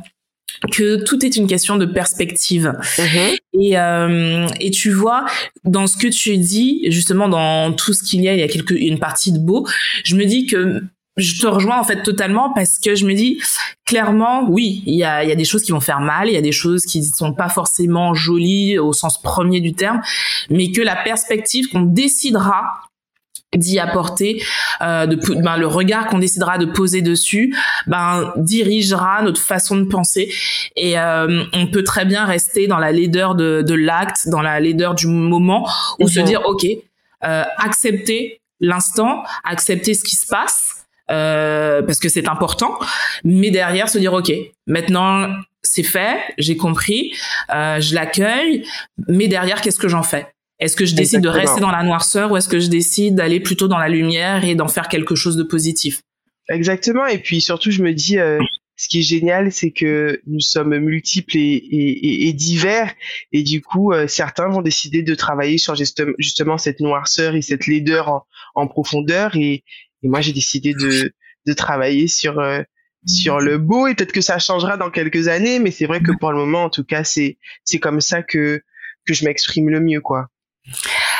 que 0.72 1.04
tout 1.04 1.26
est 1.26 1.36
une 1.38 1.48
question 1.48 1.78
de 1.78 1.86
perspective. 1.86 2.74
Mm-hmm. 2.98 3.38
Et, 3.60 3.78
euh, 3.78 4.48
et 4.60 4.70
tu 4.70 4.92
vois, 4.92 5.26
dans 5.64 5.88
ce 5.88 5.98
que 5.98 6.08
tu 6.08 6.38
dis, 6.38 6.86
justement, 6.92 7.28
dans 7.28 7.74
tout 7.74 7.94
ce 7.94 8.04
qu'il 8.04 8.22
y 8.22 8.30
a, 8.30 8.34
il 8.34 8.40
y 8.40 8.44
a 8.44 8.48
quelque, 8.48 8.74
une 8.74 9.00
partie 9.00 9.32
de 9.32 9.40
beau. 9.40 9.68
Je 10.04 10.16
me 10.16 10.26
dis 10.26 10.46
que 10.46 10.82
je 11.18 11.42
te 11.42 11.48
rejoins 11.48 11.80
en 11.80 11.84
fait 11.84 12.04
totalement 12.04 12.54
parce 12.54 12.80
que 12.80 12.96
je 12.96 13.06
me 13.06 13.14
dis 13.14 13.42
clairement, 13.86 14.48
oui, 14.48 14.82
il 14.86 14.96
y 14.96 15.04
a, 15.04 15.26
y 15.26 15.32
a 15.32 15.36
des 15.36 15.44
choses 15.44 15.64
qui 15.64 15.72
vont 15.74 15.82
faire 15.82 16.00
mal, 16.00 16.30
il 16.30 16.34
y 16.34 16.38
a 16.38 16.42
des 16.42 16.54
choses 16.54 16.86
qui 16.86 17.04
sont 17.04 17.34
pas 17.34 17.50
forcément 17.50 18.14
jolies 18.14 18.78
au 18.80 18.94
sens 18.94 19.22
premier 19.22 19.60
du 19.60 19.74
terme, 19.74 20.02
mais 20.50 20.72
que 20.72 20.82
la 20.82 20.96
perspective 20.96 21.68
qu'on 21.68 21.82
décidera 21.82 22.64
d'y 23.56 23.80
apporter, 23.80 24.42
euh, 24.82 25.06
de, 25.06 25.16
ben, 25.42 25.58
le 25.58 25.68
regard 25.68 26.08
qu'on 26.08 26.20
décidera 26.20 26.58
de 26.58 26.66
poser 26.66 27.02
dessus, 27.02 27.56
ben 27.88 28.32
dirigera 28.38 29.22
notre 29.24 29.42
façon 29.42 29.76
de 29.76 29.84
penser. 29.84 30.34
Et 30.76 30.98
euh, 30.98 31.44
on 31.54 31.68
peut 31.68 31.84
très 31.84 32.06
bien 32.06 32.26
rester 32.26 32.68
dans 32.68 32.78
la 32.78 32.92
laideur 32.92 33.36
de, 33.36 33.62
de 33.62 33.74
l'acte, 33.74 34.30
dans 34.30 34.42
la 34.42 34.60
laideur 34.60 34.96
du 34.96 35.08
moment, 35.08 35.70
ou 36.00 36.08
se 36.08 36.20
mhm. 36.20 36.26
dire 36.26 36.42
ok, 36.46 36.66
euh, 37.24 37.44
accepter 37.58 38.42
l'instant, 38.62 39.24
accepter 39.44 39.94
ce 39.94 40.04
qui 40.04 40.16
se 40.16 40.28
passe. 40.28 40.86
euh, 41.10 41.82
parce 41.82 42.00
que 42.00 42.08
c'est 42.08 42.30
important, 42.30 42.80
mais 43.26 43.52
derrière 43.52 43.90
se 43.90 43.98
dire 43.98 44.14
ok, 44.14 44.32
maintenant 44.66 45.28
c'est 45.62 45.84
fait, 45.84 46.20
j'ai 46.38 46.56
compris, 46.58 47.14
euh, 47.54 47.82
je 47.82 47.94
l'accueille, 47.96 48.66
mais 49.10 49.28
derrière 49.28 49.62
qu'est-ce 49.62 49.80
que 49.80 49.90
j'en 49.90 50.04
fais? 50.04 50.28
Est-ce 50.62 50.76
que 50.76 50.86
je 50.86 50.94
décide 50.96 51.22
de 51.22 51.28
rester 51.28 51.60
dans 51.60 51.72
la 51.72 51.84
noirceur 51.84 52.32
ou 52.32 52.38
est-ce 52.38 52.48
que 52.48 52.60
je 52.60 52.68
décide 52.68 53.16
d'aller 53.16 53.40
plutôt 53.40 53.68
dans 53.68 53.80
la 53.80 53.90
lumière 53.90 54.46
et 54.46 54.54
d'en 54.54 54.68
faire 54.68 54.88
quelque 54.88 55.16
chose 55.16 55.36
de 55.36 55.44
positif? 55.44 56.02
Exactement. 56.50 57.08
Et 57.08 57.18
puis 57.18 57.42
surtout, 57.42 57.72
je 57.72 57.82
me 57.82 57.94
dis, 57.94 58.20
euh, 58.20 58.40
ce 58.76 58.88
qui 58.88 59.00
est 59.00 59.04
génial, 59.04 59.52
c'est 59.52 59.72
que 59.72 60.22
nous 60.28 60.40
sommes 60.40 60.78
multiples 60.78 61.36
et, 61.36 62.34
divers, 62.34 62.94
et 63.32 63.42
du 63.42 63.62
coup, 63.62 63.92
euh, 63.92 64.08
certains 64.08 64.50
vont 64.50 64.62
décider 64.62 65.02
de 65.02 65.16
travailler 65.16 65.58
sur 65.58 65.76
justement 65.76 66.58
cette 66.60 66.80
noirceur 66.80 67.36
et 67.36 67.42
cette 67.42 67.66
laideur 67.66 68.26
en, 68.54 68.68
profondeur, 68.68 69.36
et, 69.36 69.64
moi, 70.04 70.22
j'ai 70.22 70.34
décidé 70.34 70.74
de, 70.74 71.14
de 71.46 71.54
travailler 71.54 72.08
sur 72.08 72.40
euh, 72.40 72.62
sur 73.08 73.40
le 73.40 73.58
beau, 73.58 73.88
et 73.88 73.96
peut-être 73.96 74.12
que 74.12 74.22
ça 74.22 74.38
changera 74.38 74.78
dans 74.78 74.92
quelques 74.92 75.28
années, 75.28 75.60
mais 75.60 75.72
c'est 75.72 75.86
vrai 75.86 76.02
que 76.02 76.12
pour 76.20 76.32
le 76.32 76.38
moment, 76.38 76.64
en 76.66 76.70
tout 76.70 76.84
cas, 76.84 77.04
c'est 77.04 77.40
c'est 77.64 77.80
comme 77.80 78.00
ça 78.00 78.22
que 78.22 78.62
que 79.08 79.14
je 79.16 79.26
m'exprime 79.26 79.70
le 79.70 79.80
mieux, 79.80 80.02
quoi. 80.02 80.28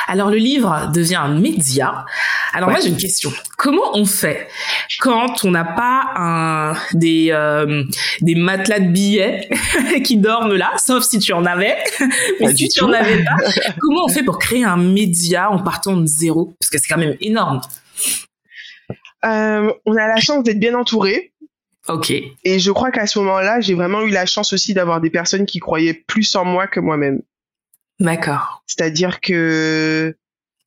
Alors 0.08 0.30
le 0.30 0.36
livre 0.36 0.90
devient 0.92 1.16
un 1.16 1.38
média. 1.38 2.04
Alors 2.52 2.70
moi 2.70 2.80
j'ai 2.80 2.88
une 2.88 2.96
question. 2.96 3.32
Comment 3.56 3.94
on 3.96 4.04
fait 4.04 4.48
quand 5.00 5.44
on 5.44 5.50
n'a 5.50 5.64
pas 5.64 6.12
un 6.16 6.74
des 6.92 7.28
euh, 7.30 7.84
des 8.20 8.34
matelas 8.34 8.80
de 8.80 8.88
billets 8.88 9.48
qui 10.04 10.16
dorment 10.16 10.54
là, 10.54 10.72
sauf 10.76 11.04
si 11.04 11.18
tu 11.18 11.32
en 11.32 11.44
avais? 11.44 11.76
Mais 12.40 12.54
si 12.54 12.68
tu 12.68 12.82
en 12.82 12.92
avais 12.92 13.24
pas, 13.24 13.36
comment 13.80 14.04
on 14.04 14.08
fait 14.08 14.22
pour 14.22 14.38
créer 14.38 14.64
un 14.64 14.76
média 14.76 15.50
en 15.50 15.58
partant 15.58 15.96
de 15.96 16.06
zéro? 16.06 16.54
Parce 16.60 16.70
que 16.70 16.78
c'est 16.78 16.88
quand 16.88 17.00
même 17.00 17.16
énorme. 17.20 17.60
Euh, 19.24 19.72
on 19.86 19.96
a 19.96 20.08
la 20.08 20.20
chance 20.20 20.42
d'être 20.42 20.58
bien 20.58 20.74
entouré. 20.74 21.32
Ok. 21.88 22.12
Et 22.44 22.58
je 22.58 22.70
crois 22.70 22.90
qu'à 22.90 23.06
ce 23.06 23.18
moment-là, 23.20 23.60
j'ai 23.60 23.74
vraiment 23.74 24.02
eu 24.02 24.10
la 24.10 24.26
chance 24.26 24.52
aussi 24.52 24.74
d'avoir 24.74 25.00
des 25.00 25.10
personnes 25.10 25.46
qui 25.46 25.58
croyaient 25.58 25.94
plus 25.94 26.34
en 26.36 26.44
moi 26.44 26.66
que 26.66 26.80
moi-même. 26.80 27.22
D'accord. 28.02 28.62
C'est-à-dire 28.66 29.20
que 29.20 30.14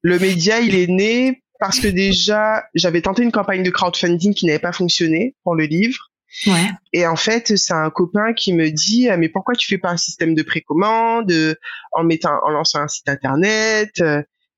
le 0.01 0.19
média, 0.19 0.59
il 0.59 0.75
est 0.75 0.88
né 0.88 1.43
parce 1.59 1.79
que 1.79 1.88
déjà, 1.88 2.65
j'avais 2.73 3.01
tenté 3.01 3.23
une 3.23 3.31
campagne 3.31 3.63
de 3.63 3.69
crowdfunding 3.69 4.33
qui 4.33 4.45
n'avait 4.45 4.59
pas 4.59 4.71
fonctionné 4.71 5.36
pour 5.43 5.55
le 5.55 5.65
livre. 5.65 6.11
Ouais. 6.47 6.69
Et 6.91 7.07
en 7.07 7.15
fait, 7.15 7.55
c'est 7.55 7.73
un 7.73 7.89
copain 7.89 8.33
qui 8.33 8.53
me 8.53 8.69
dit 8.69 9.07
mais 9.17 9.29
pourquoi 9.29 9.55
tu 9.55 9.67
fais 9.67 9.77
pas 9.77 9.89
un 9.89 9.97
système 9.97 10.36
de 10.36 10.43
précommande 10.43 11.33
en 11.93 12.03
mettant 12.03 12.38
en 12.43 12.49
lançant 12.49 12.81
un 12.81 12.88
site 12.88 13.07
internet 13.07 14.01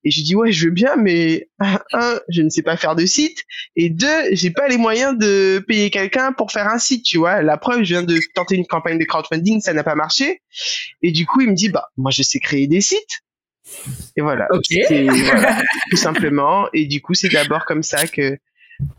et 0.04 0.12
je 0.12 0.24
dis 0.24 0.36
ouais, 0.36 0.52
je 0.52 0.66
veux 0.66 0.72
bien, 0.72 0.96
mais 0.96 1.50
un, 1.60 2.20
je 2.30 2.42
ne 2.42 2.50
sais 2.50 2.62
pas 2.62 2.78
faire 2.78 2.96
de 2.96 3.06
site, 3.06 3.44
et 3.76 3.90
deux, 3.90 4.34
j'ai 4.34 4.52
pas 4.52 4.68
les 4.68 4.78
moyens 4.78 5.18
de 5.18 5.64
payer 5.68 5.90
quelqu'un 5.90 6.34
pour 6.34 6.52
faire 6.52 6.68
un 6.68 6.80
site, 6.80 7.04
tu 7.04 7.18
vois. 7.18 7.42
La 7.42 7.58
preuve, 7.58 7.80
je 7.80 7.90
viens 7.90 8.04
de 8.04 8.20
tenter 8.34 8.56
une 8.56 8.66
campagne 8.66 9.00
de 9.00 9.06
crowdfunding, 9.06 9.62
ça 9.62 9.74
n'a 9.74 9.84
pas 9.84 9.96
marché, 9.96 10.42
et 11.02 11.12
du 11.12 11.26
coup, 11.26 11.42
il 11.42 11.50
me 11.50 11.56
dit 11.56 11.70
bah 11.70 11.88
moi 11.98 12.12
je 12.12 12.24
sais 12.24 12.40
créer 12.40 12.68
des 12.68 12.82
sites. 12.82 13.22
Et 14.16 14.22
voilà, 14.22 14.48
voilà 14.50 15.62
tout 15.90 15.98
simplement. 15.98 16.68
Et 16.74 16.86
du 16.86 17.02
coup, 17.02 17.14
c'est 17.14 17.28
d'abord 17.28 17.66
comme 17.66 17.84
ça 17.84 18.08
que 18.08 18.38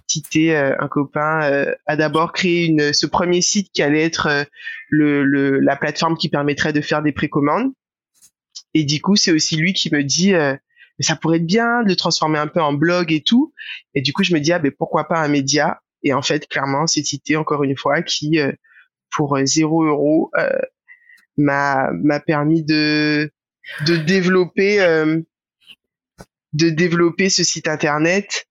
Tité, 0.07 0.57
euh, 0.57 0.75
un 0.81 0.89
copain, 0.89 1.43
euh, 1.43 1.73
a 1.87 1.97
d'abord 1.97 2.33
créé 2.33 2.67
une, 2.67 2.93
ce 2.93 3.07
premier 3.07 3.41
site 3.41 3.71
qui 3.73 3.83
allait 3.83 4.03
être 4.03 4.27
euh, 4.27 4.45
le, 4.89 5.23
le, 5.23 5.61
la 5.61 5.77
plateforme 5.77 6.17
qui 6.17 6.29
permettrait 6.29 6.73
de 6.73 6.81
faire 6.81 7.03
des 7.03 7.13
précommandes. 7.13 7.71
Et 8.75 8.85
du 8.85 9.01
coup, 9.01 9.17
c'est 9.17 9.31
aussi 9.31 9.57
lui 9.57 9.73
qui 9.73 9.93
me 9.95 10.03
dit, 10.03 10.33
mais 10.99 11.05
ça 11.05 11.17
pourrait 11.17 11.39
être 11.39 11.47
bien 11.47 11.83
de 11.83 11.89
le 11.89 11.97
transformer 11.97 12.39
un 12.39 12.49
peu 12.49 12.61
en 12.61 12.73
blog 12.73 13.13
et 13.13 13.23
tout. 13.23 13.53
Et 13.95 14.03
du 14.03 14.13
coup, 14.13 14.25
je 14.25 14.35
me 14.35 14.41
dis, 14.41 14.53
ah, 14.53 14.59
ben, 14.59 14.73
pourquoi 14.77 15.07
pas 15.09 15.19
un 15.19 15.29
média? 15.29 15.81
Et 16.03 16.13
en 16.13 16.23
fait, 16.23 16.49
clairement, 16.49 16.87
c'est 16.87 17.03
Tité, 17.03 17.37
encore 17.37 17.65
une 17.65 17.77
fois, 17.77 18.03
qui, 18.03 18.39
euh, 18.39 18.53
pour 19.11 19.39
zéro 19.45 19.85
euro, 19.85 20.31
euh, 20.37 20.49
m'a 21.37 21.91
m'a 21.93 22.21
permis 22.21 22.65
de 22.65 23.31
de 23.87 23.97
développer 23.97 24.81
euh, 24.81 25.21
de 26.53 26.71
développer 26.71 27.29
ce 27.29 27.45
site 27.45 27.69
internet 27.69 28.47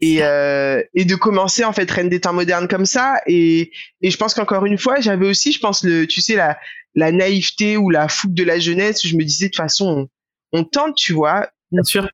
et 0.00 0.22
euh, 0.22 0.82
et 0.94 1.04
de 1.04 1.14
commencer 1.16 1.64
en 1.64 1.72
fait 1.72 1.90
Reine 1.90 2.08
des 2.08 2.20
temps 2.20 2.32
modernes 2.32 2.68
comme 2.68 2.86
ça 2.86 3.20
et 3.26 3.72
et 4.00 4.10
je 4.10 4.16
pense 4.16 4.34
qu'encore 4.34 4.66
une 4.66 4.78
fois 4.78 5.00
j'avais 5.00 5.26
aussi 5.26 5.52
je 5.52 5.58
pense 5.58 5.82
le 5.84 6.06
tu 6.06 6.20
sais 6.20 6.36
la 6.36 6.58
la 6.94 7.10
naïveté 7.10 7.76
ou 7.76 7.90
la 7.90 8.08
fougue 8.08 8.34
de 8.34 8.44
la 8.44 8.58
jeunesse 8.58 9.04
où 9.04 9.08
je 9.08 9.16
me 9.16 9.24
disais 9.24 9.46
de 9.46 9.50
toute 9.50 9.62
façon 9.62 10.08
on, 10.52 10.60
on 10.60 10.64
tente 10.64 10.94
tu 10.96 11.12
vois 11.12 11.48
bien 11.72 11.82
sûr, 11.84 12.08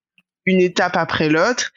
une 0.47 0.61
étape 0.61 0.97
après 0.97 1.29
l'autre. 1.29 1.73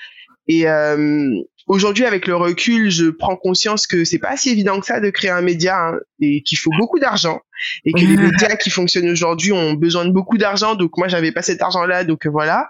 Et 0.47 0.67
euh, 0.67 1.35
aujourd'hui, 1.67 2.05
avec 2.05 2.27
le 2.27 2.35
recul, 2.35 2.89
je 2.89 3.09
prends 3.09 3.35
conscience 3.35 3.85
que 3.85 4.05
c'est 4.05 4.19
pas 4.19 4.37
si 4.37 4.49
évident 4.49 4.79
que 4.79 4.85
ça 4.85 4.99
de 4.99 5.09
créer 5.09 5.29
un 5.29 5.41
média 5.41 5.89
hein, 5.89 5.99
et 6.21 6.41
qu'il 6.41 6.57
faut 6.57 6.71
beaucoup 6.77 6.99
d'argent 6.99 7.41
et 7.85 7.91
que 7.91 7.99
les 7.99 8.17
médias 8.17 8.55
qui 8.55 8.69
fonctionnent 8.69 9.09
aujourd'hui 9.09 9.51
ont 9.51 9.73
besoin 9.73 10.05
de 10.05 10.11
beaucoup 10.11 10.37
d'argent. 10.37 10.75
Donc 10.75 10.97
moi, 10.97 11.07
j'avais 11.07 11.31
pas 11.31 11.41
cet 11.41 11.61
argent-là, 11.61 12.03
donc 12.03 12.25
voilà. 12.27 12.67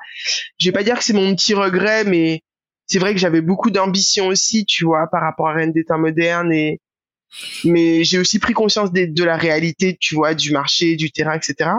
Je 0.60 0.68
vais 0.68 0.72
pas 0.72 0.84
dire 0.84 0.97
que 0.97 1.03
c'est 1.03 1.14
mon 1.14 1.36
petit 1.36 1.53
regret, 1.53 2.03
mais 2.05 2.41
c'est 2.88 2.99
vrai 2.99 3.14
que 3.14 3.20
j'avais 3.20 3.41
beaucoup 3.41 3.70
d'ambition 3.70 4.28
aussi, 4.28 4.66
tu 4.66 4.86
vois, 4.86 5.08
par 5.12 5.22
rapport 5.22 5.49
à 5.49 5.53
Rennes 5.53 5.74
des 5.74 5.84
temps 5.84 5.99
modernes 5.99 6.51
et 6.53 6.80
mais 7.66 8.05
j'ai 8.05 8.20
aussi 8.20 8.39
pris 8.39 8.53
conscience 8.53 8.93
de, 8.93 9.05
de, 9.05 9.24
la 9.26 9.36
réalité, 9.36 9.97
tu 9.99 10.16
vois, 10.16 10.34
du 10.34 10.53
marché, 10.53 10.95
du 10.95 11.12
terrain, 11.12 11.34
etc. 11.36 11.72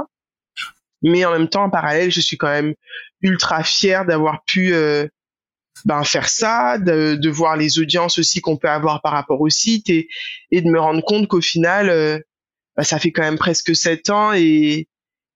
Mais 1.03 1.24
en 1.24 1.33
même 1.33 1.49
temps, 1.49 1.64
en 1.64 1.70
parallèle, 1.70 2.11
je 2.11 2.20
suis 2.20 2.37
quand 2.37 2.49
même 2.49 2.74
ultra 3.23 3.62
fier 3.64 4.05
d'avoir 4.05 4.45
pu 4.45 4.73
euh, 4.75 5.07
ben, 5.85 6.05
faire 6.05 6.29
ça, 6.29 6.79
de, 6.79 7.14
de, 7.14 7.31
voir 7.31 7.57
les 7.57 7.79
audiences 7.79 8.19
aussi 8.19 8.41
qu'on 8.41 8.57
peut 8.57 8.69
avoir 8.69 9.01
par 9.03 9.12
rapport 9.12 9.41
au 9.41 9.49
site 9.49 9.91
et, 9.91 10.09
et 10.51 10.61
de 10.61 10.69
me 10.69 10.81
rendre 10.81 11.03
compte 11.03 11.29
qu'au 11.29 11.41
final, 11.41 11.89
euh, 11.91 12.19
ben, 12.77 12.83
ça 12.85 12.99
fait 12.99 13.12
quand 13.12 13.23
même 13.23 13.39
presque 13.39 13.75
sept 13.75 14.11
ans 14.11 14.33
et, 14.33 14.89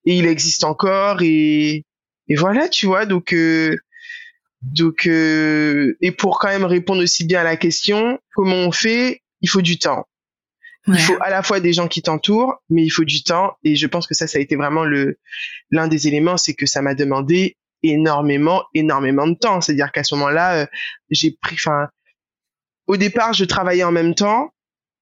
et 0.05 0.17
il 0.17 0.27
existe 0.27 0.65
encore 0.65 1.23
et, 1.23 1.85
et 2.29 2.37
voilà, 2.37 2.69
tu 2.69 2.87
vois. 2.87 3.07
Donc, 3.07 3.33
euh, 3.33 3.77
donc 4.63 5.07
et 5.07 6.13
pour 6.17 6.39
quand 6.39 6.49
même 6.49 6.65
répondre 6.65 7.03
aussi 7.03 7.25
bien 7.25 7.41
à 7.41 7.45
la 7.45 7.57
question, 7.57 8.19
comment 8.35 8.57
on 8.57 8.73
fait? 8.73 9.23
Il 9.41 9.49
faut 9.49 9.63
du 9.63 9.79
temps. 9.79 10.07
Il 10.89 10.99
faut 10.99 11.17
à 11.21 11.31
la 11.31 11.43
fois 11.43 11.61
des 11.61 11.73
gens 11.73 11.87
qui 11.87 12.03
t'entourent, 12.03 12.61
mais 12.69 12.85
il 12.85 12.91
faut 12.91 13.05
du 13.05 13.23
temps. 13.23 13.57
Et 13.63 13.77
je 13.77 13.87
pense 13.87 14.07
que 14.07 14.15
ça, 14.15 14.27
ça 14.27 14.39
a 14.39 14.41
été 14.41 14.57
vraiment 14.57 14.85
le 14.85 15.19
l'un 15.71 15.87
des 15.87 16.09
éléments, 16.09 16.37
c'est 16.37 16.55
que 16.55 16.67
ça 16.67 16.83
m'a 16.83 16.95
demandé 16.95 17.57
énormément, 17.83 18.65
énormément 18.75 19.27
de 19.27 19.35
temps. 19.35 19.61
C'est-à-dire 19.61 19.93
qu'à 19.93 20.05
ce 20.05 20.15
moment-là, 20.15 20.63
euh, 20.63 20.67
j'ai 21.11 21.37
pris, 21.41 21.55
enfin, 21.55 21.89
au 22.87 22.97
départ, 22.97 23.33
je 23.33 23.45
travaillais 23.45 23.85
en 23.85 23.93
même 23.93 24.15
temps. 24.15 24.53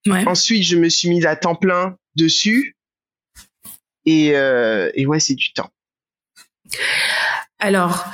Ensuite, 0.08 0.64
je 0.64 0.76
me 0.76 0.88
suis 0.88 1.08
mise 1.08 1.26
à 1.26 1.36
temps 1.36 1.54
plein 1.54 1.96
dessus. 2.16 2.76
Et, 4.06 4.34
euh, 4.34 4.90
et 4.94 5.06
ouais, 5.06 5.20
c'est 5.20 5.34
du 5.34 5.52
temps. 5.52 5.70
Alors, 7.58 8.06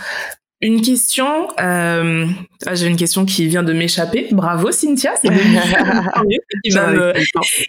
une 0.62 0.80
question, 0.80 1.48
euh, 1.61 2.26
ah, 2.64 2.74
j'ai 2.74 2.86
une 2.86 2.96
question 2.96 3.26
qui 3.26 3.46
vient 3.46 3.62
de 3.62 3.74
m'échapper. 3.74 4.28
Bravo 4.32 4.72
Cynthia, 4.72 5.12
c'est 5.20 5.28
qui, 5.28 6.70
va 6.70 6.86
me, 6.90 7.12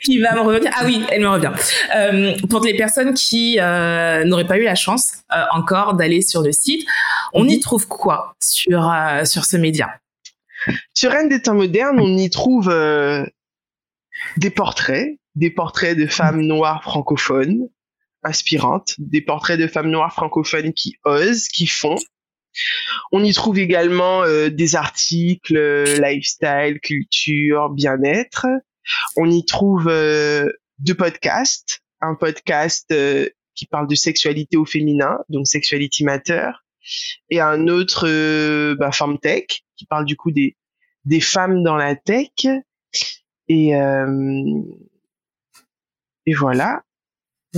qui 0.06 0.20
va 0.20 0.36
me 0.36 0.40
revenir. 0.40 0.72
Ah 0.74 0.84
oui, 0.86 1.04
elle 1.10 1.22
me 1.22 1.30
revient. 1.30 1.52
Euh, 1.96 2.36
pour 2.50 2.64
les 2.64 2.76
personnes 2.78 3.14
qui 3.14 3.60
euh, 3.60 4.24
n'auraient 4.24 4.48
pas 4.48 4.58
eu 4.58 4.64
la 4.64 4.76
chance 4.76 5.24
euh, 5.34 5.44
encore 5.52 5.96
d'aller 5.96 6.22
sur 6.22 6.42
le 6.42 6.54
site, 6.54 6.88
on 7.34 7.46
y 7.48 7.56
mhm. 7.56 7.62
trouve 7.62 7.88
quoi 7.88 8.36
sur 8.42 8.90
euh, 8.90 9.26
sur 9.26 9.44
ce 9.44 9.58
média? 9.58 9.90
Sur 10.94 11.12
Rennes 11.12 11.30
des 11.30 11.42
temps 11.42 11.56
modernes, 11.56 12.00
on 12.00 12.18
y 12.18 12.30
trouve 12.30 12.70
euh, 12.70 13.26
des 14.38 14.50
portraits, 14.50 15.18
des 15.36 15.52
portraits 15.52 15.98
de 15.98 16.08
femmes 16.08 16.42
noires 16.42 16.84
francophones 16.84 17.68
inspirantes, 18.24 18.96
des 18.98 19.22
portraits 19.22 19.60
de 19.60 19.68
femmes 19.68 19.90
noires 19.90 20.14
francophones 20.14 20.74
qui 20.74 20.96
osent, 21.04 21.48
qui 21.50 21.68
font 21.68 21.98
on 23.12 23.24
y 23.24 23.34
trouve 23.34 23.60
également 23.60 24.24
euh, 24.24 24.50
des 24.50 24.76
articles 24.76 25.58
euh, 25.58 26.00
lifestyle, 26.00 26.80
culture, 26.82 27.70
bien-être. 27.70 28.46
On 29.16 29.30
y 29.30 29.46
trouve 29.46 29.88
euh, 29.90 30.52
deux 30.80 30.96
podcasts, 30.96 31.82
un 32.02 32.16
podcast 32.16 32.94
qui 33.56 33.66
parle 33.66 33.88
de 33.88 33.96
sexualité 33.96 34.56
au 34.56 34.66
féminin, 34.66 35.18
donc 35.30 35.48
Sexuality 35.48 36.04
Matter, 36.04 36.50
et 37.30 37.42
un 37.42 37.68
autre 37.68 38.08
bah, 38.76 38.92
Tech 39.22 39.46
qui 39.76 39.86
parle 39.88 40.06
du 40.06 40.16
coup 40.16 40.32
des 40.32 41.22
femmes 41.22 41.64
dans 41.64 41.76
la 41.76 41.96
tech. 41.96 42.30
Et 43.50 43.72
voilà 46.36 46.84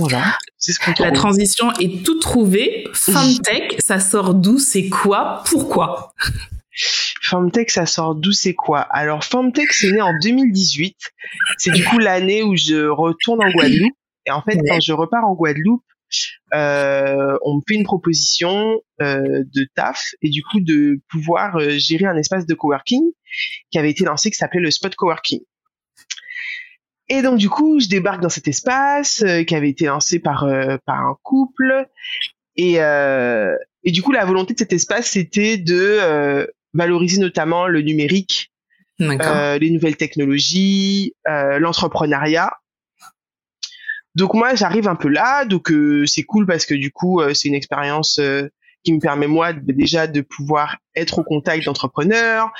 voilà. 0.00 0.38
Ce 0.58 0.72
la 1.02 1.12
transition 1.12 1.72
est 1.80 2.04
toute 2.04 2.20
trouvée. 2.20 2.88
Femtech, 2.92 3.76
ça 3.80 4.00
sort 4.00 4.34
d'où 4.34 4.58
C'est 4.58 4.88
quoi 4.88 5.42
Pourquoi? 5.46 6.12
Femtech, 7.22 7.70
ça 7.70 7.86
sort 7.86 8.14
d'où 8.14 8.32
C'est 8.32 8.54
quoi? 8.54 8.80
Alors, 8.80 9.24
Femtech, 9.24 9.72
c'est 9.72 9.92
né 9.92 10.00
en 10.00 10.12
2018. 10.22 10.96
C'est 11.58 11.72
du 11.72 11.84
coup 11.84 11.98
l'année 11.98 12.42
où 12.42 12.56
je 12.56 12.88
retourne 12.88 13.42
en 13.44 13.50
Guadeloupe. 13.50 13.94
Et 14.26 14.30
en 14.30 14.42
fait, 14.42 14.58
quand 14.68 14.80
je 14.80 14.92
repars 14.92 15.24
en 15.24 15.34
Guadeloupe, 15.34 15.82
euh, 16.54 17.38
on 17.44 17.56
me 17.56 17.60
fait 17.68 17.74
une 17.74 17.84
proposition 17.84 18.80
euh, 19.00 19.44
de 19.54 19.68
taf 19.76 20.14
et 20.22 20.30
du 20.30 20.42
coup 20.42 20.60
de 20.60 21.00
pouvoir 21.08 21.56
euh, 21.56 21.70
gérer 21.78 22.06
un 22.06 22.16
espace 22.16 22.46
de 22.46 22.54
coworking 22.54 23.02
qui 23.70 23.78
avait 23.78 23.90
été 23.90 24.04
lancé 24.04 24.30
qui 24.30 24.36
s'appelait 24.36 24.60
le 24.60 24.70
Spot 24.70 24.94
Coworking. 24.94 25.40
Et 27.10 27.20
donc 27.20 27.36
du 27.36 27.50
coup, 27.50 27.78
je 27.80 27.88
débarque 27.88 28.22
dans 28.22 28.30
cet 28.30 28.48
espace 28.48 29.22
qui 29.46 29.54
avait 29.54 29.68
été 29.68 29.86
lancé 29.86 30.18
par 30.18 30.46
par 30.86 31.00
un 31.00 31.16
couple. 31.22 31.86
Et 32.56 32.76
et 32.76 33.90
du 33.90 34.02
coup 34.02 34.12
la 34.12 34.24
volonté 34.24 34.54
de 34.54 34.58
cet 34.58 34.72
espace 34.72 35.10
c'était 35.10 35.58
de 35.58 36.46
valoriser 36.72 37.20
notamment 37.20 37.66
le 37.66 37.82
numérique, 37.82 38.52
les 38.98 39.70
nouvelles 39.70 39.96
technologies, 39.96 41.14
l'entrepreneuriat. 41.26 42.50
Donc 44.14 44.34
moi 44.34 44.54
j'arrive 44.54 44.88
un 44.88 44.96
peu 44.96 45.08
là, 45.08 45.44
donc 45.44 45.70
euh, 45.70 46.04
c'est 46.06 46.24
cool 46.24 46.46
parce 46.46 46.66
que 46.66 46.74
du 46.74 46.90
coup 46.90 47.20
euh, 47.20 47.32
c'est 47.32 47.48
une 47.48 47.54
expérience 47.54 48.18
euh, 48.18 48.48
qui 48.82 48.92
me 48.92 48.98
permet 48.98 49.28
moi 49.28 49.52
déjà 49.52 50.06
de 50.06 50.20
pouvoir 50.20 50.78
être 50.96 51.20
au 51.20 51.22
contact 51.22 51.64
d'entrepreneurs, 51.64 52.50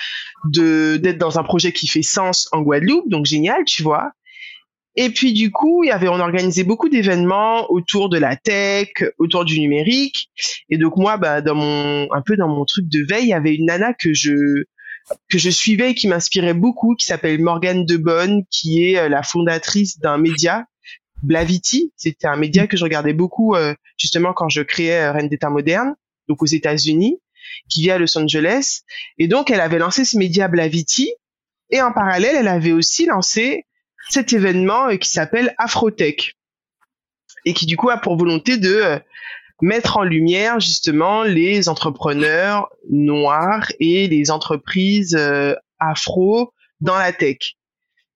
de 0.45 0.97
d'être 0.97 1.19
dans 1.19 1.39
un 1.39 1.43
projet 1.43 1.73
qui 1.73 1.89
fait 1.89 2.03
sens 2.03 2.49
en 2.53 2.63
Guadeloupe, 2.63 3.09
donc 3.09 3.27
génial, 3.27 3.65
tu 3.65 3.83
vois. 3.83 4.13
Et 5.03 5.09
puis 5.09 5.33
du 5.33 5.51
coup, 5.51 5.83
il 5.83 5.87
y 5.87 5.93
avait 5.93 6.09
on 6.09 6.21
organisait 6.21 6.63
beaucoup 6.63 6.91
d'événements 6.91 7.65
autour 7.71 8.11
de 8.11 8.19
la 8.19 8.37
tech, 8.37 8.91
autour 9.17 9.47
du 9.47 9.59
numérique. 9.59 10.29
Et 10.69 10.77
donc 10.77 10.99
moi, 10.99 11.17
bah, 11.17 11.41
dans 11.41 11.55
mon 11.55 12.07
un 12.13 12.21
peu 12.21 12.37
dans 12.37 12.49
mon 12.49 12.67
truc 12.67 12.87
de 12.87 13.03
veille, 13.09 13.25
il 13.25 13.29
y 13.29 13.33
avait 13.33 13.55
une 13.55 13.65
nana 13.65 13.95
que 13.95 14.13
je 14.13 14.65
que 15.31 15.39
je 15.39 15.49
suivais 15.49 15.93
et 15.93 15.95
qui 15.95 16.07
m'inspirait 16.07 16.53
beaucoup, 16.53 16.97
qui 16.97 17.07
s'appelle 17.07 17.41
Morgane 17.41 17.87
Debonne, 17.87 18.43
qui 18.51 18.85
est 18.85 19.09
la 19.09 19.23
fondatrice 19.23 19.99
d'un 20.01 20.19
média 20.19 20.67
Blavity, 21.23 21.95
c'était 21.97 22.27
un 22.27 22.37
média 22.37 22.67
que 22.67 22.77
je 22.77 22.85
regardais 22.85 23.15
beaucoup 23.15 23.55
euh, 23.55 23.75
justement 23.97 24.35
quand 24.35 24.51
je 24.51 24.61
créais 24.61 25.01
euh, 25.01 25.13
Reine 25.13 25.29
d'État 25.29 25.49
moderne, 25.49 25.95
donc 26.29 26.43
aux 26.43 26.47
États-Unis, 26.47 27.19
qui 27.71 27.83
vit 27.83 27.91
à 27.91 27.99
Los 27.99 28.19
Angeles. 28.19 28.83
Et 29.17 29.29
donc 29.29 29.51
elle 29.51 29.63
avait 29.63 29.79
lancé 29.79 30.05
ce 30.05 30.19
média 30.19 30.47
Blavity, 30.49 31.11
et 31.71 31.81
en 31.81 31.93
parallèle, 31.93 32.37
elle 32.37 32.49
avait 32.49 32.73
aussi 32.73 33.07
lancé 33.07 33.65
cet 34.09 34.33
événement 34.33 34.89
euh, 34.89 34.97
qui 34.97 35.11
s'appelle 35.11 35.55
Afrotech, 35.59 36.37
et 37.45 37.55
qui 37.55 37.67
du 37.67 37.77
coup 37.77 37.91
a 37.91 37.99
pour 37.99 38.17
volonté 38.17 38.57
de 38.57 39.01
mettre 39.63 39.99
en 39.99 40.05
lumière 40.05 40.59
justement 40.61 41.23
les 41.23 41.69
entrepreneurs 41.69 42.71
noirs 42.91 43.71
et 43.79 44.09
les 44.09 44.31
entreprises 44.31 45.17
afro 45.79 46.53
dans 46.81 46.97
la 46.97 47.13
tech. 47.13 47.57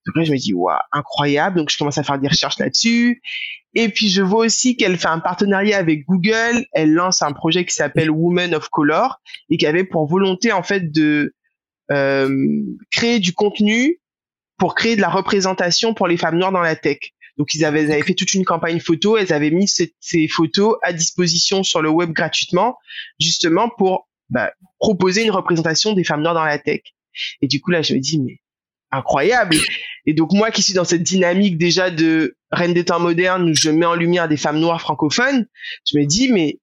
Donc 0.07 0.17
là, 0.17 0.25
je 0.25 0.33
me 0.33 0.37
dis, 0.37 0.53
waouh, 0.53 0.79
incroyable. 0.93 1.57
Donc, 1.57 1.71
je 1.71 1.79
commence 1.79 1.99
à 1.99 2.03
faire 2.03 2.19
des 2.19 2.29
recherches 2.29 2.59
là-dessus. 2.59 3.23
Et 3.75 3.89
puis, 3.89 4.09
je 4.09 4.23
vois 4.23 4.45
aussi 4.45 4.77
qu'elle 4.77 4.99
fait 4.99 5.09
un 5.09 5.19
partenariat 5.19 5.79
avec 5.79 6.05
Google. 6.07 6.67
Elle 6.73 6.93
lance 6.93 7.23
un 7.23 7.33
projet 7.33 7.65
qui 7.65 7.75
s'appelle 7.75 8.11
Women 8.11 8.55
of 8.55 8.69
Color 8.69 9.21
et 9.51 9.57
qui 9.57 9.67
avait 9.67 9.85
pour 9.85 10.07
volonté, 10.07 10.53
en 10.53 10.63
fait, 10.63 10.93
de 10.93 11.35
euh, 11.91 12.63
créer 12.91 13.19
du 13.19 13.33
contenu 13.33 13.99
pour 14.59 14.75
créer 14.75 14.97
de 14.97 15.01
la 15.01 15.09
représentation 15.09 15.95
pour 15.95 16.07
les 16.07 16.17
femmes 16.17 16.39
noires 16.39 16.53
dans 16.53 16.61
la 16.61 16.77
tech. 16.77 16.99
Donc, 17.37 17.55
ils 17.55 17.65
avaient, 17.65 17.85
ils 17.85 17.93
avaient 17.93 18.03
fait 18.03 18.15
toute 18.15 18.35
une 18.35 18.45
campagne 18.45 18.79
photo. 18.79 19.17
Elles 19.17 19.33
avaient 19.33 19.51
mis 19.51 19.69
ces, 19.69 20.29
photos 20.29 20.77
à 20.83 20.93
disposition 20.93 21.63
sur 21.63 21.83
le 21.83 21.91
web 21.91 22.13
gratuitement, 22.13 22.79
justement 23.19 23.69
pour 23.69 24.09
bah, 24.31 24.53
proposer 24.79 25.25
une 25.25 25.33
représentation 25.33 25.93
des 25.93 26.05
femmes 26.05 26.23
noires 26.23 26.35
dans 26.35 26.45
la 26.45 26.59
tech. 26.59 26.81
Et 27.43 27.49
du 27.49 27.61
coup, 27.61 27.71
là, 27.71 27.83
je 27.83 27.95
me 27.95 27.99
dis, 27.99 28.21
mais 28.21 28.41
incroyable. 28.95 29.57
Et 30.07 30.15
donc 30.15 30.33
moi 30.33 30.51
qui 30.51 30.63
suis 30.63 30.75
dans 30.75 30.85
cette 30.85 31.03
dynamique 31.03 31.59
déjà 31.59 31.91
de 31.91 32.37
reine 32.51 32.75
des 32.75 32.85
temps 32.85 33.01
modernes 33.01 33.51
où 33.51 33.55
je 33.55 33.71
mets 33.71 33.87
en 33.87 33.95
lumière 33.95 34.29
des 34.29 34.37
femmes 34.37 34.61
noires 34.61 34.81
francophones, 34.81 35.47
je 35.91 35.99
me 35.99 36.05
dis 36.05 36.31
mais 36.31 36.59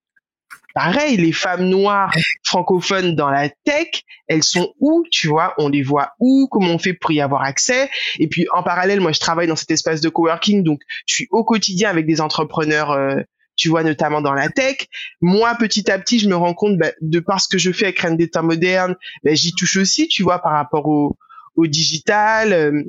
pareil, 0.74 1.18
les 1.18 1.32
femmes 1.32 1.66
noires 1.66 2.14
francophones 2.44 3.16
dans 3.16 3.30
la 3.30 3.50
tech, 3.50 4.04
elles 4.28 4.44
sont 4.44 4.74
où, 4.80 5.04
tu 5.12 5.28
vois, 5.28 5.54
on 5.58 5.70
les 5.70 5.84
voit 5.84 6.14
où, 6.20 6.48
comment 6.50 6.74
on 6.74 6.80
fait 6.80 6.94
pour 6.94 7.12
y 7.12 7.22
avoir 7.22 7.44
accès? 7.44 7.90
Et 8.20 8.28
puis 8.28 8.48
en 8.54 8.64
parallèle, 8.64 9.02
moi 9.02 9.12
je 9.12 9.20
travaille 9.20 9.48
dans 9.48 9.56
cet 9.56 9.72
espace 9.72 10.02
de 10.02 10.10
coworking, 10.10 10.64
donc 10.64 10.82
je 11.06 11.16
suis 11.16 11.28
au 11.32 11.44
quotidien 11.44 11.90
avec 11.90 12.06
des 12.06 12.22
entrepreneurs. 12.22 12.92
Euh, 12.92 13.16
tu 13.58 13.70
vois, 13.70 13.84
notamment 13.84 14.22
dans 14.22 14.34
la 14.34 14.50
tech. 14.50 14.88
Moi, 15.20 15.54
petit 15.56 15.92
à 15.92 16.00
petit, 16.00 16.18
je 16.18 16.28
me 16.28 16.36
rends 16.36 16.56
compte, 16.56 16.78
bah, 16.78 16.92
de 17.02 17.20
par 17.20 17.42
ce 17.42 17.48
que 17.48 17.60
je 17.60 17.72
fais 17.72 17.86
avec 17.86 18.00
Reine 18.00 18.18
des 18.18 18.30
temps 18.30 18.42
modernes, 18.42 18.96
bah, 19.24 19.36
j'y 19.36 19.54
touche 19.54 19.78
aussi, 19.78 20.08
tu 20.08 20.24
vois, 20.24 20.40
par 20.40 20.54
rapport 20.54 20.88
au, 20.88 21.18
au 21.56 21.68
digital, 21.68 22.54
euh, 22.54 22.82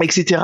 etc. 0.00 0.42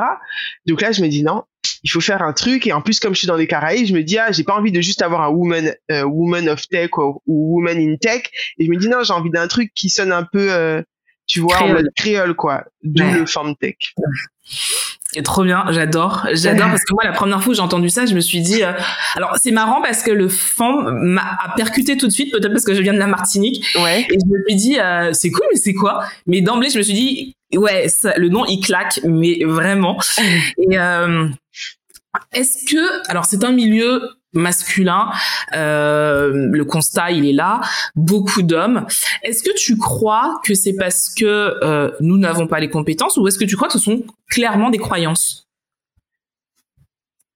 Donc 0.66 0.81
là, 0.81 0.93
je 0.93 1.03
me 1.03 1.09
dis 1.09 1.23
non, 1.23 1.45
il 1.83 1.91
faut 1.91 2.01
faire 2.01 2.23
un 2.23 2.33
truc. 2.33 2.66
Et 2.66 2.73
en 2.73 2.81
plus, 2.81 3.01
comme 3.01 3.14
je 3.14 3.19
suis 3.19 3.27
dans 3.27 3.37
les 3.37 3.47
Caraïbes, 3.47 3.87
je 3.87 3.95
me 3.95 4.03
dis 4.03 4.19
ah, 4.19 4.33
j'ai 4.33 4.45
pas 4.45 4.55
envie 4.55 4.73
de 4.73 4.81
juste 4.81 5.03
avoir 5.03 5.23
un 5.23 5.29
woman, 5.29 5.73
euh, 5.91 6.03
woman 6.05 6.49
of 6.49 6.66
tech 6.69 6.91
ou, 6.97 7.21
woman 7.27 7.79
in 7.79 7.97
tech. 7.97 8.23
Et 8.59 8.66
je 8.66 8.71
me 8.71 8.77
dis 8.77 8.89
non, 8.89 9.03
j'ai 9.03 9.12
envie 9.12 9.31
d'un 9.31 9.49
truc 9.49 9.73
qui 9.75 9.91
sonne 9.91 10.12
un 10.12 10.25
peu, 10.25 10.53
euh, 10.53 10.83
tu 11.27 11.41
vois, 11.41 11.57
créole. 11.57 11.71
en 11.71 11.75
mode 11.75 11.89
créole 11.97 12.35
quoi, 12.35 12.64
d'où 12.83 13.05
le 13.05 13.27
farm 13.27 13.55
tech. 13.57 13.77
C'est 15.12 15.23
trop 15.23 15.43
bien, 15.43 15.64
j'adore, 15.71 16.27
j'adore 16.33 16.69
parce 16.69 16.85
que 16.85 16.93
moi 16.93 17.03
la 17.05 17.12
première 17.12 17.43
fois 17.43 17.53
que 17.53 17.57
j'ai 17.57 17.62
entendu 17.62 17.89
ça, 17.89 18.05
je 18.05 18.14
me 18.14 18.21
suis 18.21 18.43
dit, 18.43 18.62
alors 19.14 19.37
c'est 19.41 19.51
marrant 19.53 19.81
parce 19.81 20.03
que 20.03 20.11
le 20.11 20.29
fond 20.29 20.83
m'a 20.91 21.39
percuté 21.57 21.97
tout 21.97 22.07
de 22.07 22.12
suite, 22.12 22.31
peut-être 22.31 22.53
parce 22.53 22.64
que 22.64 22.75
je 22.75 22.83
viens 22.83 22.93
de 22.93 22.99
la 22.99 23.07
Martinique, 23.07 23.64
ouais. 23.77 24.03
et 24.03 24.19
je 24.19 24.27
me 24.27 24.45
suis 24.47 24.57
dit 24.57 24.79
c'est 25.12 25.31
cool 25.31 25.47
mais 25.51 25.59
c'est 25.59 25.73
quoi? 25.73 26.05
Mais 26.27 26.43
d'emblée 26.43 26.69
je 26.69 26.77
me 26.77 26.83
suis 26.83 26.93
dit 26.93 27.35
ouais, 27.57 27.87
le 28.17 28.29
nom 28.29 28.45
il 28.47 28.61
claque, 28.61 29.01
mais 29.05 29.45
vraiment. 29.45 29.99
Et 30.71 30.79
euh, 30.79 31.29
est-ce 32.33 32.65
que, 32.71 33.11
alors 33.11 33.25
c'est 33.25 33.45
un 33.45 33.53
milieu 33.53 34.03
masculin, 34.35 35.11
euh, 35.55 36.49
le 36.53 36.65
constat 36.65 37.13
il 37.13 37.27
est 37.27 37.33
là, 37.33 37.61
beaucoup 37.97 38.43
d'hommes. 38.43 38.87
Est-ce 39.23 39.43
que 39.43 39.55
tu 39.57 39.77
crois 39.77 40.41
que 40.45 40.55
c'est 40.55 40.75
parce 40.75 41.15
que 41.15 41.25
euh, 41.63 41.91
nous 42.01 42.19
n'avons 42.19 42.47
pas 42.47 42.61
les 42.61 42.69
compétences 42.69 43.17
ou 43.17 43.27
est-ce 43.27 43.39
que 43.39 43.45
tu 43.45 43.57
crois 43.57 43.69
que 43.69 43.75
ce 43.75 43.79
sont 43.79 44.05
clairement 44.31 44.71
des 44.71 44.79
croyances? 44.79 45.47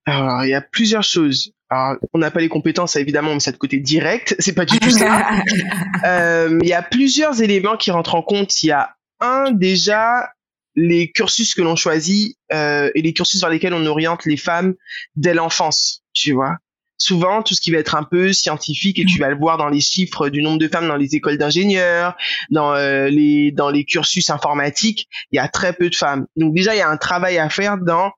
Alors, 0.04 0.44
il 0.44 0.50
y 0.50 0.54
a 0.54 0.60
plusieurs 0.60 1.04
choses. 1.04 1.52
Alors, 1.70 1.96
on 2.12 2.18
n'a 2.18 2.30
pas 2.30 2.40
les 2.40 2.48
compétences, 2.48 2.96
évidemment, 2.96 3.32
mais 3.32 3.40
c'est 3.40 3.52
de 3.52 3.56
côté 3.56 3.78
direct. 3.78 4.34
C'est 4.38 4.52
pas 4.52 4.64
du 4.64 4.78
tout 4.78 4.90
ça. 4.90 5.30
euh, 6.04 6.58
il 6.60 6.68
y 6.68 6.74
a 6.74 6.82
plusieurs 6.82 7.40
éléments 7.40 7.76
qui 7.76 7.90
rentrent 7.90 8.16
en 8.16 8.22
compte. 8.22 8.62
Il 8.62 8.66
y 8.66 8.72
a 8.72 8.96
un, 9.22 9.52
déjà, 9.52 10.28
les 10.74 11.10
cursus 11.10 11.54
que 11.54 11.62
l'on 11.62 11.76
choisit 11.76 12.36
euh, 12.52 12.90
et 12.94 13.02
les 13.02 13.12
cursus 13.12 13.40
vers 13.40 13.50
lesquels 13.50 13.74
on 13.74 13.86
oriente 13.86 14.24
les 14.24 14.36
femmes 14.36 14.74
dès 15.16 15.34
l'enfance, 15.34 16.02
tu 16.12 16.32
vois. 16.32 16.56
Souvent, 16.98 17.42
tout 17.42 17.54
ce 17.54 17.60
qui 17.60 17.72
va 17.72 17.78
être 17.78 17.96
un 17.96 18.04
peu 18.04 18.32
scientifique, 18.32 18.98
et 18.98 19.04
tu 19.04 19.18
vas 19.18 19.28
le 19.28 19.36
voir 19.36 19.56
dans 19.56 19.68
les 19.68 19.80
chiffres 19.80 20.28
du 20.28 20.40
nombre 20.40 20.58
de 20.58 20.68
femmes 20.68 20.86
dans 20.86 20.96
les 20.96 21.16
écoles 21.16 21.36
d'ingénieurs, 21.36 22.16
dans 22.50 22.74
euh, 22.74 23.08
les 23.08 23.50
dans 23.50 23.70
les 23.70 23.84
cursus 23.84 24.30
informatiques, 24.30 25.08
il 25.32 25.36
y 25.36 25.40
a 25.40 25.48
très 25.48 25.72
peu 25.72 25.90
de 25.90 25.96
femmes. 25.96 26.26
Donc 26.36 26.54
déjà, 26.54 26.74
il 26.74 26.78
y 26.78 26.82
a 26.82 26.88
un 26.88 26.96
travail 26.96 27.38
à 27.38 27.48
faire 27.48 27.76
dans 27.78 28.12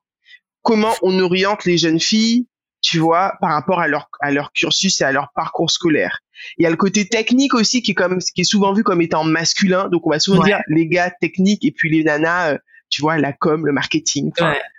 comment 0.61 0.93
on 1.01 1.19
oriente 1.19 1.65
les 1.65 1.79
jeunes 1.79 1.99
filles, 1.99 2.47
tu 2.81 2.99
vois, 2.99 3.33
par 3.41 3.53
rapport 3.53 3.79
à 3.79 3.87
leur 3.87 4.07
à 4.19 4.31
leur 4.31 4.51
cursus 4.51 5.01
et 5.01 5.03
à 5.03 5.11
leur 5.11 5.29
parcours 5.33 5.71
scolaire. 5.71 6.19
Il 6.57 6.63
y 6.63 6.65
a 6.65 6.69
le 6.69 6.75
côté 6.75 7.05
technique 7.07 7.53
aussi 7.53 7.81
qui 7.81 7.91
est 7.91 7.95
comme 7.95 8.19
qui 8.19 8.41
est 8.41 8.45
souvent 8.45 8.73
vu 8.73 8.83
comme 8.83 9.01
étant 9.01 9.23
masculin. 9.23 9.89
Donc 9.89 10.05
on 10.07 10.11
va 10.11 10.19
souvent 10.19 10.43
dire 10.43 10.59
les 10.67 10.87
gars 10.87 11.09
techniques 11.09 11.65
et 11.65 11.71
puis 11.71 11.89
les 11.89 12.03
nanas, 12.03 12.53
euh, 12.53 12.57
tu 12.89 13.01
vois, 13.01 13.17
la 13.17 13.33
com, 13.33 13.65
le 13.65 13.71
marketing, 13.71 14.31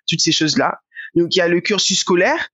toutes 0.09 0.21
ces 0.21 0.33
choses 0.33 0.57
là. 0.57 0.81
Donc 1.15 1.35
il 1.35 1.39
y 1.39 1.43
a 1.43 1.49
le 1.49 1.61
cursus 1.61 2.01
scolaire. 2.01 2.49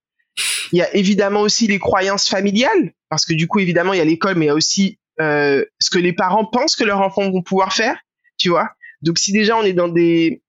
Il 0.71 0.79
y 0.79 0.81
a 0.81 0.95
évidemment 0.95 1.41
aussi 1.41 1.67
les 1.67 1.77
croyances 1.77 2.27
familiales 2.27 2.93
parce 3.09 3.25
que 3.25 3.33
du 3.33 3.47
coup 3.47 3.59
évidemment 3.59 3.93
il 3.93 3.97
y 3.97 4.01
a 4.01 4.05
l'école, 4.05 4.35
mais 4.35 4.45
il 4.45 4.47
y 4.47 4.51
a 4.51 4.55
aussi 4.55 4.99
euh, 5.21 5.63
ce 5.79 5.91
que 5.91 5.99
les 5.99 6.13
parents 6.13 6.45
pensent 6.45 6.75
que 6.75 6.83
leurs 6.83 7.01
enfants 7.01 7.29
vont 7.29 7.43
pouvoir 7.43 7.73
faire, 7.73 7.97
tu 8.37 8.49
vois. 8.49 8.69
Donc 9.03 9.19
si 9.19 9.31
déjà 9.31 9.57
on 9.57 9.63
est 9.63 9.73
dans 9.73 9.89
des 9.89 10.41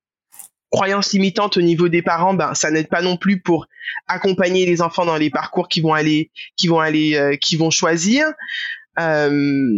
croyances 0.75 1.13
limitantes 1.13 1.57
au 1.57 1.63
niveau 1.63 1.89
des 1.89 2.03
parents, 2.03 2.35
ben 2.35 2.55
ça 2.55 2.71
n'aide 2.71 2.89
pas 2.89 3.01
non 3.01 3.17
plus 3.17 3.41
pour 3.41 3.67
accompagner 4.09 4.67
les 4.67 4.83
enfants 4.83 5.07
dans 5.07 5.17
les 5.17 5.31
parcours 5.31 5.69
qui 5.69 5.81
vont 5.81 5.95
aller, 5.95 6.31
qui 6.57 6.67
vont 6.67 6.81
aller, 6.81 7.15
euh, 7.15 7.37
qui 7.37 7.57
vont 7.57 7.71
choisir. 7.71 8.27
Euh, 8.99 9.71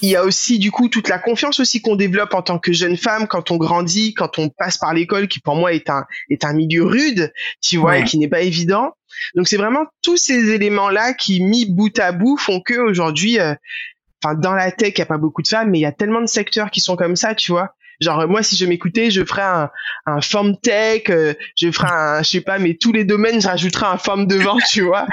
il 0.00 0.08
y 0.08 0.16
a 0.16 0.24
aussi 0.24 0.58
du 0.58 0.70
coup 0.70 0.88
toute 0.88 1.08
la 1.08 1.18
confiance 1.18 1.60
aussi 1.60 1.80
qu'on 1.80 1.96
développe 1.96 2.34
en 2.34 2.42
tant 2.42 2.58
que 2.58 2.72
jeune 2.72 2.96
femme 2.96 3.26
quand 3.26 3.50
on 3.50 3.56
grandit, 3.56 4.14
quand 4.14 4.38
on 4.38 4.48
passe 4.48 4.78
par 4.78 4.94
l'école, 4.94 5.28
qui 5.28 5.40
pour 5.40 5.56
moi 5.56 5.72
est 5.72 5.90
un 5.90 6.04
est 6.30 6.44
un 6.44 6.52
milieu 6.52 6.84
rude, 6.84 7.32
tu 7.60 7.76
vois, 7.78 7.98
et 7.98 8.04
qui 8.04 8.18
n'est 8.18 8.28
pas 8.28 8.42
évident. 8.42 8.92
Donc 9.34 9.48
c'est 9.48 9.56
vraiment 9.56 9.86
tous 10.02 10.16
ces 10.16 10.50
éléments 10.50 10.90
là 10.90 11.14
qui 11.14 11.42
mis 11.42 11.66
bout 11.66 11.98
à 11.98 12.12
bout 12.12 12.36
font 12.36 12.60
que 12.60 12.78
aujourd'hui, 12.78 13.40
euh, 13.40 13.54
enfin 14.22 14.34
dans 14.34 14.54
la 14.54 14.70
tech 14.70 14.92
il 14.96 14.98
y 14.98 15.02
a 15.02 15.06
pas 15.06 15.18
beaucoup 15.18 15.42
de 15.42 15.48
femmes, 15.48 15.70
mais 15.70 15.78
il 15.78 15.82
y 15.82 15.86
a 15.86 15.92
tellement 15.92 16.20
de 16.20 16.26
secteurs 16.26 16.70
qui 16.70 16.80
sont 16.80 16.96
comme 16.96 17.16
ça, 17.16 17.34
tu 17.34 17.52
vois. 17.52 17.74
Genre 18.00 18.28
moi 18.28 18.42
si 18.42 18.56
je 18.56 18.64
m'écoutais, 18.64 19.10
je 19.10 19.24
ferais 19.24 19.42
un, 19.42 19.70
un 20.06 20.20
form 20.20 20.56
tech, 20.60 21.04
euh, 21.10 21.34
je 21.56 21.70
ferais 21.70 21.90
un, 21.90 22.22
je 22.22 22.28
sais 22.28 22.40
pas, 22.40 22.58
mais 22.58 22.74
tous 22.74 22.92
les 22.92 23.04
domaines, 23.04 23.40
je 23.40 23.48
rajouterais 23.48 23.86
un 23.86 23.98
form 23.98 24.26
devant, 24.26 24.58
tu 24.70 24.82
vois, 24.82 25.06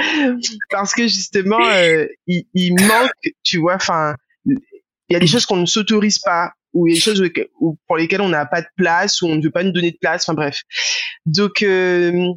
parce 0.69 0.93
que 0.93 1.03
justement 1.03 1.59
euh, 1.61 2.05
il, 2.27 2.45
il, 2.53 2.75
manque, 2.75 3.33
tu 3.43 3.57
vois, 3.57 3.75
enfin 3.75 4.15
il 4.45 5.13
y 5.13 5.15
a 5.15 5.19
des 5.19 5.27
choses 5.27 5.45
qu'on 5.45 5.57
ne 5.57 5.65
s'autorise 5.65 6.19
pas 6.19 6.51
ou 6.73 6.87
il 6.87 6.91
y 6.91 6.93
a 6.93 6.97
des 6.97 7.01
choses 7.01 7.23
pour 7.87 7.97
lesquelles 7.97 8.21
on 8.21 8.29
n'a 8.29 8.45
pas 8.45 8.61
de 8.61 8.67
place 8.75 9.21
ou 9.21 9.27
on 9.27 9.35
ne 9.35 9.41
veut 9.41 9.51
pas 9.51 9.63
nous 9.63 9.71
donner 9.71 9.91
de 9.91 9.97
place, 9.97 10.27
enfin 10.27 10.35
bref. 10.35 10.61
Donc 11.25 11.63
euh, 11.63 12.33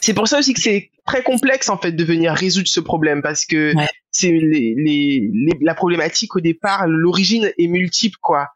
c'est 0.00 0.14
pour 0.14 0.28
ça 0.28 0.38
aussi 0.38 0.52
que 0.52 0.60
c'est 0.60 0.90
très 1.06 1.22
complexe 1.22 1.68
en 1.68 1.78
fait 1.78 1.92
de 1.92 2.04
venir 2.04 2.32
résoudre 2.32 2.68
ce 2.68 2.80
problème 2.80 3.22
parce 3.22 3.44
que 3.44 3.72
c'est 4.10 4.30
les, 4.30 4.74
les, 4.76 5.30
la 5.60 5.74
problématique 5.74 6.36
au 6.36 6.40
départ, 6.40 6.86
l'origine 6.86 7.50
est 7.58 7.66
multiple 7.68 8.18
quoi. 8.20 8.48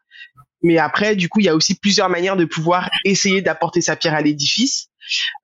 Mais 0.67 0.79
après, 0.79 1.15
du 1.15 1.29
coup, 1.29 1.39
il 1.39 1.47
y 1.47 1.49
a 1.49 1.55
aussi 1.55 1.77
plusieurs 1.77 2.09
manières 2.09 2.37
de 2.37 2.45
pouvoir 2.45 2.91
essayer 3.05 3.41
d'apporter 3.41 3.81
sa 3.81 3.95
pierre 3.95 4.15
à 4.15 4.21
l'édifice. 4.21 4.89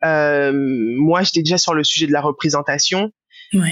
Euh, 0.05 0.53
moi, 0.53 1.23
j'étais 1.23 1.43
déjà 1.43 1.59
sur 1.59 1.75
le 1.75 1.85
sujet 1.85 2.09
de 2.09 2.12
la 2.12 2.20
représentation. 2.20 3.12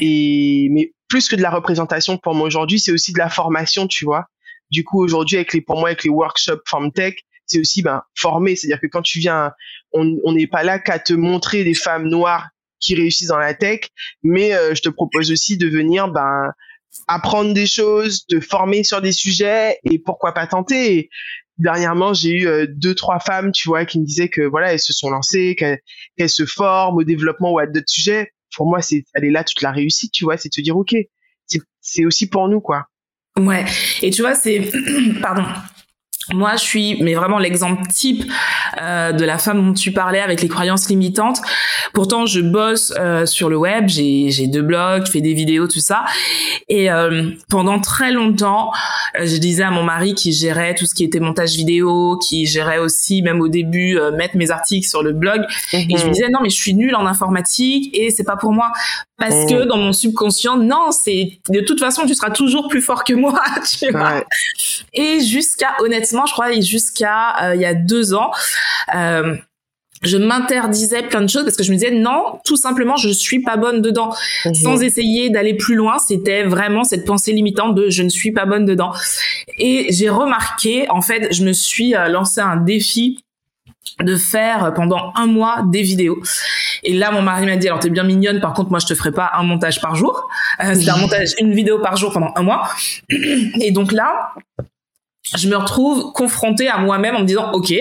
Et 0.00 0.68
mais 0.70 0.92
plus 1.08 1.26
que 1.28 1.34
de 1.34 1.42
la 1.42 1.50
représentation 1.50 2.18
pour 2.18 2.34
moi 2.34 2.46
aujourd'hui, 2.46 2.78
c'est 2.78 2.92
aussi 2.92 3.12
de 3.12 3.18
la 3.18 3.30
formation, 3.30 3.88
tu 3.88 4.04
vois. 4.04 4.26
Du 4.70 4.84
coup, 4.84 5.02
aujourd'hui, 5.02 5.38
avec 5.38 5.52
les 5.54 5.60
pour 5.60 5.78
moi 5.78 5.88
avec 5.88 6.04
les 6.04 6.10
workshops 6.10 6.62
FormTech, 6.68 7.24
c'est 7.46 7.58
aussi 7.58 7.82
ben 7.82 8.02
former, 8.14 8.54
c'est-à-dire 8.54 8.80
que 8.80 8.86
quand 8.86 9.02
tu 9.02 9.18
viens, 9.18 9.52
on 9.92 10.32
n'est 10.32 10.46
pas 10.46 10.62
là 10.62 10.78
qu'à 10.78 10.98
te 10.98 11.14
montrer 11.14 11.64
des 11.64 11.74
femmes 11.74 12.08
noires 12.08 12.48
qui 12.78 12.94
réussissent 12.94 13.28
dans 13.28 13.38
la 13.38 13.54
tech, 13.54 13.88
mais 14.22 14.54
euh, 14.54 14.74
je 14.74 14.82
te 14.82 14.88
propose 14.90 15.32
aussi 15.32 15.56
de 15.56 15.66
venir 15.66 16.08
ben 16.08 16.52
apprendre 17.06 17.54
des 17.54 17.66
choses, 17.66 18.26
te 18.26 18.40
former 18.40 18.84
sur 18.84 19.00
des 19.00 19.12
sujets 19.12 19.78
et 19.84 19.98
pourquoi 19.98 20.32
pas 20.32 20.46
tenter. 20.46 21.10
Dernièrement, 21.60 22.14
j'ai 22.14 22.30
eu 22.30 22.46
euh, 22.46 22.66
deux 22.68 22.94
trois 22.94 23.20
femmes, 23.20 23.52
tu 23.52 23.68
vois, 23.68 23.84
qui 23.84 24.00
me 24.00 24.04
disaient 24.04 24.28
que 24.28 24.42
voilà, 24.42 24.72
elles 24.72 24.80
se 24.80 24.92
sont 24.92 25.10
lancées, 25.10 25.56
qu'elles 25.56 26.30
se 26.30 26.46
forment 26.46 26.96
au 26.96 27.04
développement 27.04 27.52
ou 27.52 27.58
à 27.58 27.66
d'autres 27.66 27.88
sujets. 27.88 28.32
Pour 28.56 28.68
moi, 28.68 28.82
c'est 28.82 29.04
elle 29.14 29.24
est 29.24 29.30
là 29.30 29.44
toute 29.44 29.62
la 29.62 29.70
réussite, 29.70 30.12
tu 30.12 30.24
vois, 30.24 30.36
c'est 30.36 30.48
te 30.48 30.60
dire 30.60 30.76
ok, 30.76 30.94
c'est 31.80 32.04
aussi 32.04 32.28
pour 32.28 32.48
nous 32.48 32.60
quoi. 32.60 32.86
Ouais. 33.38 33.64
Et 34.02 34.10
tu 34.10 34.22
vois, 34.22 34.34
c'est 34.34 34.70
pardon, 35.22 35.44
moi, 36.32 36.52
je 36.56 36.62
suis, 36.62 37.02
mais 37.02 37.14
vraiment 37.14 37.38
l'exemple 37.38 37.82
type 37.88 38.30
euh, 38.80 39.12
de 39.12 39.24
la 39.24 39.38
femme 39.38 39.64
dont 39.64 39.74
tu 39.74 39.92
parlais 39.92 40.20
avec 40.20 40.42
les 40.42 40.48
croyances 40.48 40.88
limitantes. 40.88 41.40
Pourtant, 41.92 42.26
je 42.26 42.40
bosse 42.40 42.92
euh, 42.98 43.26
sur 43.26 43.48
le 43.48 43.56
web, 43.56 43.88
j'ai, 43.88 44.46
deux 44.46 44.62
blogs, 44.62 45.06
je 45.06 45.10
fais 45.10 45.20
des 45.20 45.34
vidéos, 45.34 45.66
tout 45.66 45.80
ça. 45.80 46.04
Et 46.68 46.90
euh, 46.90 47.30
pendant 47.48 47.80
très 47.80 48.12
longtemps, 48.12 48.70
euh, 49.18 49.26
je 49.26 49.36
disais 49.36 49.64
à 49.64 49.70
mon 49.70 49.82
mari 49.82 50.14
qui 50.14 50.32
gérait 50.32 50.74
tout 50.74 50.86
ce 50.86 50.94
qui 50.94 51.04
était 51.04 51.20
montage 51.20 51.56
vidéo, 51.56 52.16
qui 52.18 52.46
gérait 52.46 52.78
aussi, 52.78 53.22
même 53.22 53.40
au 53.40 53.48
début, 53.48 53.98
euh, 53.98 54.12
mettre 54.12 54.36
mes 54.36 54.50
articles 54.50 54.86
sur 54.86 55.02
le 55.02 55.12
blog. 55.12 55.42
Et 55.72 55.78
je 55.96 56.02
me 56.02 56.06
mhm. 56.06 56.12
disais 56.12 56.28
non, 56.30 56.40
mais 56.42 56.50
je 56.50 56.56
suis 56.56 56.74
nulle 56.74 56.94
en 56.94 57.06
informatique 57.06 57.90
et 57.92 58.10
c'est 58.10 58.24
pas 58.24 58.36
pour 58.36 58.52
moi 58.52 58.70
parce 59.20 59.44
que 59.44 59.62
mhm. 59.62 59.66
dans 59.66 59.76
mon 59.76 59.92
subconscient, 59.92 60.56
non, 60.56 60.90
c'est 60.90 61.38
de 61.50 61.60
toute 61.60 61.78
façon, 61.78 62.06
tu 62.06 62.14
seras 62.14 62.30
toujours 62.30 62.68
plus 62.68 62.80
fort 62.80 63.04
que 63.04 63.12
moi, 63.12 63.40
tu 63.78 63.90
vois. 63.92 64.24
Et 64.94 65.20
jusqu'à 65.20 65.76
honnêtement 65.80 66.24
je 66.26 66.32
crois, 66.32 66.58
jusqu'à 66.60 67.50
euh, 67.50 67.54
il 67.54 67.60
y 67.60 67.66
a 67.66 67.74
deux 67.74 68.14
ans. 68.14 68.30
Euh, 68.94 69.36
je 70.02 70.16
m'interdisais 70.16 71.02
plein 71.02 71.20
de 71.20 71.28
choses 71.28 71.44
parce 71.44 71.58
que 71.58 71.62
je 71.62 71.70
me 71.70 71.76
disais 71.76 71.90
non, 71.90 72.40
tout 72.46 72.56
simplement, 72.56 72.96
je 72.96 73.10
suis 73.10 73.42
pas 73.42 73.58
bonne 73.58 73.82
dedans. 73.82 74.14
Mhm. 74.46 74.54
Sans 74.54 74.82
essayer 74.82 75.28
d'aller 75.28 75.54
plus 75.54 75.74
loin, 75.74 75.98
c'était 75.98 76.44
vraiment 76.44 76.84
cette 76.84 77.04
pensée 77.04 77.32
limitante 77.32 77.74
de 77.74 77.90
je 77.90 78.02
ne 78.02 78.08
suis 78.08 78.32
pas 78.32 78.46
bonne 78.46 78.64
dedans. 78.64 78.92
Et 79.58 79.88
j'ai 79.90 80.08
remarqué, 80.08 80.88
en 80.88 81.02
fait, 81.02 81.28
je 81.32 81.44
me 81.44 81.52
suis 81.52 81.94
euh, 81.94 82.08
lancé 82.08 82.40
un 82.40 82.56
défi 82.56 83.22
de 83.98 84.16
faire 84.16 84.72
pendant 84.74 85.12
un 85.16 85.26
mois 85.26 85.62
des 85.66 85.82
vidéos. 85.82 86.20
Et 86.82 86.94
là, 86.94 87.10
mon 87.10 87.22
mari 87.22 87.46
m'a 87.46 87.56
dit, 87.56 87.68
alors 87.68 87.80
t'es 87.80 87.90
bien 87.90 88.04
mignonne, 88.04 88.40
par 88.40 88.54
contre, 88.54 88.70
moi, 88.70 88.78
je 88.78 88.86
te 88.86 88.94
ferai 88.94 89.12
pas 89.12 89.30
un 89.34 89.42
montage 89.42 89.80
par 89.80 89.96
jour. 89.96 90.28
c'est 90.60 90.88
un 90.88 90.96
montage, 90.96 91.34
une 91.38 91.52
vidéo 91.54 91.78
par 91.78 91.96
jour 91.96 92.12
pendant 92.12 92.32
un 92.36 92.42
mois. 92.42 92.68
Et 93.60 93.70
donc 93.72 93.92
là, 93.92 94.32
je 95.36 95.48
me 95.48 95.56
retrouve 95.56 96.12
confrontée 96.12 96.68
à 96.68 96.78
moi-même 96.78 97.16
en 97.16 97.20
me 97.20 97.24
disant, 97.24 97.52
OK, 97.52 97.72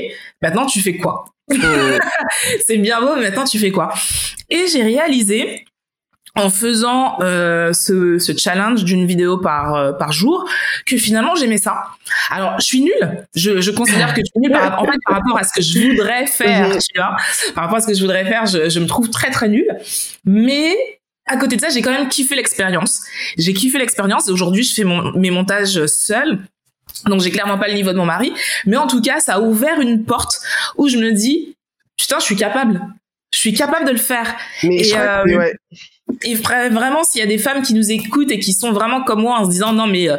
maintenant 0.41 0.66
tu 0.66 0.82
fais 0.82 0.97
quoi? 0.97 1.26
C'est 2.66 2.78
bien 2.78 3.01
beau, 3.01 3.16
mais 3.16 3.24
maintenant 3.24 3.45
tu 3.45 3.57
fais 3.57 3.72
quoi? 3.72 3.91
Et 4.49 4.68
j'ai 4.68 4.84
réalisé 4.84 5.66
en 6.36 6.50
faisant 6.50 7.18
euh, 7.22 7.74
ce, 7.74 8.20
ce, 8.20 8.38
challenge 8.38 8.84
d'une 8.84 9.06
vidéo 9.06 9.38
par 9.38 9.76
euh, 9.76 9.92
par 9.92 10.12
jour 10.12 10.48
que 10.86 10.98
finalement 10.98 11.36
j'aimais 11.36 11.58
ça. 11.58 11.84
Alors 12.30 12.60
je 12.60 12.66
suis 12.66 12.82
nulle, 12.82 13.26
je, 13.36 13.62
je 13.62 13.72
considère 13.72 14.14
que 14.14 14.22
je 14.22 14.26
suis 14.26 14.40
nulle 14.42 14.52
par, 14.52 14.82
en 14.82 14.86
fait, 14.86 14.98
par 15.06 15.16
rapport 15.16 15.38
à 15.38 15.44
ce 15.44 15.54
que 15.54 15.62
je 15.62 15.90
voudrais 15.90 16.28
faire, 16.28 16.70
mhm. 16.70 16.78
tu 16.78 17.00
vois. 17.00 17.16
Par 17.56 17.64
rapport 17.66 17.78
à 17.78 17.82
ce 17.82 17.88
que 17.88 17.94
je 17.94 18.02
voudrais 18.02 18.26
faire, 18.26 18.46
je, 18.46 18.70
je 18.70 18.80
me 18.80 18.86
trouve 18.86 19.10
très 19.10 19.32
très 19.32 19.50
nulle. 19.50 19.70
Mais 20.26 20.76
à 21.26 21.38
côté 21.38 21.56
de 21.56 21.62
ça, 21.62 21.70
j'ai 21.70 21.82
quand 21.82 21.92
même 21.92 22.10
kiffé 22.10 22.36
l'expérience. 22.36 23.02
J'ai 23.38 23.54
kiffé 23.54 23.78
l'expérience 23.78 24.28
et 24.28 24.32
aujourd'hui 24.32 24.64
je 24.64 24.74
fais 24.74 24.84
mon, 24.84 25.12
mes 25.14 25.32
montages 25.32 25.86
seul 25.88 26.40
donc 27.06 27.22
j'ai 27.22 27.32
clairement 27.32 27.58
pas 27.58 27.68
le 27.68 27.76
niveau 27.76 27.92
de 27.92 27.98
mon 27.98 28.06
mari, 28.06 28.34
mais 28.66 28.76
en 28.76 28.88
tout 28.88 29.02
cas, 29.02 29.20
ça 29.20 29.36
a 29.36 29.40
ouvert 29.40 29.80
une 29.80 30.04
porte 30.06 30.42
où 30.78 30.90
je 30.90 30.98
me 30.98 31.12
dis 31.12 31.56
putain, 31.98 32.20
je 32.20 32.26
suis 32.26 32.36
capable. 32.36 32.82
Je 33.32 33.38
suis 33.38 33.54
capable 33.54 33.86
de 33.86 33.92
le 33.92 33.98
faire. 33.98 34.36
Mais 34.64 34.88
et, 34.88 34.98
euh, 34.98 35.24
et 36.24 36.36
vraiment, 36.36 37.04
s'il 37.04 37.20
y 37.20 37.24
a 37.24 37.28
des 37.28 37.38
femmes 37.38 37.62
qui 37.62 37.74
nous 37.74 37.92
écoutent 37.92 38.32
et 38.32 38.40
qui 38.40 38.54
sont 38.54 38.72
vraiment 38.72 39.04
comme 39.04 39.22
moi 39.22 39.40
en 39.40 39.46
se 39.46 39.52
disant 39.52 39.74
non 39.74 39.88
mais 39.88 40.10
euh, 40.10 40.18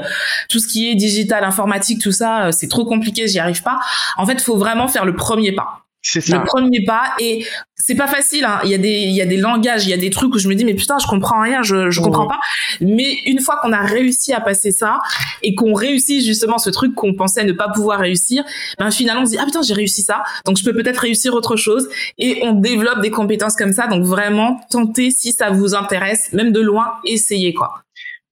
tout 0.49 0.61
ce 0.61 0.69
qui 0.69 0.89
est 0.89 0.95
digital, 0.95 1.45
informatique, 1.45 2.01
tout 2.01 2.13
ça, 2.13 2.47
euh, 2.47 2.53
c'est 2.53 2.69
trop 2.69 2.85
compliqué, 2.85 3.27
j'y 3.27 3.39
arrive 3.39 3.63
pas. 3.63 3.79
En 4.17 4.27
fait, 4.27 4.41
faut 4.41 4.57
vraiment 4.57 4.89
faire 4.89 5.05
le 5.05 5.15
premier 5.15 5.53
pas. 5.53 5.85
C'est 6.03 6.23
ça. 6.23 6.39
Le 6.39 6.45
premier 6.45 6.83
pas 6.87 7.13
et 7.21 7.45
c'est 7.77 7.95
pas 7.95 8.07
facile. 8.07 8.45
Hein. 8.47 8.61
Il 8.65 8.71
y 8.71 8.75
a 8.75 8.79
des 8.79 8.89
il 8.89 9.15
y 9.15 9.21
a 9.21 9.27
des 9.27 9.37
langages, 9.37 9.85
il 9.85 9.91
y 9.91 9.93
a 9.93 9.99
des 9.99 10.09
trucs 10.09 10.35
où 10.35 10.39
je 10.39 10.49
me 10.49 10.55
dis 10.55 10.65
mais 10.65 10.75
putain 10.75 10.99
je 10.99 11.07
comprends 11.07 11.43
rien, 11.43 11.63
je 11.63 11.91
je 11.91 12.01
comprends 12.01 12.27
pas. 12.27 12.39
Mais 12.81 13.19
une 13.27 13.41
fois 13.41 13.59
qu'on 13.61 13.73
a 13.73 13.83
réussi 13.83 14.33
à 14.33 14.41
passer 14.41 14.73
ça 14.73 15.01
et 15.43 15.55
qu'on 15.55 15.75
réussit 15.75 16.25
justement 16.25 16.57
ce 16.57 16.71
truc 16.71 16.95
qu'on 16.95 17.13
pensait 17.15 17.45
ne 17.45 17.53
pas 17.53 17.69
pouvoir 17.69 18.01
réussir, 18.01 18.45
ben 18.79 18.91
finalement 18.91 19.23
on 19.23 19.27
se 19.27 19.33
dit 19.33 19.39
ah 19.39 19.45
putain 19.45 19.61
j'ai 19.61 19.75
réussi 19.75 20.01
ça, 20.03 20.23
donc 20.47 20.57
je 20.57 20.65
peux 20.65 20.73
peut-être 20.73 20.99
réussir 20.99 21.35
autre 21.35 21.57
chose 21.57 21.89
et 22.17 22.41
on 22.45 22.55
développe 22.55 23.03
des 23.03 23.11
compétences 23.11 23.57
comme 23.57 23.73
ça. 23.73 23.87
Donc 23.87 24.05
vraiment 24.05 24.59
tentez 24.71 25.11
si 25.11 25.33
ça 25.33 25.51
vous 25.51 25.75
intéresse, 25.75 26.33
même 26.33 26.53
de 26.53 26.61
loin, 26.61 26.95
essayez 27.05 27.53
quoi. 27.53 27.83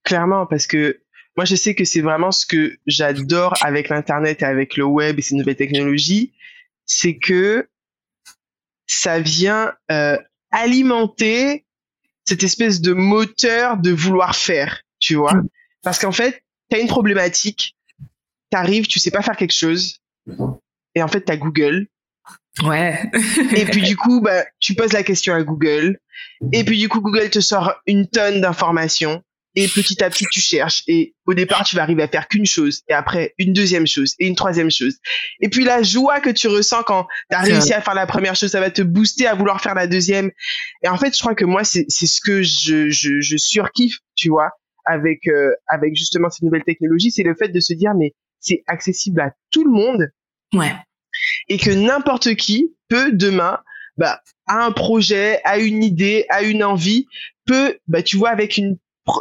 Clairement 0.03 0.47
parce 0.47 0.65
que 0.65 1.01
moi 1.37 1.45
je 1.45 1.55
sais 1.55 1.75
que 1.75 1.85
c'est 1.85 2.01
vraiment 2.01 2.31
ce 2.31 2.47
que 2.47 2.77
j'adore 2.87 3.53
avec 3.61 3.89
l'internet 3.89 4.41
et 4.41 4.45
avec 4.45 4.75
le 4.75 4.85
web 4.85 5.19
et 5.19 5.21
ces 5.21 5.35
nouvelles 5.35 5.55
technologies 5.55 6.31
c'est 6.89 7.17
que 7.17 7.69
ça 8.87 9.19
vient 9.19 9.73
euh, 9.91 10.17
alimenter 10.51 11.65
cette 12.25 12.43
espèce 12.43 12.81
de 12.81 12.93
moteur 12.93 13.77
de 13.77 13.91
vouloir 13.91 14.35
faire, 14.35 14.81
tu 14.99 15.15
vois. 15.15 15.35
Mm. 15.35 15.47
Parce 15.83 15.99
qu'en 15.99 16.11
fait, 16.11 16.43
tu 16.69 16.77
as 16.77 16.79
une 16.81 16.87
problématique, 16.87 17.77
tu 18.51 18.57
arrives, 18.57 18.87
tu 18.87 18.99
sais 18.99 19.11
pas 19.11 19.21
faire 19.21 19.37
quelque 19.37 19.53
chose, 19.53 19.99
et 20.95 21.03
en 21.03 21.07
fait, 21.07 21.23
tu 21.23 21.31
as 21.31 21.37
Google. 21.37 21.87
Ouais. 22.63 22.99
et 23.55 23.65
puis 23.65 23.83
du 23.83 23.95
coup, 23.95 24.19
bah, 24.19 24.43
tu 24.59 24.73
poses 24.73 24.93
la 24.93 25.03
question 25.03 25.35
à 25.35 25.43
Google, 25.43 25.99
et 26.51 26.63
puis 26.63 26.79
du 26.79 26.89
coup, 26.89 27.01
Google 27.01 27.29
te 27.29 27.39
sort 27.39 27.75
une 27.85 28.07
tonne 28.07 28.41
d'informations, 28.41 29.23
et 29.59 29.67
petit 29.67 30.01
à 30.03 30.09
petit 30.09 30.25
tu 30.31 30.39
cherches. 30.39 30.83
Et 30.87 31.13
au 31.25 31.33
départ 31.33 31.63
tu 31.63 31.75
vas 31.75 31.83
arriver 31.83 32.03
à 32.03 32.07
faire 32.07 32.27
qu'une 32.27 32.45
chose 32.45 32.81
et 32.87 32.93
après 32.93 33.33
une 33.37 33.53
deuxième 33.53 33.87
chose 33.87 34.15
et 34.19 34.27
une 34.27 34.35
troisième 34.35 34.71
chose. 34.71 34.97
Et 35.41 35.49
puis 35.49 35.63
la 35.63 35.83
joie 35.83 36.19
que 36.21 36.29
tu 36.29 36.47
ressens 36.47 36.83
quand 36.83 37.07
tu 37.29 37.35
as 37.35 37.41
réussi 37.41 37.73
à 37.73 37.81
faire 37.81 37.93
la 37.93 38.07
première 38.07 38.35
chose 38.35 38.51
ça 38.51 38.59
va 38.59 38.71
te 38.71 38.81
booster 38.81 39.27
à 39.27 39.35
vouloir 39.35 39.61
faire 39.61 39.75
la 39.75 39.87
deuxième. 39.87 40.31
Et 40.83 40.87
en 40.87 40.97
fait 40.97 41.13
je 41.13 41.19
crois 41.19 41.35
que 41.35 41.45
moi 41.45 41.63
c'est 41.63 41.85
c'est 41.89 42.07
ce 42.07 42.21
que 42.21 42.41
je 42.41 42.89
je, 42.89 43.19
je 43.19 43.37
surkiffe 43.37 43.97
tu 44.15 44.29
vois 44.29 44.51
avec 44.85 45.27
euh, 45.27 45.51
avec 45.67 45.95
justement 45.95 46.29
ces 46.29 46.45
nouvelles 46.45 46.63
technologies. 46.63 47.11
C'est 47.11 47.23
le 47.23 47.35
fait 47.35 47.49
de 47.49 47.59
se 47.59 47.73
dire 47.73 47.91
mais 47.97 48.13
c'est 48.39 48.63
accessible 48.67 49.19
à 49.21 49.33
tout 49.51 49.65
le 49.65 49.71
monde. 49.71 50.07
Ouais. 50.53 50.73
Et 51.49 51.57
que 51.57 51.71
n'importe 51.71 52.35
qui 52.35 52.73
peut 52.87 53.11
demain 53.11 53.59
bah, 53.97 54.21
a 54.47 54.65
un 54.65 54.71
projet, 54.71 55.41
a 55.43 55.59
une 55.59 55.83
idée, 55.83 56.25
a 56.29 56.41
une 56.43 56.63
envie, 56.63 57.05
peut, 57.45 57.77
bah, 57.87 58.01
tu 58.01 58.15
vois, 58.15 58.29
avec 58.29 58.55
une 58.55 58.77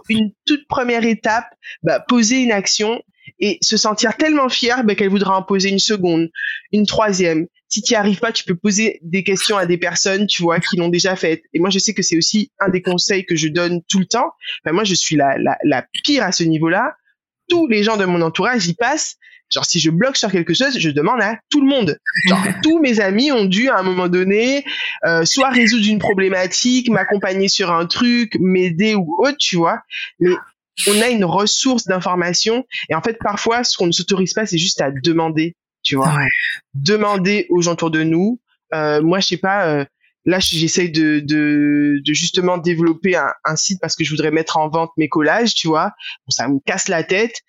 une 0.09 0.33
toute 0.47 0.67
première 0.69 1.05
étape, 1.05 1.47
bah, 1.83 2.01
poser 2.01 2.43
une 2.43 2.53
action 2.53 3.03
et 3.39 3.59
se 3.61 3.77
sentir 3.77 4.17
tellement 4.17 4.49
fier 4.49 4.85
bah, 4.85 4.95
qu'elle 4.95 5.11
voudra 5.11 5.37
en 5.37 5.43
poser 5.43 5.69
une 5.69 5.79
seconde, 5.79 6.29
une 6.73 6.87
troisième. 6.87 7.47
Si 7.69 7.83
tu 7.83 7.93
n'y 7.93 7.97
arrives 7.97 8.19
pas, 8.19 8.33
tu 8.33 8.45
peux 8.45 8.55
poser 8.55 8.99
des 9.03 9.23
questions 9.23 9.59
à 9.59 9.67
des 9.67 9.77
personnes, 9.77 10.27
tu 10.27 10.43
vois, 10.43 10.59
qui 10.59 10.77
l'ont 10.77 10.89
déjà 10.89 11.17
fait. 11.17 11.43
Et 11.53 11.59
moi, 11.59 11.69
je 11.71 11.79
sais 11.79 11.93
que 11.93 12.03
c'est 12.03 12.17
aussi 12.17 12.51
un 12.61 12.71
des 12.71 12.81
conseils 12.81 13.27
que 13.27 13.37
je 13.37 13.49
donne 13.49 13.83
tout 13.89 13.99
le 13.99 14.07
temps. 14.07 14.31
Bah, 14.65 14.73
moi, 14.73 14.85
je 14.85 14.95
suis 14.95 15.17
la, 15.17 15.37
la, 15.39 15.59
la 15.65 15.85
pire 16.05 16.23
à 16.23 16.33
ce 16.33 16.45
niveau-là. 16.45 16.95
Tous 17.49 17.67
les 17.67 17.83
gens 17.83 17.97
de 17.97 18.05
mon 18.05 18.23
entourage 18.23 18.67
y 18.69 18.75
passent 18.75 19.17
Genre, 19.53 19.65
si 19.65 19.81
je 19.81 19.91
bloque 19.91 20.17
sur 20.17 20.31
quelque 20.31 20.55
chose, 20.55 20.79
je 20.79 20.91
demande 20.91 21.23
à 21.23 21.39
tout 21.51 21.61
le 21.61 21.67
monde. 21.67 21.99
Genre, 22.29 22.39
tous 22.63 22.81
mes 22.81 23.01
amis 23.01 23.33
ont 23.33 23.45
dû, 23.45 23.69
à 23.69 23.79
un 23.79 23.83
moment 23.83 24.09
donné, 24.09 24.65
euh, 25.07 25.25
soit 25.25 25.51
résoudre 25.51 25.87
une 25.87 25.99
problématique, 25.99 26.91
m'accompagner 26.91 27.49
sur 27.49 27.73
un 27.73 27.87
truc, 27.87 28.37
m'aider 28.39 28.95
ou 28.95 29.17
autre, 29.19 29.39
tu 29.39 29.57
vois. 29.57 29.81
Mais 30.21 30.35
on 30.87 31.01
a 31.01 31.09
une 31.09 31.25
ressource 31.25 31.85
d'information. 31.87 32.67
Et 32.91 32.95
en 32.95 33.01
fait, 33.01 33.19
parfois, 33.19 33.65
ce 33.65 33.77
qu'on 33.77 33.87
ne 33.87 33.93
s'autorise 33.93 34.35
pas, 34.35 34.47
c'est 34.47 34.59
juste 34.59 34.81
à 34.81 34.91
demander, 34.91 35.57
tu 35.83 35.97
vois. 35.97 36.15
Demander 36.75 37.47
aux 37.51 37.63
gens 37.63 37.73
autour 37.73 37.91
de 37.91 38.03
nous. 38.03 38.41
Euh, 38.75 39.03
moi, 39.03 39.21
je 39.21 39.29
sais 39.29 39.37
pas... 39.39 39.67
Euh, 39.67 39.85
là, 40.25 40.41
j'essaye 40.41 40.91
de, 40.91 41.21
de, 41.21 42.03
de, 42.05 42.13
justement 42.13 42.59
développer 42.59 43.17
un, 43.17 43.33
un, 43.47 43.57
site 43.57 43.81
parce 43.81 43.97
que 43.97 44.05
je 44.05 44.11
voudrais 44.11 44.31
mettre 44.31 44.59
en 44.59 44.69
vente 44.69 44.91
mes 44.99 45.09
collages, 45.09 45.55
tu 45.55 45.69
vois. 45.69 45.93
Bon, 46.27 46.31
ça 46.31 46.49
me 46.49 46.59
casse 46.67 46.89
la 46.89 47.03
tête 47.03 47.41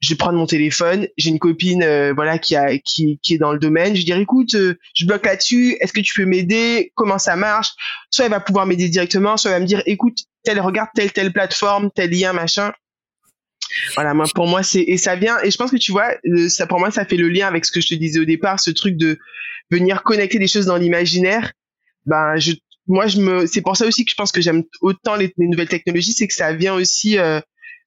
je 0.00 0.10
vais 0.10 0.16
prendre 0.16 0.38
mon 0.38 0.46
téléphone, 0.46 1.08
j'ai 1.16 1.30
une 1.30 1.38
copine 1.38 1.82
euh, 1.82 2.12
voilà 2.14 2.38
qui 2.38 2.54
a 2.54 2.76
qui, 2.78 3.18
qui 3.22 3.34
est 3.34 3.38
dans 3.38 3.52
le 3.52 3.58
domaine, 3.58 3.94
je 3.94 4.00
vais 4.00 4.04
dire 4.04 4.18
écoute, 4.18 4.54
euh, 4.54 4.78
je 4.94 5.06
bloque 5.06 5.24
là-dessus, 5.24 5.76
est-ce 5.80 5.92
que 5.92 6.00
tu 6.00 6.14
peux 6.14 6.26
m'aider 6.26 6.92
Comment 6.94 7.18
ça 7.18 7.36
marche? 7.36 7.70
Soit 8.10 8.26
elle 8.26 8.30
va 8.30 8.40
pouvoir 8.40 8.66
m'aider 8.66 8.88
directement, 8.88 9.36
soit 9.36 9.50
elle 9.50 9.56
va 9.56 9.60
me 9.60 9.66
dire 9.66 9.82
écoute, 9.86 10.18
telle 10.44 10.60
regarde 10.60 10.90
telle 10.94 11.12
telle 11.12 11.32
plateforme, 11.32 11.90
tel 11.94 12.10
lien 12.10 12.32
machin. 12.32 12.72
Voilà, 13.94 14.14
moi 14.14 14.26
pour 14.34 14.46
moi 14.46 14.62
c'est 14.62 14.82
et 14.82 14.98
ça 14.98 15.16
vient 15.16 15.38
et 15.42 15.50
je 15.50 15.56
pense 15.56 15.70
que 15.70 15.76
tu 15.76 15.92
vois 15.92 16.14
ça 16.48 16.66
pour 16.66 16.78
moi 16.78 16.90
ça 16.90 17.04
fait 17.04 17.16
le 17.16 17.28
lien 17.28 17.46
avec 17.46 17.64
ce 17.64 17.72
que 17.72 17.80
je 17.80 17.88
te 17.88 17.94
disais 17.94 18.20
au 18.20 18.24
départ, 18.24 18.60
ce 18.60 18.70
truc 18.70 18.96
de 18.96 19.18
venir 19.70 20.02
connecter 20.02 20.38
des 20.38 20.48
choses 20.48 20.66
dans 20.66 20.76
l'imaginaire. 20.76 21.52
Ben 22.04 22.36
je 22.36 22.52
moi 22.86 23.06
je 23.06 23.20
me 23.20 23.46
c'est 23.46 23.62
pour 23.62 23.76
ça 23.76 23.86
aussi 23.86 24.04
que 24.04 24.10
je 24.10 24.16
pense 24.16 24.30
que 24.30 24.40
j'aime 24.40 24.62
autant 24.82 25.16
les, 25.16 25.32
nouvelles 25.38 25.68
technologies, 25.68 26.12
c'est 26.12 26.28
que 26.28 26.34
ça 26.34 26.52
vient 26.52 26.74
aussi 26.74 27.18
euh, 27.18 27.40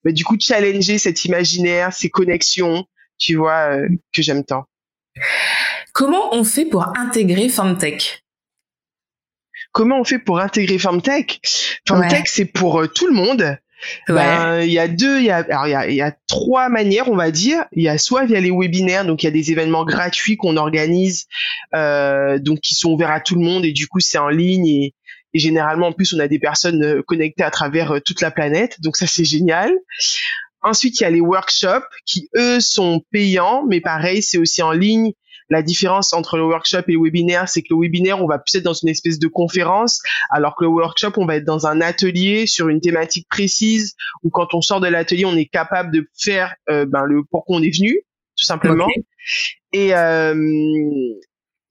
bah, 0.04 0.12
du 0.12 0.24
coup 0.24 0.38
challenger 0.40 0.98
cet 0.98 1.26
imaginaire, 1.26 1.94
ces 1.94 2.10
connexions, 2.10 2.86
tu 3.18 3.36
vois, 3.36 3.76
euh, 3.76 3.88
que 4.14 4.22
j'aime 4.22 4.44
tant. 4.44 4.66
Comment 5.94 6.34
on 6.34 6.44
fait 6.44 6.66
pour 6.66 6.88
intégrer 6.98 7.50
FemTech 7.50 8.24
Comment 9.72 10.00
on 10.00 10.04
fait 10.04 10.20
pour 10.20 10.40
intégrer 10.40 10.80
FemTech 10.80 11.42
FemTech, 11.88 12.28
c'est 12.28 12.46
pour 12.46 12.82
euh, 12.82 12.88
tout 12.88 13.08
le 13.08 13.14
monde. 13.14 13.58
Ben, 14.08 14.62
il 14.62 14.72
y 14.72 14.80
a 14.80 14.88
deux, 14.88 15.20
il 15.20 15.26
y 15.26 15.32
a, 15.32 15.38
alors 15.38 15.68
il 15.68 15.72
y 15.72 15.76
a, 15.76 15.90
y 15.90 16.02
a, 16.02 16.14
trois 16.28 16.70
manières, 16.70 17.10
on 17.10 17.16
va 17.16 17.32
dire. 17.32 17.64
Il 17.72 17.84
y 17.84 17.88
a 17.88 17.98
soit 17.98 18.26
via 18.26 18.40
les 18.40 18.52
webinaires, 18.52 19.06
donc 19.06 19.24
il 19.24 19.28
y 19.28 19.30
a 19.30 19.32
des 19.32 19.52
événements 19.52 19.86
gratuits 19.86 20.36
qu'on 20.36 20.58
organise, 20.58 21.28
euh, 21.74 22.40
donc 22.40 22.60
qui 22.60 22.76
sont 22.76 22.92
ouverts 22.92 23.12
à 23.12 23.22
tout 23.22 23.36
le 23.36 23.42
monde 23.42 23.66
et 23.66 23.72
du 23.72 23.88
coup 23.88 24.00
c'est 24.00 24.18
en 24.18 24.30
ligne 24.30 24.68
et, 24.68 24.94
et 25.34 25.40
généralement, 25.40 25.88
en 25.88 25.94
plus, 25.94 26.14
on 26.14 26.20
a 26.20 26.28
des 26.28 26.40
personnes 26.40 26.84
euh, 26.84 27.02
connectées 27.06 27.44
à 27.44 27.52
travers 27.52 27.92
euh, 27.92 28.00
toute 28.00 28.22
la 28.22 28.32
planète. 28.32 28.82
Donc 28.82 28.98
ça, 28.98 29.08
c'est 29.08 29.26
génial. 29.26 29.72
Ensuite, 30.62 31.00
il 31.00 31.04
y 31.04 31.06
a 31.06 31.10
les 31.10 31.22
workshops 31.22 31.88
qui, 32.06 32.30
eux, 32.36 32.60
sont 32.60 33.02
payants, 33.12 33.64
mais 33.68 33.80
pareil, 33.80 34.22
c'est 34.22 34.38
aussi 34.38 34.62
en 34.62 34.72
ligne. 34.72 35.14
La 35.52 35.64
différence 35.64 36.14
entre 36.14 36.38
le 36.38 36.44
workshop 36.44 36.84
et 36.88 36.94
le 36.94 37.00
webinaire, 37.02 37.50
c'est 37.50 37.62
que 37.62 37.68
le 37.72 37.82
webinaire, 37.82 38.22
on 38.22 38.28
va 38.28 38.38
plus 38.38 38.56
être 38.58 38.64
dans 38.64 38.74
une 38.74 38.90
espèce 38.90 39.18
de 39.18 39.28
conférence, 39.28 40.00
alors 40.30 40.56
que 40.56 40.64
le 40.64 40.70
workshop, 40.70 41.14
on 41.18 41.26
va 41.26 41.38
être 41.38 41.46
dans 41.46 41.66
un 41.66 41.82
atelier 41.82 42.46
sur 42.46 42.70
une 42.70 42.82
thématique 42.82 43.28
précise, 43.30 43.96
où 44.24 44.30
quand 44.30 44.54
on 44.54 44.62
sort 44.62 44.80
de 44.80 44.88
l'atelier, 44.88 45.26
on 45.26 45.36
est 45.36 45.48
capable 45.48 45.92
de 45.92 46.08
faire 46.22 46.54
euh, 46.70 46.86
ben, 46.86 47.04
le 47.04 47.24
pourquoi 47.32 47.58
on 47.58 47.64
est 47.64 47.76
venu, 47.76 48.00
tout 48.38 48.46
simplement. 48.46 48.88
Et, 49.74 49.96
euh, 49.96 50.36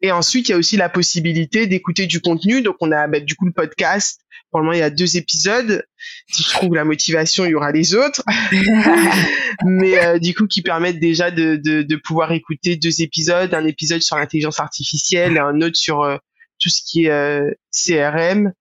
et 0.01 0.13
ensuite, 0.13 0.49
il 0.49 0.53
y 0.53 0.55
a 0.55 0.59
aussi 0.59 0.77
la 0.77 0.89
possibilité 0.89 1.67
d'écouter 1.67 2.07
du 2.07 2.21
contenu. 2.21 2.63
Donc, 2.63 2.77
on 2.81 2.93
a 2.93 3.07
bah, 3.09 3.21
du 3.21 3.35
coup 3.35 3.47
le 3.47 3.53
podcast. 3.53 4.21
Pour 4.51 4.61
le 4.61 4.67
moment, 4.67 4.77
il 4.77 4.81
y 4.81 4.83
a 4.83 4.91
deux 4.91 5.17
épisodes. 5.17 5.85
Si 6.29 6.43
je 6.43 6.51
trouve 6.51 6.75
la 6.75 6.85
motivation, 6.85 7.45
il 7.45 7.51
y 7.51 7.55
aura 7.55 7.73
les 7.73 7.95
autres. 7.95 8.23
Mais 9.65 9.99
euh, 9.99 10.19
du 10.19 10.35
coup, 10.35 10.47
qui 10.47 10.63
permettent 10.63 11.01
déjà 11.01 11.31
de, 11.31 11.57
de, 11.57 11.83
de, 11.83 11.97
pouvoir 11.97 12.33
écouter 12.33 12.77
deux 12.77 13.03
épisodes. 13.03 13.53
Un 13.53 13.67
épisode 13.67 14.01
sur 14.01 14.17
l'intelligence 14.17 14.61
artificielle 14.61 15.37
et 15.37 15.41
un 15.41 15.61
autre 15.61 15.77
sur 15.77 16.03
euh, 16.03 16.17
tout 16.61 16.71
ce 16.71 16.81
qui 16.87 17.07
est 17.07 17.11
euh, 17.11 17.51
CRM. 17.73 18.53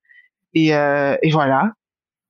Et, 0.53 0.69
et 0.69 1.31
voilà. 1.31 1.73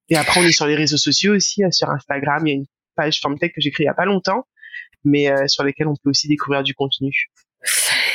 Et 0.10 0.18
après, 0.18 0.41
on 0.41 0.43
est 0.43 0.51
sur 0.51 0.68
les 0.68 0.76
réseaux 0.76 0.97
sociaux 0.97 1.34
aussi. 1.34 1.62
sur 1.72 1.89
Instagram, 1.89 2.45
il 2.45 2.49
y 2.49 2.53
a 2.53 2.55
une 2.55 2.66
page 2.97 3.22
FormTech 3.22 3.53
que 3.53 3.62
j'ai 3.62 3.72
créée 3.72 3.86
il 3.86 3.88
y 3.88 3.89
a 3.89 3.93
pas 3.93 4.05
longtemps, 4.05 4.45
mais 5.05 5.32
sur 5.47 5.64
lesquelles 5.64 5.88
on 5.88 5.95
peut 5.95 6.10
aussi 6.10 6.28
découvrir 6.28 6.62
du 6.62 6.74
contenu. 6.74 7.30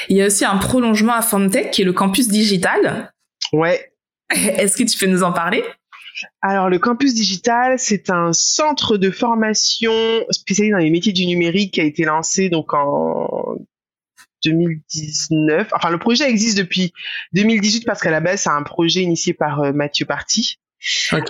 Il 0.09 0.16
y 0.16 0.22
a 0.22 0.26
aussi 0.26 0.44
un 0.44 0.57
prolongement 0.57 1.14
à 1.14 1.22
FormTech 1.22 1.70
qui 1.70 1.82
est 1.82 1.84
le 1.84 1.92
campus 1.92 2.28
digital. 2.28 3.12
Ouais. 3.53 3.92
Est-ce 4.30 4.76
que 4.76 4.84
tu 4.84 4.98
peux 4.98 5.07
nous 5.07 5.22
en 5.22 5.32
parler? 5.32 5.64
Alors, 6.40 6.68
le 6.68 6.78
campus 6.78 7.14
digital, 7.14 7.78
c'est 7.78 8.11
un 8.11 8.32
centre 8.32 8.96
de 8.96 9.11
formation 9.11 9.92
spécialisé 10.30 10.72
dans 10.72 10.78
les 10.78 10.90
métiers 10.90 11.12
du 11.12 11.26
numérique 11.26 11.74
qui 11.74 11.80
a 11.80 11.84
été 11.84 12.05
lancé 12.05 12.48
donc 12.48 12.74
en 12.74 13.57
2019. 14.44 15.68
Enfin, 15.72 15.90
le 15.90 15.98
projet 15.98 16.28
existe 16.28 16.59
depuis 16.59 16.92
2018 17.32 17.84
parce 17.84 18.00
qu'à 18.00 18.11
la 18.11 18.20
base, 18.20 18.42
c'est 18.42 18.50
un 18.50 18.62
projet 18.62 19.03
initié 19.03 19.34
par 19.34 19.61
euh, 19.61 19.72
Mathieu 19.72 20.07
Party. 20.07 20.59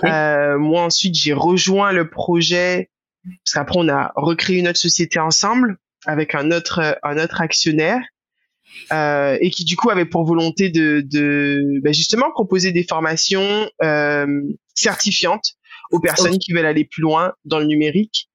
Euh, 0.03 0.57
moi, 0.57 0.83
ensuite, 0.83 1.15
j'ai 1.15 1.33
rejoint 1.33 1.91
le 1.91 2.09
projet 2.09 2.89
parce 3.23 3.53
qu'après, 3.53 3.77
on 3.77 3.87
a 3.87 4.11
recréé 4.15 4.59
une 4.59 4.67
autre 4.67 4.79
société 4.79 5.19
ensemble 5.19 5.77
avec 6.05 6.35
un 6.35 6.51
autre 6.51 6.99
un 7.03 7.17
autre 7.17 7.39
actionnaire 7.39 8.01
euh, 8.91 9.37
et 9.41 9.49
qui 9.49 9.63
du 9.63 9.75
coup 9.75 9.89
avait 9.89 10.05
pour 10.05 10.25
volonté 10.25 10.69
de, 10.69 11.01
de 11.05 11.79
bah, 11.83 11.91
justement 11.91 12.31
proposer 12.31 12.71
des 12.71 12.83
formations 12.83 13.69
euh, 13.83 14.41
certifiantes 14.75 15.53
aux 15.91 15.99
personnes 15.99 16.39
qui 16.39 16.53
veulent 16.53 16.65
aller 16.65 16.85
plus 16.85 17.01
loin 17.01 17.33
dans 17.45 17.59
le 17.59 17.65
numérique. 17.65 18.29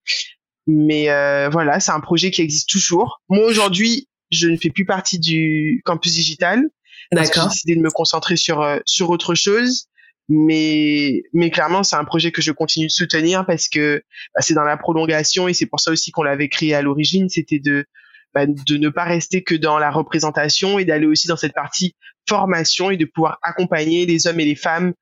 Mais 0.66 1.10
euh, 1.10 1.48
voilà, 1.48 1.80
c'est 1.80 1.92
un 1.92 2.00
projet 2.00 2.30
qui 2.30 2.42
existe 2.42 2.68
toujours. 2.68 3.22
Moi 3.28 3.46
aujourd'hui, 3.46 4.08
je 4.30 4.48
ne 4.48 4.56
fais 4.56 4.70
plus 4.70 4.84
partie 4.84 5.18
du 5.18 5.80
campus 5.84 6.12
digital. 6.12 6.62
D'accord. 7.10 7.44
J'ai 7.44 7.48
décidé 7.48 7.76
de 7.76 7.80
me 7.80 7.90
concentrer 7.90 8.36
sur 8.36 8.60
euh, 8.60 8.78
sur 8.84 9.10
autre 9.10 9.34
chose. 9.34 9.86
Mais 10.28 11.22
mais 11.32 11.50
clairement, 11.50 11.82
c'est 11.82 11.96
un 11.96 12.04
projet 12.04 12.32
que 12.32 12.42
je 12.42 12.52
continue 12.52 12.86
de 12.86 12.92
soutenir 12.92 13.46
parce 13.46 13.68
que 13.68 14.02
bah, 14.34 14.42
c'est 14.42 14.52
dans 14.52 14.64
la 14.64 14.76
prolongation 14.76 15.48
et 15.48 15.54
c'est 15.54 15.64
pour 15.64 15.80
ça 15.80 15.90
aussi 15.90 16.10
qu'on 16.10 16.22
l'avait 16.22 16.50
créé 16.50 16.74
à 16.74 16.82
l'origine. 16.82 17.30
C'était 17.30 17.60
de 17.60 17.86
bah, 18.34 18.46
de 18.46 18.76
ne 18.76 18.88
pas 18.88 19.04
rester 19.04 19.42
que 19.42 19.54
dans 19.54 19.78
la 19.78 19.90
représentation 19.90 20.78
et 20.78 20.84
d'aller 20.84 21.06
aussi 21.06 21.28
dans 21.28 21.36
cette 21.36 21.54
partie 21.54 21.94
formation 22.28 22.90
et 22.90 22.96
de 22.96 23.04
pouvoir 23.04 23.38
accompagner 23.42 24.06
les 24.06 24.26
hommes 24.26 24.40
et 24.40 24.44
les 24.44 24.54
femmes 24.54 24.92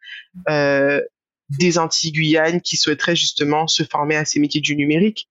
euh, 0.49 1.01
des 1.59 1.79
Antilles-Guyane 1.79 2.61
qui 2.61 2.77
souhaiteraient 2.77 3.17
justement 3.17 3.67
se 3.67 3.83
former 3.85 4.17
à 4.17 4.25
ces 4.25 4.41
métiers 4.41 4.61
du 4.61 4.77
numérique. 4.77 5.29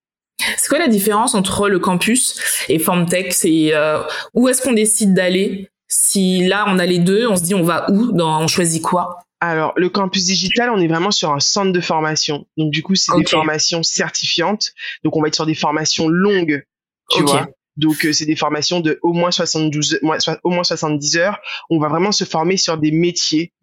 C'est 0.58 0.68
quoi 0.68 0.80
la 0.80 0.88
différence 0.88 1.34
entre 1.34 1.70
le 1.70 1.80
campus 1.80 2.40
et 2.68 2.80
FormTech? 2.80 3.34
C'est 3.34 3.74
euh, 3.74 4.02
où 4.34 4.48
est-ce 4.50 4.62
qu'on 4.62 4.74
décide 4.74 5.14
d'aller? 5.14 5.70
Si 5.88 6.46
là 6.46 6.66
on 6.68 6.78
a 6.80 6.86
les 6.86 7.00
deux, 7.00 7.28
on 7.28 7.36
se 7.36 7.44
dit 7.44 7.56
on 7.56 7.64
va 7.64 7.90
où? 7.92 8.12
Dans, 8.12 8.42
On 8.42 8.48
choisit 8.48 8.82
quoi? 8.82 9.20
Alors, 9.42 9.74
le 9.76 9.90
campus 9.90 10.26
digital, 10.26 10.70
on 10.70 10.80
est 10.80 10.88
vraiment 10.88 11.12
sur 11.12 11.32
un 11.32 11.40
centre 11.40 11.72
de 11.72 11.82
formation. 11.82 12.48
Donc, 12.58 12.72
du 12.72 12.82
coup, 12.82 12.96
c'est 12.96 13.16
des 13.18 13.26
formations 13.26 13.84
certifiantes. 13.84 14.72
Donc, 15.04 15.16
on 15.16 15.22
va 15.22 15.28
être 15.28 15.36
sur 15.36 15.46
des 15.46 15.56
formations 15.56 16.08
longues, 16.08 16.66
tu 17.12 17.22
vois. 17.22 17.48
Donc 17.78 18.06
euh, 18.06 18.14
c'est 18.14 18.26
des 18.26 18.36
formations 18.36 18.80
de 18.80 19.00
au 19.02 19.14
moins 19.14 19.32
72 19.32 20.00
au 20.44 20.50
moins 20.50 20.64
70 20.64 21.18
heures. 21.18 21.40
On 21.70 21.80
va 21.80 21.88
vraiment 21.88 22.12
se 22.12 22.24
former 22.24 22.58
sur 22.58 22.78
des 22.78 22.92
métiers. 22.92 23.54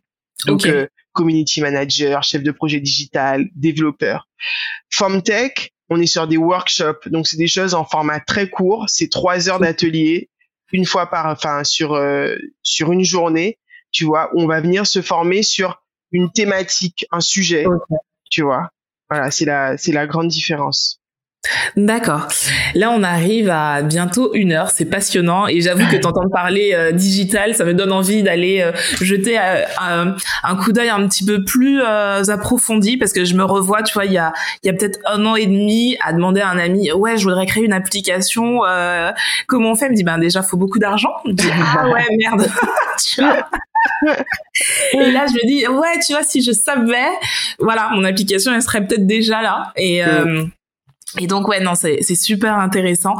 Donc 0.47 0.67
euh, 0.67 0.87
community 1.13 1.61
manager, 1.61 2.23
chef 2.23 2.43
de 2.43 2.51
projet 2.51 2.81
digital, 2.81 3.47
développeur. 3.55 4.29
FormTech, 4.91 5.73
on 5.89 6.01
est 6.01 6.07
sur 6.07 6.27
des 6.27 6.37
workshops. 6.37 7.09
Donc 7.09 7.27
c'est 7.27 7.37
des 7.37 7.47
choses 7.47 7.75
en 7.75 7.85
format 7.85 8.21
très 8.21 8.51
court, 8.51 8.87
c'est 8.89 9.09
trois 9.09 9.49
heures 9.49 9.61
d'atelier 9.61 10.31
une 10.73 10.87
fois 10.87 11.07
par 11.07 11.27
enfin 11.27 11.65
sur 11.65 11.95
euh, 11.95 12.35
sur 12.63 12.93
une 12.93 13.05
journée, 13.05 13.59
tu 13.93 14.05
vois, 14.05 14.31
on 14.35 14.47
va 14.47 14.61
venir 14.61 14.87
se 14.87 15.03
former 15.03 15.43
sur 15.43 15.83
une 16.11 16.33
thématique, 16.33 17.07
un 17.13 17.21
sujet, 17.21 17.67
tu 18.31 18.43
vois. 18.43 18.71
Voilà, 19.11 19.31
c'est 19.31 19.45
la 19.45 19.77
c'est 19.77 19.93
la 19.93 20.07
grande 20.07 20.29
différence. 20.29 21.02
D'accord. 21.77 22.29
Là, 22.75 22.91
on 22.91 23.03
arrive 23.03 23.51
à 23.51 23.83
bientôt 23.83 24.33
une 24.35 24.53
heure. 24.53 24.71
C'est 24.71 24.85
passionnant 24.85 25.49
et 25.49 25.61
j'avoue 25.61 25.89
que 25.91 25.97
t'entendre 25.97 26.31
parler 26.31 26.73
euh, 26.75 26.93
digital, 26.93 27.55
ça 27.55 27.65
me 27.65 27.75
donne 27.75 27.91
envie 27.93 28.23
d'aller 28.23 28.61
euh, 28.61 28.73
jeter 29.01 29.39
euh, 29.39 30.13
un 30.45 30.57
coup 30.57 30.73
d'œil 30.73 30.91
un 30.91 31.07
petit 31.09 31.25
peu 31.25 31.45
plus 31.45 31.83
approfondi 31.83 32.97
parce 32.97 33.13
que 33.13 33.25
je 33.25 33.35
me 33.35 33.45
revois, 33.45 33.83
tu 33.83 33.95
vois, 33.95 34.05
il 34.05 34.13
y 34.13 34.19
a, 34.19 34.33
il 34.63 34.69
y 34.69 34.71
a 34.71 34.73
peut-être 34.73 35.01
un 35.07 35.25
an 35.27 35.35
et 35.35 35.47
demi 35.47 35.97
à 36.05 36.13
demander 36.13 36.41
à 36.41 36.49
un 36.49 36.59
ami, 36.59 36.93
ouais, 36.93 37.17
je 37.17 37.25
voudrais 37.25 37.47
créer 37.47 37.65
une 37.65 37.73
application. 37.73 38.61
comment 39.47 39.73
on 39.73 39.75
fait? 39.75 39.87
Il 39.87 39.93
me 39.93 39.97
dit, 39.97 40.05
ben 40.05 40.19
déjà, 40.19 40.43
faut 40.43 40.57
beaucoup 40.57 40.79
d'argent. 40.79 41.13
Je 41.27 41.33
dis, 41.33 41.49
ah 41.53 41.89
ouais, 41.89 42.07
merde. 42.19 42.47
et 44.93 45.11
là, 45.11 45.27
je 45.27 45.33
me 45.33 45.47
dis, 45.47 45.67
ouais, 45.67 45.99
tu 46.07 46.13
vois, 46.13 46.23
si 46.23 46.43
je 46.43 46.53
savais, 46.53 47.09
voilà, 47.59 47.91
mon 47.95 48.05
application, 48.05 48.55
elle 48.55 48.63
serait 48.63 48.87
peut-être 48.87 49.07
déjà 49.07 49.43
là. 49.43 49.73
Et 49.77 50.03
et 51.19 51.27
donc 51.27 51.49
ouais 51.49 51.61
non 51.61 51.75
c'est 51.75 52.03
super 52.15 52.59
intéressant. 52.59 53.15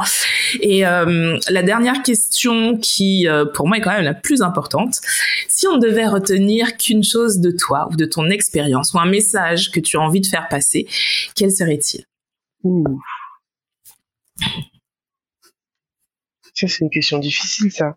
Et 0.61 0.85
euh, 0.85 1.37
la 1.49 1.63
dernière 1.63 2.01
question 2.01 2.77
qui 2.77 3.27
euh, 3.27 3.45
pour 3.45 3.67
moi 3.67 3.77
est 3.77 3.81
quand 3.81 3.91
même 3.91 4.03
la 4.03 4.13
plus 4.13 4.41
importante. 4.41 4.99
Si 5.47 5.67
on 5.67 5.77
devait 5.77 6.07
retenir 6.07 6.77
qu'une 6.77 7.03
chose 7.03 7.39
de 7.39 7.51
toi 7.51 7.87
ou 7.91 7.95
de 7.95 8.05
ton 8.05 8.29
expérience 8.29 8.93
ou 8.93 8.99
un 8.99 9.05
message 9.05 9.71
que 9.71 9.79
tu 9.79 9.97
as 9.97 10.01
envie 10.01 10.21
de 10.21 10.27
faire 10.27 10.47
passer 10.47 10.87
quel 11.35 11.51
serait-il? 11.51 12.05
Ça 16.53 16.67
c'est 16.67 16.79
une 16.79 16.89
question 16.89 17.19
difficile 17.19 17.71
ça. 17.71 17.95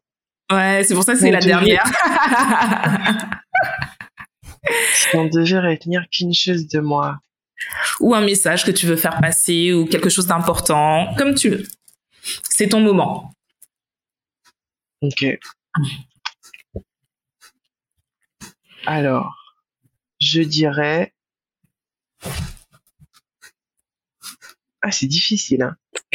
Ouais 0.52 0.82
c'est 0.84 0.94
pour 0.94 1.04
ça 1.04 1.14
que 1.14 1.20
c'est 1.20 1.30
la 1.30 1.40
dernière. 1.40 1.84
Si 4.94 5.16
on 5.16 5.26
devait 5.26 5.60
retenir 5.60 6.04
qu'une 6.10 6.34
chose 6.34 6.66
de 6.66 6.80
moi 6.80 7.18
ou 8.00 8.14
un 8.14 8.20
message 8.20 8.64
que 8.64 8.70
tu 8.70 8.86
veux 8.86 8.96
faire 8.96 9.20
passer 9.20 9.72
ou 9.72 9.86
quelque 9.86 10.08
chose 10.08 10.26
d'important, 10.26 11.14
comme 11.16 11.34
tu 11.34 11.50
veux. 11.50 11.66
C'est 12.48 12.68
ton 12.68 12.80
moment. 12.80 13.32
Ok. 15.02 15.24
Alors, 18.86 19.54
je 20.20 20.42
dirais 20.42 21.12
Ah, 24.86 24.92
c'est 24.92 25.06
difficile. 25.06 25.62
Hein. 25.62 25.76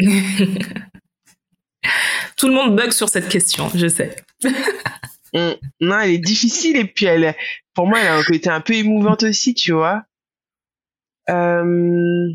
Tout 2.37 2.47
le 2.47 2.53
monde 2.53 2.73
bug 2.75 2.91
sur 2.91 3.09
cette 3.09 3.27
question, 3.27 3.69
je 3.75 3.87
sais. 3.87 4.15
Mm. 5.33 5.51
non, 5.81 5.99
elle 5.99 6.11
est 6.11 6.17
difficile 6.19 6.77
et 6.77 6.85
puis 6.85 7.05
elle, 7.05 7.35
pour 7.73 7.85
moi, 7.85 7.99
elle 7.99 8.07
a 8.07 8.15
un 8.15 8.23
côté 8.23 8.49
un 8.49 8.61
peu 8.61 8.73
émouvante 8.73 9.23
aussi, 9.23 9.53
tu 9.53 9.73
vois. 9.73 10.05
Euh... 11.31 12.29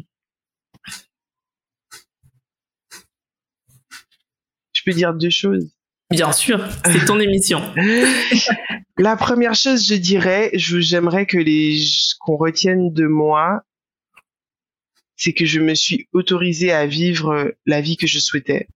Je 4.73 4.83
peux 4.85 4.93
dire 4.93 5.15
deux 5.15 5.31
choses. 5.31 5.73
Bien 6.11 6.33
sûr, 6.33 6.65
c'est 6.85 7.05
ton 7.05 7.19
émission. 7.19 7.61
La 8.99 9.17
première 9.17 9.55
chose, 9.55 9.87
je 9.87 9.95
dirais, 9.95 10.51
j'aimerais 10.55 11.27
que 11.27 11.37
les 11.37 11.79
qu'on 12.21 12.37
retienne 12.37 12.93
de 12.93 13.07
moi, 13.07 13.63
c'est 15.17 15.33
que 15.33 15.45
je 15.45 15.61
me 15.61 15.75
suis 15.75 16.09
autorisée 16.13 16.73
à 16.73 16.87
vivre 16.87 17.55
la 17.67 17.81
vie 17.81 17.97
que 17.97 18.07
je 18.07 18.19
souhaitais. 18.19 18.69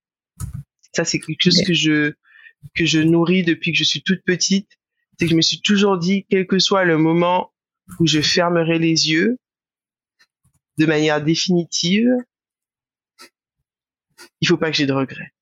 Ça, 0.93 1.05
c'est 1.05 1.21
quelque 1.21 1.43
chose 1.43 1.63
que 1.65 1.73
je 1.73 2.15
que 2.75 2.85
je 2.85 2.99
nourris 2.99 3.45
depuis 3.45 3.73
que 3.73 3.79
je 3.79 3.85
suis 3.85 4.03
toute 4.03 4.23
petite. 4.25 4.69
C'est 5.19 5.27
que 5.27 5.31
je 5.31 5.37
me 5.37 5.43
suis 5.43 5.61
toujours 5.61 5.99
dit, 5.99 6.27
quel 6.29 6.47
que 6.47 6.59
soit 6.59 6.85
le 6.85 6.99
moment 6.99 7.53
où 7.99 8.07
je 8.07 8.21
fermerai 8.21 8.79
les 8.79 9.11
yeux, 9.11 9.39
de 10.79 10.87
manière 10.87 11.23
définitive, 11.23 12.09
il 14.41 14.49
faut 14.49 14.57
pas 14.57 14.71
que 14.71 14.77
j'ai 14.77 14.87
de 14.87 14.93
regrets. 14.93 15.33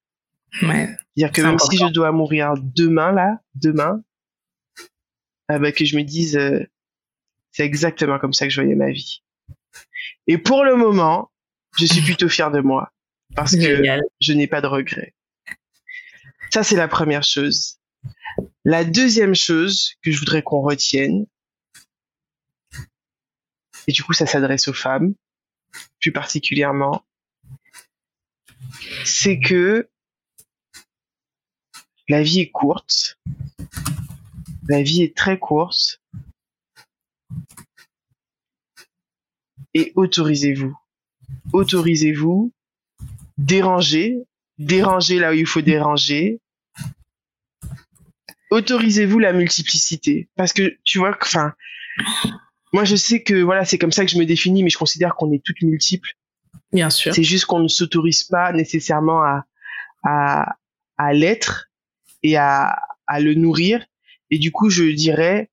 Ouais. 0.62 0.88
C'est-à-dire 1.16 1.32
que 1.32 1.42
même 1.42 1.58
si 1.58 1.76
je 1.76 1.86
dois 1.86 2.12
mourir 2.12 2.54
demain, 2.56 3.12
là, 3.12 3.40
demain, 3.54 4.02
ah 5.48 5.58
bah, 5.58 5.72
que 5.72 5.84
je 5.84 5.96
me 5.96 6.02
dise, 6.02 6.36
euh, 6.36 6.66
c'est 7.52 7.64
exactement 7.64 8.18
comme 8.18 8.32
ça 8.32 8.46
que 8.46 8.50
je 8.50 8.60
voyais 8.60 8.76
ma 8.76 8.90
vie. 8.90 9.22
Et 10.26 10.38
pour 10.38 10.64
le 10.64 10.76
moment, 10.76 11.30
je 11.78 11.86
suis 11.86 12.02
plutôt 12.02 12.28
fier 12.28 12.50
de 12.50 12.60
moi 12.60 12.92
parce 13.34 13.56
que 13.56 13.82
je 14.20 14.32
n'ai 14.32 14.46
pas 14.46 14.60
de 14.60 14.66
regrets. 14.66 15.14
Ça, 16.50 16.62
c'est 16.62 16.76
la 16.76 16.88
première 16.88 17.24
chose. 17.24 17.78
La 18.64 18.84
deuxième 18.84 19.34
chose 19.34 19.94
que 20.02 20.10
je 20.10 20.18
voudrais 20.18 20.42
qu'on 20.42 20.60
retienne, 20.60 21.26
et 23.88 23.92
du 23.92 24.04
coup, 24.04 24.12
ça 24.12 24.26
s'adresse 24.26 24.68
aux 24.68 24.74
femmes, 24.74 25.14
plus 25.98 26.12
particulièrement, 26.12 27.04
c'est 29.04 29.40
que 29.40 29.88
la 32.06 32.22
vie 32.22 32.40
est 32.40 32.50
courte. 32.50 33.18
La 34.68 34.82
vie 34.82 35.02
est 35.02 35.16
très 35.16 35.38
courte. 35.38 36.02
Et 39.72 39.92
autorisez-vous. 39.96 40.78
Autorisez-vous. 41.54 42.52
Dérangez. 43.38 44.18
Dérangez 44.58 45.18
là 45.18 45.30
où 45.30 45.34
il 45.34 45.46
faut 45.46 45.62
déranger. 45.62 46.40
Autorisez-vous 48.50 49.18
la 49.18 49.32
multiplicité. 49.32 50.28
Parce 50.36 50.52
que 50.52 50.76
tu 50.84 50.98
vois, 50.98 51.16
enfin, 51.22 51.54
moi 52.72 52.84
je 52.84 52.96
sais 52.96 53.22
que 53.22 53.34
voilà, 53.42 53.64
c'est 53.64 53.78
comme 53.78 53.92
ça 53.92 54.04
que 54.04 54.10
je 54.10 54.18
me 54.18 54.24
définis, 54.24 54.62
mais 54.62 54.70
je 54.70 54.78
considère 54.78 55.14
qu'on 55.14 55.32
est 55.32 55.42
toutes 55.44 55.62
multiples. 55.62 56.12
Bien 56.72 56.90
sûr. 56.90 57.14
C'est 57.14 57.24
juste 57.24 57.46
qu'on 57.46 57.60
ne 57.60 57.68
s'autorise 57.68 58.24
pas 58.24 58.52
nécessairement 58.52 59.22
à, 59.22 59.46
à, 60.02 60.56
à 60.96 61.12
l'être 61.12 61.70
et 62.22 62.36
à, 62.36 62.78
à 63.06 63.20
le 63.20 63.34
nourrir. 63.34 63.84
Et 64.30 64.38
du 64.38 64.52
coup, 64.52 64.68
je 64.68 64.84
dirais, 64.84 65.50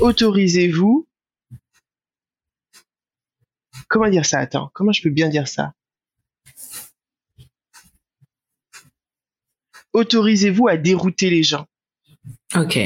autorisez-vous. 0.00 1.08
Comment 3.88 4.10
dire 4.10 4.26
ça? 4.26 4.40
Attends, 4.40 4.70
comment 4.74 4.92
je 4.92 5.00
peux 5.00 5.08
bien 5.08 5.30
dire 5.30 5.48
ça? 5.48 5.72
Autorisez-vous 9.94 10.68
à 10.68 10.76
dérouter 10.76 11.30
les 11.30 11.42
gens. 11.42 11.66
Ok. 12.54 12.78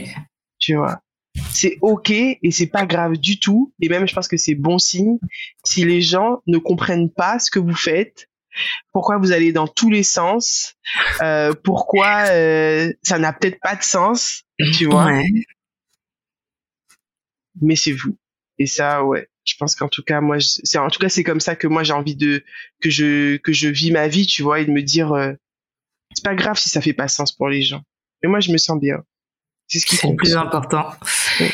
Tu 0.60 0.76
vois? 0.76 1.02
C'est 1.50 1.78
ok 1.80 2.10
et 2.10 2.50
c'est 2.50 2.66
pas 2.66 2.86
grave 2.86 3.16
du 3.16 3.38
tout. 3.38 3.72
Et 3.80 3.88
même 3.88 4.06
je 4.06 4.14
pense 4.14 4.28
que 4.28 4.36
c'est 4.36 4.54
bon 4.54 4.78
signe 4.78 5.18
si 5.64 5.84
les 5.84 6.02
gens 6.02 6.42
ne 6.46 6.58
comprennent 6.58 7.10
pas 7.10 7.38
ce 7.38 7.50
que 7.50 7.58
vous 7.58 7.74
faites 7.74 8.28
pourquoi 8.92 9.18
vous 9.18 9.32
allez 9.32 9.52
dans 9.52 9.66
tous 9.66 9.90
les 9.90 10.02
sens 10.02 10.74
euh, 11.22 11.54
pourquoi 11.64 12.26
euh, 12.30 12.92
ça 13.02 13.18
n'a 13.18 13.32
peut-être 13.32 13.58
pas 13.60 13.76
de 13.76 13.82
sens 13.82 14.44
tu 14.76 14.86
vois. 14.86 15.10
Mais 17.60 17.76
c'est 17.76 17.92
vous. 17.92 18.16
Et 18.58 18.66
ça 18.66 19.04
ouais 19.04 19.28
je 19.44 19.54
pense 19.58 19.74
qu'en 19.74 19.88
tout 19.88 20.02
cas 20.02 20.20
moi 20.20 20.36
c'est 20.40 20.78
en 20.78 20.88
tout 20.88 21.00
cas 21.00 21.08
c'est 21.08 21.24
comme 21.24 21.40
ça 21.40 21.56
que 21.56 21.66
moi 21.66 21.82
j'ai 21.82 21.92
envie 21.92 22.14
de 22.14 22.44
que 22.80 22.90
je 22.90 23.36
que 23.38 23.52
je 23.52 23.68
vis 23.68 23.90
ma 23.90 24.06
vie 24.06 24.26
tu 24.26 24.42
vois 24.42 24.60
et 24.60 24.64
de 24.64 24.70
me 24.70 24.82
dire 24.82 25.12
euh, 25.12 25.32
c'est 26.14 26.24
pas 26.24 26.34
grave 26.34 26.58
si 26.58 26.68
ça 26.68 26.80
fait 26.80 26.92
pas 26.92 27.08
sens 27.08 27.32
pour 27.32 27.48
les 27.48 27.62
gens. 27.62 27.82
Mais 28.22 28.28
moi 28.28 28.40
je 28.40 28.52
me 28.52 28.58
sens 28.58 28.78
bien 28.78 29.02
c'est 29.72 29.78
ce 29.78 29.86
qui 29.86 29.96
est 29.96 30.10
le 30.10 30.16
plus 30.16 30.36
important. 30.36 30.84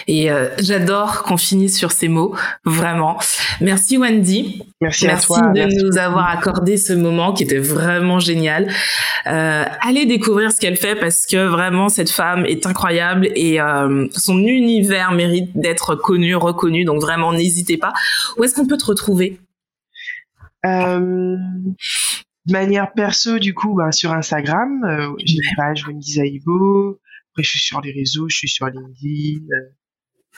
Et 0.09 0.29
euh, 0.29 0.49
j'adore 0.59 1.23
qu'on 1.23 1.37
finisse 1.37 1.79
sur 1.79 1.93
ces 1.93 2.09
mots, 2.09 2.35
vraiment. 2.65 3.17
Merci 3.61 3.97
Wendy. 3.97 4.61
Merci, 4.81 5.07
à 5.07 5.19
toi. 5.19 5.53
Merci 5.55 5.77
de 5.77 5.85
nous 5.85 5.99
avoir 5.99 6.29
accordé 6.29 6.77
ce 6.77 6.93
moment 6.93 7.33
qui 7.33 7.45
était 7.45 7.59
vraiment 7.59 8.19
génial. 8.19 8.69
Euh, 9.29 9.65
allez 9.83 10.05
découvrir 10.05 10.51
ce 10.51 10.59
qu'elle 10.59 10.77
fait 10.77 10.97
parce 10.97 11.27
que 11.27 11.47
vraiment 11.47 11.89
cette 11.89 12.11
femme 12.11 12.45
est 12.45 12.67
incroyable 12.67 13.29
et 13.37 13.61
euh, 13.61 14.09
son 14.13 14.39
univers 14.39 15.13
mérite 15.13 15.57
d'être 15.57 15.95
connu, 15.95 16.35
reconnu. 16.35 16.85
Donc 16.85 17.01
vraiment 17.01 17.33
n'hésitez 17.33 17.77
pas. 17.77 17.93
Où 18.37 18.43
est-ce 18.43 18.55
qu'on 18.55 18.67
peut 18.67 18.79
te 18.79 18.87
retrouver? 18.87 19.39
Euh, 20.67 21.37
De 22.47 22.53
manière 22.53 22.91
perso, 22.95 23.39
du 23.39 23.55
coup, 23.55 23.77
ben, 23.77 23.93
sur 23.93 24.13
Instagram, 24.13 24.83
euh, 24.85 25.13
j'ai 25.25 25.37
une 25.37 25.57
page 25.57 25.87
Wendy 25.87 26.15
Zaibo 26.15 26.99
je 27.43 27.51
suis 27.51 27.61
sur 27.61 27.81
les 27.81 27.93
réseaux, 27.93 28.29
je 28.29 28.37
suis 28.37 28.49
sur 28.49 28.67
LinkedIn, 28.67 29.45
euh, 29.53 29.75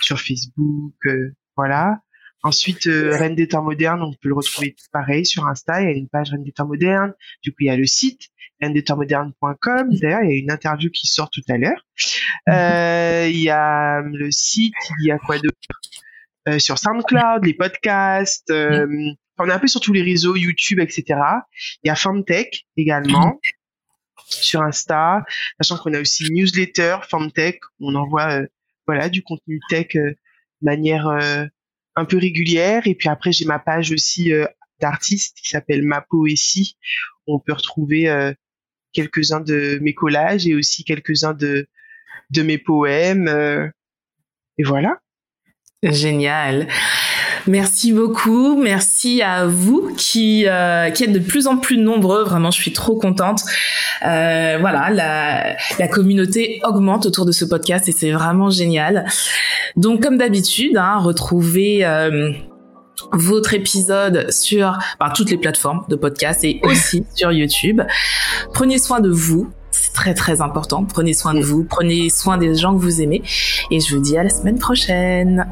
sur 0.01 0.21
Facebook, 0.21 0.95
euh, 1.07 1.35
voilà. 1.57 2.01
Ensuite, 2.43 2.87
euh, 2.87 3.17
Reine 3.17 3.35
des 3.35 3.49
temps 3.49 3.63
modernes, 3.63 4.03
on 4.03 4.13
peut 4.13 4.29
le 4.29 4.35
retrouver 4.35 4.75
pareil 4.93 5.27
sur 5.27 5.47
Insta. 5.47 5.83
Il 5.83 5.85
y 5.85 5.89
a 5.89 5.97
une 5.97 6.09
page 6.09 6.31
Reine 6.31 6.43
des 6.43 6.53
temps 6.53 6.67
modernes. 6.67 7.13
Du 7.43 7.51
coup, 7.51 7.59
il 7.61 7.67
y 7.67 7.71
a 7.71 7.77
le 7.77 7.87
site 7.87 8.29
reine 8.63 8.73
des 8.73 8.85
temps 8.85 8.97
modernes.com. 8.97 9.89
D'ailleurs, 10.01 10.23
il 10.23 10.31
y 10.31 10.35
a 10.35 10.39
une 10.39 10.51
interview 10.51 10.91
qui 10.91 11.07
sort 11.07 11.31
tout 11.31 11.43
à 11.49 11.59
l'heure. 11.59 11.87
il 13.29 13.41
y 13.41 13.51
a 13.51 14.03
le 14.03 14.31
site. 14.31 14.75
Il 15.01 15.09
y 15.09 15.11
a 15.11 15.19
quoi 15.19 15.39
d'autre? 15.39 16.59
Sur 16.59 16.79
SoundCloud, 16.79 17.45
les 17.45 17.55
podcasts. 17.55 18.51
on 18.51 19.49
est 19.49 19.53
un 19.53 19.59
peu 19.59 19.69
sur 19.69 19.81
tous 19.81 19.93
les 19.93 20.03
réseaux, 20.03 20.37
YouTube, 20.37 20.81
etc. 20.81 21.21
Il 21.83 21.89
y 21.89 21.91
a 21.91 21.95
FemTech 21.95 22.67
également 22.77 23.39
sur 24.31 24.63
Insta, 24.63 25.25
sachant 25.61 25.83
qu'on 25.83 25.95
a 25.95 26.01
aussi 26.01 26.31
newsletter, 26.33 26.99
FormTech, 27.09 27.61
on 27.81 27.95
envoie 27.95 28.41
euh, 28.41 28.47
voilà 28.87 29.09
du 29.09 29.23
contenu 29.23 29.61
tech 29.69 29.97
euh, 29.97 30.11
de 30.11 30.17
manière 30.63 31.09
euh, 31.09 31.45
un 31.97 32.05
peu 32.05 32.19
régulière. 32.19 32.87
Et 32.87 32.95
puis 32.95 33.09
après, 33.09 33.33
j'ai 33.33 33.45
ma 33.45 33.59
page 33.59 33.93
aussi 33.93 34.33
d'artiste 34.81 35.39
qui 35.43 35.49
s'appelle 35.49 35.83
Ma 35.83 36.01
Poésie. 36.01 36.77
On 37.27 37.39
peut 37.39 37.53
retrouver 37.53 38.33
quelques-uns 38.93 39.41
de 39.41 39.79
mes 39.83 39.95
collages 39.95 40.47
et 40.47 40.55
aussi 40.55 40.85
quelques-uns 40.85 41.35
de 41.35 41.67
de 42.31 42.43
mes 42.43 42.59
poèmes. 42.59 43.29
et 44.57 44.63
voilà. 44.63 45.01
Génial. 45.83 46.69
Merci 47.47 47.93
beaucoup. 47.93 48.57
Merci 48.57 49.23
à 49.23 49.47
vous 49.47 49.93
qui, 49.97 50.45
euh, 50.47 50.91
qui 50.91 51.05
êtes 51.05 51.13
de 51.13 51.19
plus 51.19 51.47
en 51.47 51.57
plus 51.57 51.79
nombreux. 51.79 52.25
Vraiment, 52.25 52.51
je 52.51 52.61
suis 52.61 52.73
trop 52.73 52.97
contente. 52.97 53.43
Euh, 54.03 54.59
voilà, 54.61 54.91
la, 54.91 55.57
la 55.79 55.89
communauté 55.89 56.61
augmente 56.65 57.07
autour 57.07 57.27
de 57.27 57.33
ce 57.33 57.45
podcast 57.45 57.89
et 57.89 57.93
c'est 57.93 58.11
vraiment 58.11 58.51
génial. 58.51 59.07
Donc, 59.77 60.03
comme 60.03 60.19
d'habitude, 60.19 60.77
hein, 60.77 60.99
retrouvez... 60.99 61.85
Euh, 61.85 62.33
votre 63.13 63.55
épisode 63.55 64.31
sur 64.31 64.79
par 64.99 65.15
toutes 65.15 65.31
les 65.31 65.39
plateformes 65.39 65.85
de 65.89 65.97
podcast 65.97 66.45
et 66.45 66.61
aussi 66.65 67.05
sur 67.15 67.33
YouTube. 67.33 67.81
Prenez 68.53 68.77
soin 68.77 69.01
de 69.01 69.09
vous, 69.09 69.51
c'est 69.71 69.95
très 69.95 70.13
très 70.13 70.43
important. 70.43 70.85
Prenez 70.85 71.15
soin 71.15 71.33
de 71.33 71.41
vous, 71.41 71.65
prenez 71.65 72.11
soin 72.11 72.37
des 72.37 72.55
gens 72.55 72.75
que 72.75 72.81
vous 72.81 73.01
aimez 73.01 73.23
et 73.71 73.81
je 73.81 73.95
vous 73.95 74.03
dis 74.03 74.19
à 74.19 74.23
la 74.23 74.29
semaine 74.29 74.59
prochaine. 74.59 75.47